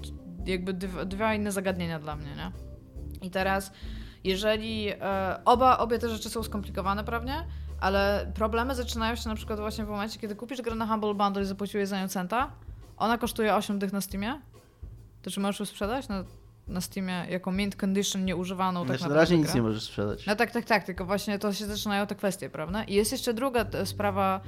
[0.47, 0.73] jakby
[1.07, 2.53] dwa inne zagadnienia dla mnie, nie?
[3.27, 3.73] I teraz,
[4.25, 7.47] jeżeli e, oba, obie te rzeczy są skomplikowane prawnie,
[7.81, 11.43] ale problemy zaczynają się na przykład właśnie w momencie, kiedy kupisz grę na Humble Bundle
[11.43, 12.51] i zapłaciłeś za nią centa,
[12.97, 14.41] ona kosztuje 8 dych na Steamie,
[15.23, 16.25] to czy możesz ją sprzedać na,
[16.69, 19.55] na Steamie jako mint condition nieużywaną tak Znaczy, na naprawdę razie nic grę?
[19.55, 20.27] nie możesz sprzedać.
[20.27, 22.85] No tak, tak, tak, tylko właśnie to się zaczynają te kwestie, prawda?
[22.85, 24.41] I jest jeszcze druga e, sprawa,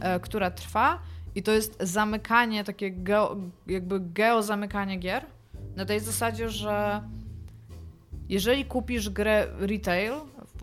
[0.00, 0.98] e, która trwa
[1.34, 5.26] i to jest zamykanie, takie geo, jakby geozamykanie gier
[5.76, 7.02] na tej zasadzie, że
[8.28, 10.12] jeżeli kupisz grę retail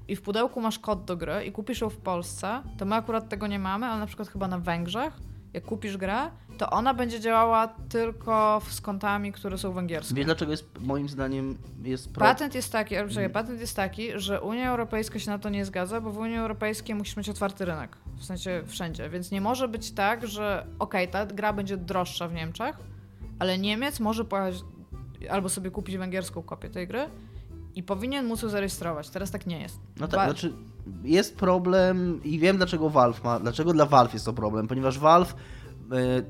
[0.08, 3.30] i w pudełku masz kod do gry i kupisz ją w Polsce, to my akurat
[3.30, 5.14] tego nie mamy, ale na przykład chyba na Węgrzech
[5.54, 10.16] jak kupisz grę, to ona będzie działała tylko z kontami, które są węgierskie.
[10.16, 12.26] Wiesz dlaczego jest, moim zdaniem, jest pro...
[12.26, 16.02] Patent jest taki, czekaj, patent jest taki, że Unia Europejska się na to nie zgadza,
[16.02, 17.98] bo w Unii Europejskiej musisz mieć otwarty rynek.
[18.16, 19.10] W sensie wszędzie.
[19.10, 22.78] Więc nie może być tak, że okej, ta gra będzie droższa w Niemczech,
[23.40, 24.64] ale Niemiec może pojechać
[25.30, 27.10] albo sobie kupić węgierską kopię tej gry
[27.76, 29.10] i powinien móc ją zarejestrować.
[29.10, 29.80] Teraz tak nie jest.
[30.00, 30.54] No tak, znaczy
[31.04, 35.36] jest problem i wiem dlaczego Valve ma, dlaczego dla Valve jest to problem, ponieważ Valve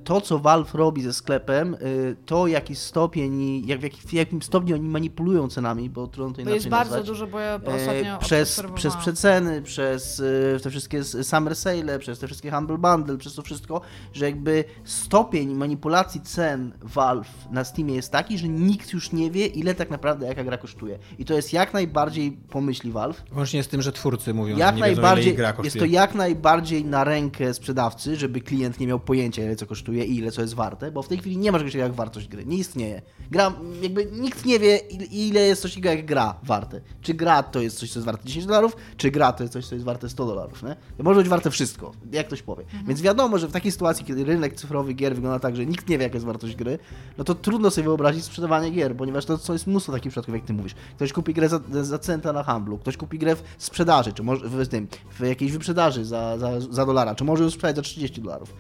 [0.03, 1.77] to, co Valve robi ze sklepem, e,
[2.25, 6.31] to jaki stopień, i jak, w, jak, w jakim stopniu oni manipulują cenami, bo trudno
[6.31, 7.07] to Bo inaczej jest bardzo nazwać.
[7.07, 10.19] dużo, bo ja E, ostatnio przez, przez przeceny, przez
[10.55, 13.81] e, te wszystkie summer sale, przez te wszystkie humble bundle, przez to wszystko,
[14.13, 19.45] że jakby stopień manipulacji cen Valve na Steamie jest taki, że nikt już nie wie,
[19.47, 20.99] ile tak naprawdę jaka gra kosztuje.
[21.19, 23.23] I to jest jak najbardziej pomyśli Valve.
[23.35, 25.79] Łącznie z tym, że twórcy mówią, Jak że nie wiedzą, ile najbardziej, gra jest kosztuje.
[25.79, 30.17] to jak najbardziej na rękę sprzedawcy, żeby klient nie miał pojęcia, ile co kosztuje i
[30.17, 32.45] ile co jest warte, bo w tej chwili nie ma czegoś takiego jak wartość gry.
[32.45, 33.01] Nie istnieje.
[33.31, 34.77] Gra, jakby nikt nie wie,
[35.11, 36.81] ile- jest coś takiego jak gra warte.
[37.01, 39.65] Czy gra to jest coś, co jest warte 10 dolarów, czy gra to jest coś,
[39.67, 40.75] co jest warte 100 dolarów, nie?
[40.97, 42.63] To może być warte wszystko, jak ktoś powie.
[42.87, 45.97] Więc wiadomo, że w takiej sytuacji, kiedy rynek cyfrowy gier wygląda tak, że nikt nie
[45.97, 46.79] wie, jaka jest wartość gry,
[47.17, 50.43] no to trudno sobie wyobrazić sprzedawanie gier, ponieważ to, to jest mnóstwo takich przypadków, jak
[50.43, 50.75] ty mówisz.
[50.95, 54.47] Ktoś kupi grę za, za centa na handlu, ktoś kupi grę w sprzedaży, czy może
[54.49, 58.21] w, tym, w jakiejś wyprzedaży za, za, za dolara, czy może ją sprzedać za 30
[58.21, 58.53] dolarów.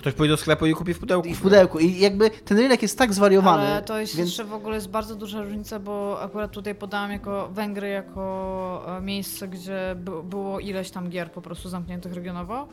[0.00, 1.28] Ktoś pójdzie do sklepu i kupi w pudełku.
[1.28, 1.78] I w pudełku.
[1.78, 3.66] I jakby ten rynek jest tak zwariowany.
[3.66, 4.28] Ale to jest więc...
[4.28, 9.00] jeszcze w ogóle jest bardzo duża różnica, bo akurat tutaj podałam jako Węgry jako e,
[9.00, 12.68] miejsce, gdzie by, było ileś tam gier po prostu zamkniętych regionowo.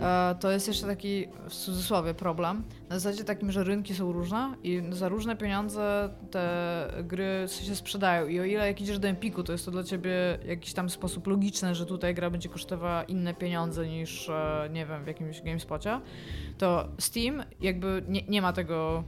[0.00, 2.62] E, to jest jeszcze taki w cudzysłowie problem.
[2.88, 8.26] Na zasadzie takim, że rynki są różne i za różne pieniądze te gry się sprzedają.
[8.26, 11.26] I o ile jak idziesz do Empiku, to jest to dla ciebie jakiś tam sposób
[11.26, 16.00] logiczny, że tutaj gra będzie kosztowała inne pieniądze niż, e, nie wiem, w jakimś GameSpocie,
[16.58, 19.04] to Steam jakby nie, nie ma tego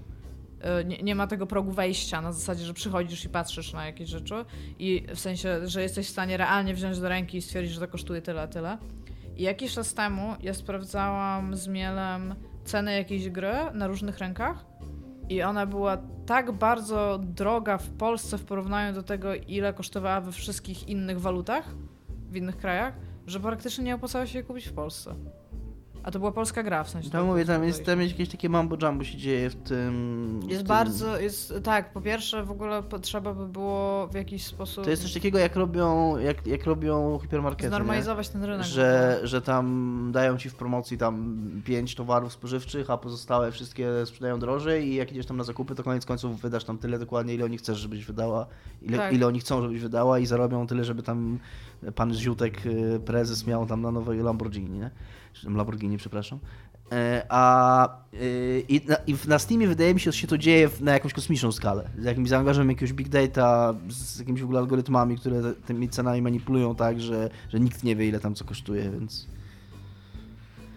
[0.60, 4.08] e, nie, nie ma tego progu wejścia na zasadzie, że przychodzisz i patrzysz na jakieś
[4.08, 4.44] rzeczy
[4.78, 7.88] i w sensie, że jesteś w stanie realnie wziąć do ręki i stwierdzić, że to
[7.88, 8.78] kosztuje tyle, tyle.
[9.36, 12.34] Jakiś czas temu ja sprawdzałam z Mielem
[12.64, 14.64] ceny jakiejś gry na różnych rynkach
[15.28, 20.32] i ona była tak bardzo droga w Polsce w porównaniu do tego, ile kosztowała we
[20.32, 21.74] wszystkich innych walutach
[22.30, 22.94] w innych krajach,
[23.26, 25.14] że praktycznie nie opłacało się jej kupić w Polsce.
[26.06, 27.10] A to była polska gra w sensie.
[27.10, 30.40] Tam tak mówię, tam jest, tam jest jakieś takie mambo jumbo się dzieje w tym.
[30.40, 34.44] w Jest tym- bardzo, jest, tak, po pierwsze w ogóle potrzeba by było w jakiś
[34.44, 37.62] sposób To jest coś takiego, jak robią, jak, jak robią hipermarkety.
[37.64, 37.68] nie?
[37.68, 38.66] znormalizować ten rynek.
[38.66, 44.38] Że, że tam dają ci w promocji tam pięć towarów spożywczych, a pozostałe wszystkie sprzedają
[44.38, 47.44] drożej i jak idziesz tam na zakupy, to koniec końców wydasz tam tyle dokładnie, ile
[47.44, 48.46] oni chcesz, żebyś wydała,
[48.82, 49.12] ile, Tak.
[49.12, 51.38] ile oni chcą, żebyś wydała i zarobią tyle, żeby tam
[51.94, 54.90] pan Ziutek, y, prezes miał tam na nowej Lamborghini, nie?
[55.44, 56.38] Lamborghini, przepraszam.
[56.92, 60.70] E, A y, i na, i na Steamie wydaje mi się, że się to dzieje
[60.80, 61.90] na jakąś kosmiczną skalę.
[61.98, 66.74] Z jakimś zaangażowaniem jakiegoś big data, z jakimiś w ogóle algorytmami, które tymi cenami manipulują
[66.74, 69.26] tak, że, że nikt nie wie ile tam co kosztuje, więc...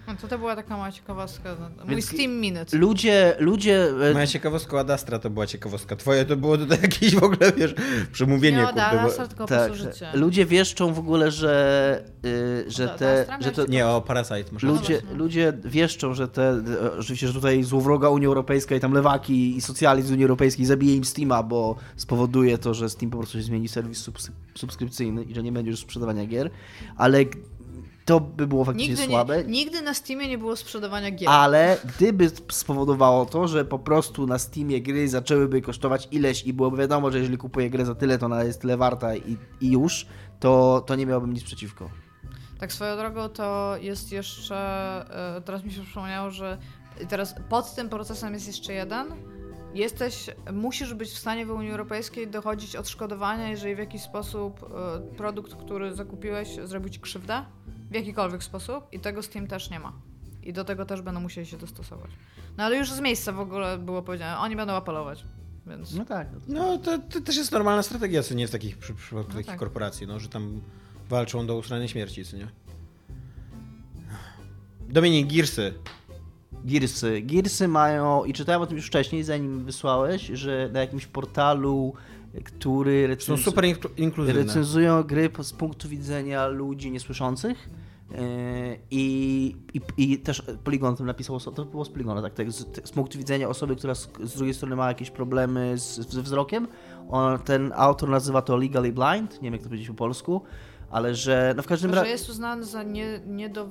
[0.10, 1.56] No, to, to była taka mała ciekawostka.
[1.60, 2.77] no, Mój Więc- Steam Minute.
[2.77, 3.90] Ludzie, ludzie...
[4.10, 5.95] e, Moja ciekawostka od Astra to była ciekawostka.
[5.95, 7.76] Twoje to było tutaj jakieś w ogóle, wiesz,
[8.11, 8.57] przemówienie.
[8.57, 9.27] Nie bo- bo...
[9.27, 9.72] tylko tak,
[10.14, 13.22] ludzie wieszczą w ogóle, że, y, że te...
[13.22, 14.68] Astra Że to, Nie, o Parasite rację.
[14.69, 15.18] Ludzie, właśnie.
[15.18, 16.61] ludzie wieszczą, że te,
[16.99, 21.06] oczywiście, że tutaj złowroga Unia Europejska i tam lewaki i socjalizm Unii Europejskiej zabije im
[21.06, 25.44] Steama, bo spowoduje to, że Steam po prostu się zmieni serwis subs- subskrypcyjny i że
[25.44, 26.49] nie będzie już sprzedawania gier,
[26.98, 27.26] ale
[28.10, 29.44] to by było faktycznie Nigdy, słabe.
[29.44, 31.30] nie, nigdy na Steamie nie było sprzedawania gier.
[31.30, 36.77] Ale gdyby spowodowało to, że po prostu na Steamie gry zaczęłyby kosztować ileś i byłoby
[36.77, 40.06] wiadomo, że jeżeli kupuję grę za tyle, to ona jest tyle warta i, i już,
[40.40, 41.90] to, to nie miałbym nic przeciwko.
[42.60, 44.56] Tak swoją drogą to jest jeszcze,
[45.38, 46.57] e, teraz mi się przypomniało, że
[47.10, 49.07] teraz pod tym procesem jest jeszcze jeden.
[49.73, 55.15] Jesteś, musisz być w stanie w Unii Europejskiej dochodzić odszkodowania, jeżeli w jakiś sposób e,
[55.15, 57.45] produkt, który zakupiłeś, zrobił ci krzywdę,
[57.91, 59.94] w jakikolwiek sposób i tego Steam też nie ma.
[60.44, 62.11] I do tego też będą musieli się dostosować.
[62.57, 65.26] No ale już z miejsca w ogóle było powiedziane, oni będą apelować,
[65.68, 65.95] więc...
[65.95, 66.28] No tak.
[66.48, 69.45] No to, to też jest normalna strategia, co nie w takich przy, przypadku No takich
[69.48, 69.60] tak.
[69.60, 70.61] korporacji, no, że tam
[71.10, 72.48] walczą do usranej śmierci, co nie?
[74.90, 75.74] Dominik, Gearsy.
[76.66, 77.22] Gearsy.
[77.22, 81.94] Gearsy mają, i czytałem o tym już wcześniej, zanim wysłałeś, że na jakimś portalu,
[82.43, 84.41] który Są recenz- super inklu- inkluzywne.
[84.41, 87.69] recenzują gry z punktu widzenia ludzi niesłyszących.
[88.11, 88.18] Yy,
[88.91, 92.88] I, i, I też Polygon o tym napisał, to było z Polygona, tak, tak z,
[92.88, 96.68] z punktu widzenia osoby, która z, z drugiej strony ma jakieś problemy z, ze wzrokiem.
[97.10, 100.41] On, ten autor nazywa to Legally Blind, nie wiem jak to powiedzieć po polsku,
[100.91, 102.11] ale że no w każdym Że razie...
[102.11, 103.70] jest uznany za nie, nie do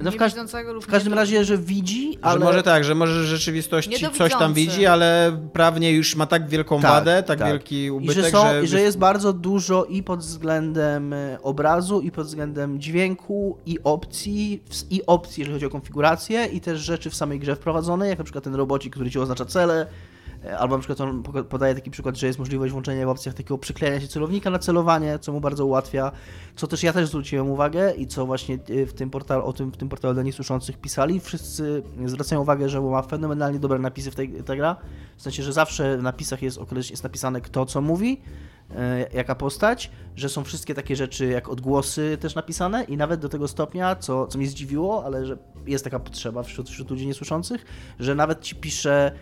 [0.00, 0.34] No w, każ-
[0.82, 2.38] w każdym razie, że widzi, ale...
[2.38, 6.48] Że może tak, że może w rzeczywistości coś tam widzi, ale prawnie już ma tak
[6.48, 7.48] wielką Tak, wadę, tak, tak.
[7.48, 8.64] wielki I ubytek, że, są, że...
[8.64, 13.78] i że jest bardzo dużo i pod względem e, obrazu, i pod względem dźwięku, i
[13.84, 18.18] opcji, i opcji, jeżeli chodzi o konfigurację, i też rzeczy w samej grze wprowadzone, jak
[18.18, 19.86] na przykład ten robocik, który ci oznacza cele,
[20.58, 24.00] albo na przykład on podaje taki przykład, że jest możliwość włączenia w opcjach takiego przyklejania
[24.00, 26.12] się celownika na celowanie, co mu bardzo ułatwia,
[26.56, 29.72] co też ja też zwróciłem uwagę i co właśnie e, w tym portalu, o tym
[29.72, 34.14] w tym portalu dla niesłyszących pisali, wszyscy zwracają uwagę, że ma fenomenalnie dobre napisy w
[34.14, 34.76] tej, ta gra,
[35.16, 36.58] w sensie, że zawsze w napisach jest,
[36.90, 38.20] jest napisane kto co mówi,
[38.70, 43.28] e, jaka postać, że są wszystkie takie rzeczy jak odgłosy też napisane i nawet do
[43.28, 47.64] tego stopnia, co, co mnie zdziwiło, ale że jest taka potrzeba wśród, wśród ludzi niesłyszących,
[47.98, 49.14] że nawet ci pisze e,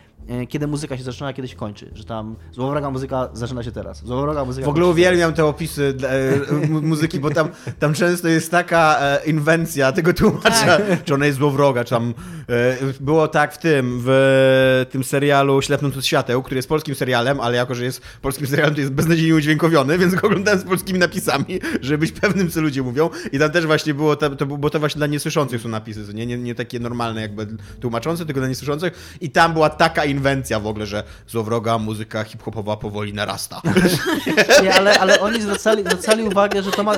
[0.48, 4.44] kiedy muzyka się zaczyna, kiedy się kończy, że tam złowroga muzyka zaczyna się teraz, złowroga
[4.44, 8.98] muzyka W ogóle uwielbiam te opisy e, mu- muzyki, bo tam, tam często jest taka
[9.00, 12.14] e, inwencja tego tłumacza, czy ona jest złowroga, czy tam
[12.48, 17.56] e, było tak w tym, w tym serialu Ślepnąc świateł, który jest polskim serialem, ale
[17.56, 21.60] jako, że jest polskim serialem, to jest beznadziejnie udźwiękowiony, więc go oglądałem z polskimi napisami,
[21.80, 23.10] żeby być pewnym, co ludzie mówią.
[23.32, 26.26] I tam też właśnie było, to, to, bo to właśnie dla niesłyszących są napisy, nie,
[26.26, 27.46] nie, nie takie normalne jakby
[27.80, 29.16] tłumaczące, tylko dla niesłyszących.
[29.20, 33.62] I tam była taka inwencja w ogóle, że złowroga muzyka hip-hopowa powoli narasta.
[34.62, 36.92] Nie, ale, ale oni zwracali, zwracali uwagę, że to, ma,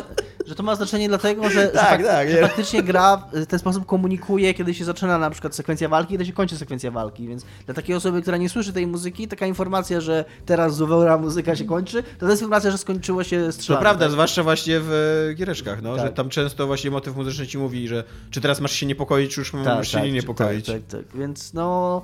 [0.47, 2.41] że to ma znaczenie dlatego, że, Tak, że, tak, że nie.
[2.43, 6.33] faktycznie gra w ten sposób komunikuje, kiedy się zaczyna na przykład sekwencja walki, kiedy się
[6.33, 10.25] kończy sekwencja walki, więc dla takiej osoby, która nie słyszy tej muzyki, taka informacja, że
[10.47, 13.83] teraz zupełna muzyka się kończy, to jest informacja, że skończyło się To strzelanie.
[13.83, 14.13] prawda, tak?
[14.13, 14.93] zwłaszcza właśnie w
[15.31, 16.07] e, giereczkach, no, Tak.
[16.07, 19.41] że tam często właśnie motyw muzyczny ci mówi, że czy teraz masz się niepokoić, czy
[19.41, 20.67] już masz się nie niepokoić.
[20.67, 21.19] Tak, tak, tak.
[21.21, 22.03] Więc no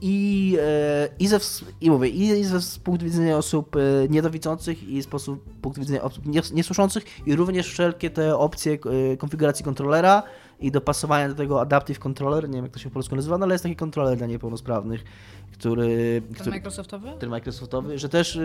[0.00, 1.38] i, e, i, ze,
[1.80, 6.02] i mówię, i ze z punktu widzenia osób e, niedowidzących i z sposób, punktu widzenia
[6.02, 8.72] osób nies- niesłyszących i również wszelkie te opcje
[9.12, 10.22] e, konfiguracji kontrolera
[10.60, 13.44] i dopasowania do tego adaptive controller, nie wiem jak to się po polsku nazywa, no
[13.44, 15.04] ale jest taki kontroler dla niepełnosprawnych,
[15.52, 17.08] który, Ten który, Microsoftowy?
[17.18, 18.38] ten Microsoftowy, że też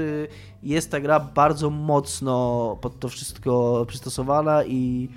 [0.63, 5.09] jest ta gra bardzo mocno pod to wszystko przystosowana i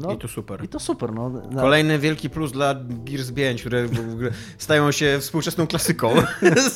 [0.00, 0.64] no, I to super.
[0.64, 1.28] i to super, no.
[1.30, 2.74] Na- Kolejny wielki plus dla
[3.04, 6.14] Gears 5, które w ogóle stają się współczesną klasyką.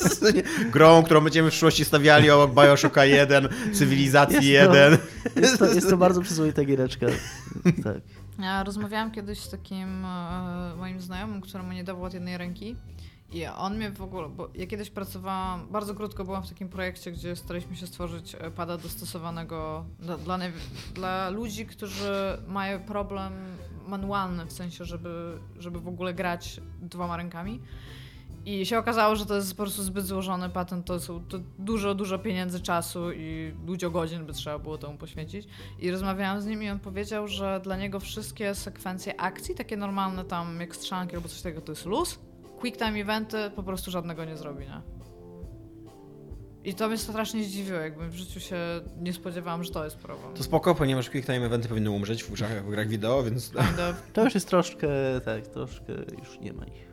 [0.73, 4.97] Grą, którą będziemy w przyszłości stawiali obok Bioshocka 1, Cywilizacji Jest to- 1.
[5.35, 7.05] Jest to, jest to bardzo przyzwoita giereczka.
[7.83, 7.97] Tak.
[8.39, 12.75] Ja rozmawiałam kiedyś z takim e, moim znajomym, któremu nie dawał od jednej ręki.
[13.33, 17.11] I on mnie w ogóle, bo ja kiedyś pracowałam, bardzo krótko byłam w takim projekcie,
[17.11, 20.39] gdzie staraliśmy się stworzyć e, pada dostosowanego dla, dla,
[20.93, 23.33] dla ludzi, którzy mają problem
[23.87, 27.59] manualny, w sensie, żeby, żeby w ogóle grać dwoma rękami.
[28.45, 31.95] I się okazało, że to jest po prostu zbyt złożony patent, to są to dużo,
[31.95, 35.47] dużo pieniędzy, czasu i dużo godzin by trzeba było temu poświęcić.
[35.79, 40.25] I rozmawiałam z nim i on powiedział, że dla niego wszystkie sekwencje akcji, takie normalne
[40.25, 42.19] tam jak strzelanki albo coś takiego, to jest luz.
[42.63, 44.81] Quick time eventy po prostu żadnego nie zrobi, nie?
[46.63, 48.57] I to mnie strasznie zdziwiło, jakby w życiu się
[49.01, 50.33] nie spodziewałam, że to jest problem.
[50.33, 53.51] To spoko, ponieważ quick time eventy powinny umrzeć w grach, w grach wideo, więc.
[54.13, 54.87] To już jest troszkę,
[55.25, 56.92] tak, troszkę już nie ma ich.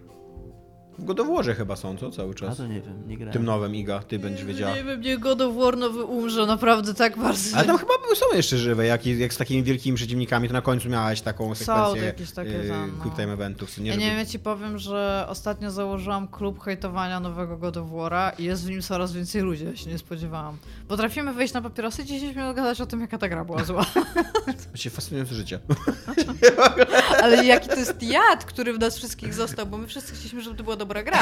[1.01, 2.11] W Godoworze chyba są, co?
[2.11, 2.57] Cały A czas.
[2.57, 3.33] to nie wiem, nie grałem.
[3.33, 4.77] Tym nowym Iga, ty będziesz wiedziała.
[4.77, 7.57] Nie wiem, nie God of War nowy umrze, naprawdę tak bardzo.
[7.57, 10.63] Ale tam chyba były- są jeszcze żywe, jak, jak z takimi wielkimi przeciwnikami, to na
[10.63, 13.03] końcu miałaś taką sekwencję jakieś takie yy, tam, no.
[13.03, 13.79] quick time eventów.
[13.79, 17.77] Nie, Ja nie żeby- wiem, ja ci powiem, że ostatnio założyłam klub hejtowania nowego God
[17.77, 20.57] of War'a i jest w nim coraz więcej ludzi, ja się nie spodziewałam.
[20.89, 23.87] Potrafimy wejść na papierosy 10 minut gadać o tym, jaka ta gra była zła.
[24.71, 25.61] Właściwie fascynujące życie.
[27.23, 30.57] Ale jaki to jest jad, który w nas wszystkich został, bo my wszyscy chcieliśmy, żeby
[30.57, 31.19] to była dobra gra.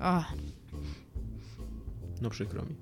[0.00, 0.32] Ach,
[2.20, 2.76] No przykro mi.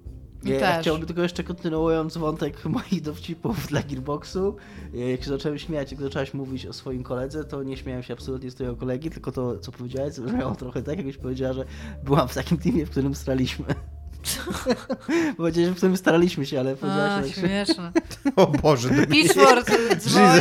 [0.44, 4.56] Ja, ja chciałbym tylko jeszcze kontynuując wątek moich dowcipów dla Gearboxu.
[4.92, 8.50] Jak się zacząłem śmiać, jak zaczęłaś mówić o swoim koledze, to nie śmiałem się absolutnie
[8.50, 11.64] z twojego kolegi, tylko to, co powiedziałeś, brzmiało trochę tak, jakbyś powiedziała, że
[12.04, 13.64] byłam w takim teamie, w którym straliśmy.
[15.36, 17.40] Powiedziałeś, że w którym staraliśmy się, ale powiedziałaś tak, że...
[17.40, 17.92] śmieszne.
[18.36, 19.06] O Boże.
[19.06, 19.70] Pitchfork,
[20.02, 20.40] dzwoń.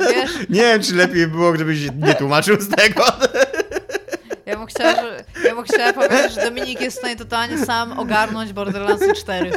[0.00, 3.04] Wiesz, Nie wiem, czy lepiej było, gdybyś nie tłumaczył z tego.
[4.50, 7.98] Ja bym chciała, że, ja bym chciała powiedzieć, że Dominik jest w stanie totalnie sam
[7.98, 9.50] ogarnąć Borderlands 4.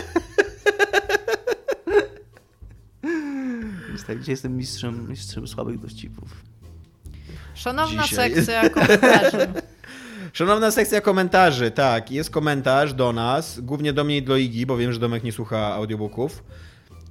[3.87, 6.29] Więc tak, gdzie jestem mistrzem, mistrzem słabych dowcipów.
[7.55, 8.33] Szanowna Dzisiaj.
[8.33, 9.47] sekcja komentarzy.
[10.33, 14.77] Szanowna sekcja komentarzy, tak, jest komentarz do nas, głównie do mnie i do Igi, bo
[14.77, 16.43] wiem, że Domek nie słucha audiobooków.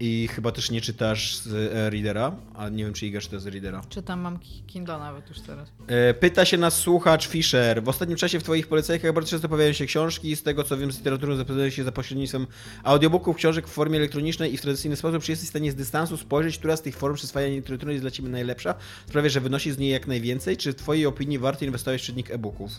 [0.04, 3.46] I chyba też nie czytasz z e, Readera, a nie wiem, czy Iga czyta z
[3.46, 3.82] Readera.
[3.88, 5.68] Czytam, mam Ki- Kindle nawet już teraz.
[5.86, 7.82] E, Pyta się nas słuchacz Fisher.
[7.84, 10.36] W ostatnim czasie w Twoich polecajkach bardzo często pojawiają się książki.
[10.36, 12.46] Z tego co wiem, z literatury zapowiadają się za pośrednictwem
[12.84, 15.22] audiobooków, książek w formie elektronicznej i w tradycyjny sposób.
[15.22, 18.10] Czy jesteś w stanie z dystansu spojrzeć, która z tych form przyswajania literatury jest dla
[18.10, 18.74] Ciebie najlepsza?
[19.08, 20.56] Sprawia, że wynosi z niej jak najwięcej.
[20.56, 22.70] Czy w Twojej opinii warto inwestować w czytnik e-booków?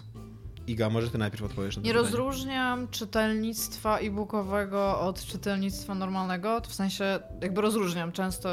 [0.67, 2.09] Iga, może Ty najpierw odpowiesz na to Nie pytanie.
[2.11, 6.61] rozróżniam czytelnictwa e-bookowego od czytelnictwa normalnego.
[6.61, 8.11] W sensie, jakby rozróżniam.
[8.11, 8.49] Często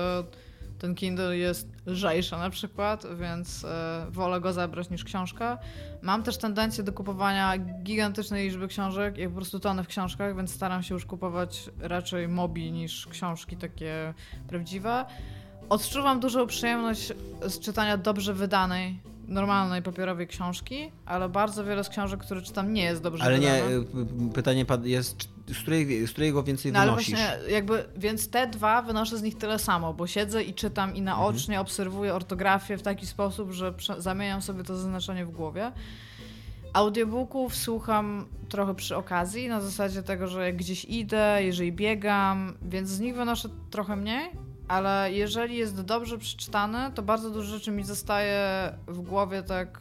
[0.78, 5.58] ten Kindle jest lżejszy na przykład, więc e, wolę go zabrać niż książkę.
[6.02, 10.54] Mam też tendencję do kupowania gigantycznej liczby książek, jak po prostu tonę w książkach, więc
[10.54, 14.14] staram się już kupować raczej mobi niż książki takie
[14.48, 15.04] prawdziwe.
[15.68, 17.12] Odczuwam dużą przyjemność
[17.42, 19.00] z czytania dobrze wydanej,
[19.30, 23.62] normalnej papierowej książki, ale bardzo wiele z książek, które czytam, nie jest dobrze Ale nie,
[23.62, 24.30] wydane.
[24.30, 27.14] y, pytanie jest, z której, z której go więcej No ale wynosisz?
[27.18, 31.02] właśnie, jakby, więc te dwa wynoszę z nich tyle samo, bo siedzę i czytam i
[31.02, 35.72] naocznie obserwuję ortografię w taki sposób, że zamieniam sobie to zaznaczenie w głowie.
[36.72, 42.88] Audiobooków słucham trochę przy okazji, na zasadzie tego, że jak gdzieś idę, jeżeli biegam, więc
[42.88, 44.30] z nich wynoszę trochę mniej,
[44.70, 49.80] ale jeżeli jest dobrze przeczytany, to bardzo dużo rzeczy mi zostaje w głowie tak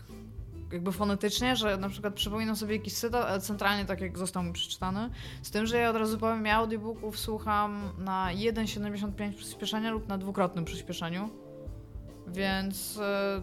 [0.71, 4.53] jakby fonetycznie, że na przykład przypominam sobie jakiś cytat, ale centralnie tak jak został mi
[4.53, 5.09] przeczytany.
[5.41, 10.17] Z tym, że ja od razu powiem, ja audiobooków słucham na 1,75 przyspieszenia lub na
[10.17, 11.29] dwukrotnym przyspieszeniu.
[12.27, 13.41] Więc e,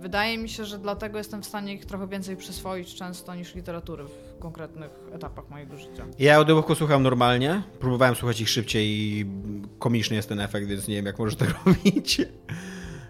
[0.00, 4.04] wydaje mi się, że dlatego jestem w stanie ich trochę więcej przyswoić często niż literatury
[4.42, 6.06] konkretnych etapach mojego życia.
[6.18, 7.62] Ja audiobooku słucham normalnie.
[7.80, 9.26] Próbowałem słuchać ich szybciej i
[9.78, 12.20] komiczny jest ten efekt, więc nie wiem, jak możesz to robić.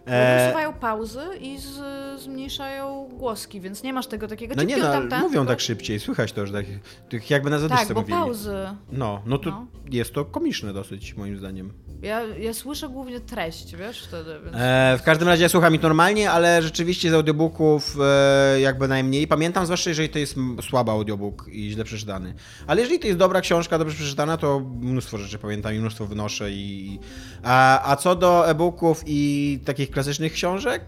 [0.07, 0.47] E...
[0.47, 1.81] Usuwają pauzy i z,
[2.23, 5.61] zmniejszają głoski, więc nie masz tego takiego no nie no, tam, tam, mówią tylko- tak
[5.61, 6.66] szybciej, słychać to, że tak,
[7.11, 8.19] tak jakby na zadyszce Tak, bo mówili.
[8.19, 8.55] pauzy.
[8.93, 9.66] No, no to No.
[9.91, 11.73] jest to komiczne dosyć, moim zdaniem.
[12.03, 14.57] Ja, ja słyszę głównie treść, wiesz, wtedy, więc...
[14.57, 19.27] E, w każdym razie ja słucham ich normalnie, ale rzeczywiście z audiobooków e, jakby najmniej.
[19.27, 20.37] Pamiętam, zwłaszcza jeżeli to jest
[20.69, 22.35] słaby audiobook i źle przeczytany.
[22.66, 26.51] Ale jeżeli to jest dobra książka, dobrze przeczytana, to mnóstwo rzeczy pamiętam i mnóstwo wynoszę.
[26.51, 26.99] I,
[27.43, 30.85] a, a co do e-booków i takich klasycznych książek,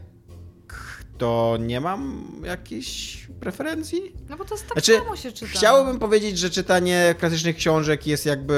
[1.18, 4.12] to nie mam jakichś preferencji.
[4.28, 5.52] No bo to jest tak Znaczy, samo się czyta.
[5.52, 8.55] Chciałbym powiedzieć, że czytanie klasycznych książek jest jakby.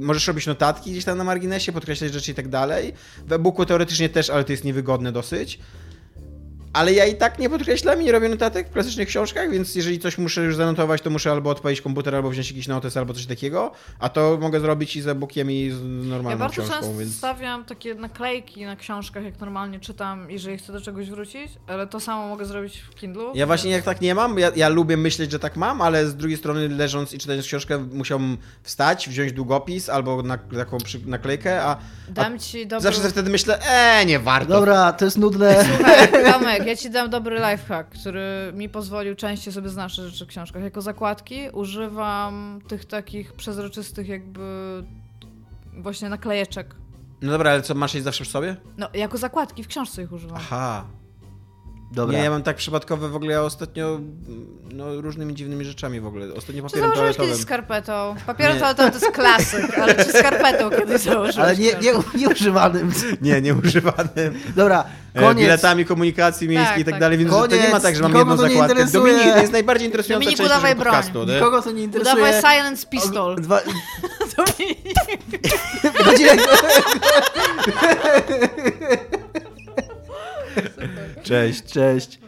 [0.00, 2.92] Możesz robić notatki gdzieś tam na marginesie, podkreślać rzeczy i tak dalej.
[3.26, 5.58] W e-booku teoretycznie też, ale to jest niewygodne dosyć.
[6.72, 9.98] Ale ja i tak nie podkreślam i nie robię notatek w klasycznych książkach, więc jeżeli
[9.98, 13.26] coś muszę już zanotować, to muszę albo odpalić komputer, albo wziąć jakiś notes, albo coś
[13.26, 13.72] takiego.
[13.98, 17.16] A to mogę zrobić i z e-bookiem, i z normalną Ja bardzo książką, często więc.
[17.16, 22.00] stawiam takie naklejki na książkach, jak normalnie czytam, jeżeli chcę do czegoś wrócić, ale to
[22.00, 23.32] samo mogę zrobić w Kindlu.
[23.34, 26.16] Ja właśnie jak tak nie mam, ja, ja lubię myśleć, że tak mam, ale z
[26.16, 31.62] drugiej strony leżąc i czytając książkę musiałbym wstać, wziąć długopis albo na, taką przy, naklejkę,
[31.62, 31.78] a, a
[32.08, 32.82] Dam ci dobry...
[32.82, 34.48] zawsze wtedy myślę, eee, nie warto.
[34.52, 35.64] Dobra, to jest nudne.
[35.76, 40.28] Słuchaj, Tomek, ja ci dam dobry lifehack, który mi pozwolił częściej sobie znaczyć rzeczy w
[40.28, 40.62] książkach.
[40.62, 44.84] Jako zakładki używam tych takich przezroczystych jakby
[45.72, 46.74] właśnie naklejeczek.
[47.22, 48.56] No dobra, ale co, masz je zawsze przy sobie?
[48.78, 50.36] No, jako zakładki w książce ich używam.
[50.36, 50.84] Aha.
[51.92, 52.18] Dobra.
[52.18, 54.00] Nie, ja mam tak przypadkowe w ogóle ja ostatnio
[54.72, 56.26] no, różnymi dziwnymi rzeczami w ogóle.
[56.34, 57.30] Ostatnio Czy papierem założyłeś toaletowym.
[57.30, 58.14] kiedyś skarpetą?
[58.26, 58.60] Papierem Nie.
[58.60, 61.38] toaletowym to jest klasyk, ale czy skarpetą kiedyś założyłeś?
[61.38, 62.92] Ale nie, nie, nie używanym.
[63.20, 64.40] Nie, nieużywanym.
[64.56, 65.38] Dobra, E, koniec.
[65.44, 67.00] Biletami komunikacji miejskiej Tak, i tak tak.
[67.00, 67.72] dalej, więc to nie Koniec.
[67.72, 68.74] ma tak, że mam Nikogo jedną to nie zakładkę.
[68.82, 69.12] interesuje.
[69.12, 70.94] Dominik, to jest najbardziej interesująca Dominiku, część dawaj naszego broń.
[70.94, 71.24] podcastu.
[71.24, 71.34] nie?
[71.34, 72.14] Nikogo to nie interesuje.
[72.24, 73.36] Udawaj silence pistol.
[73.36, 73.60] Dwa...
[74.36, 74.78] Dominik.
[81.22, 81.62] Cześć.
[81.62, 82.20] Cześć.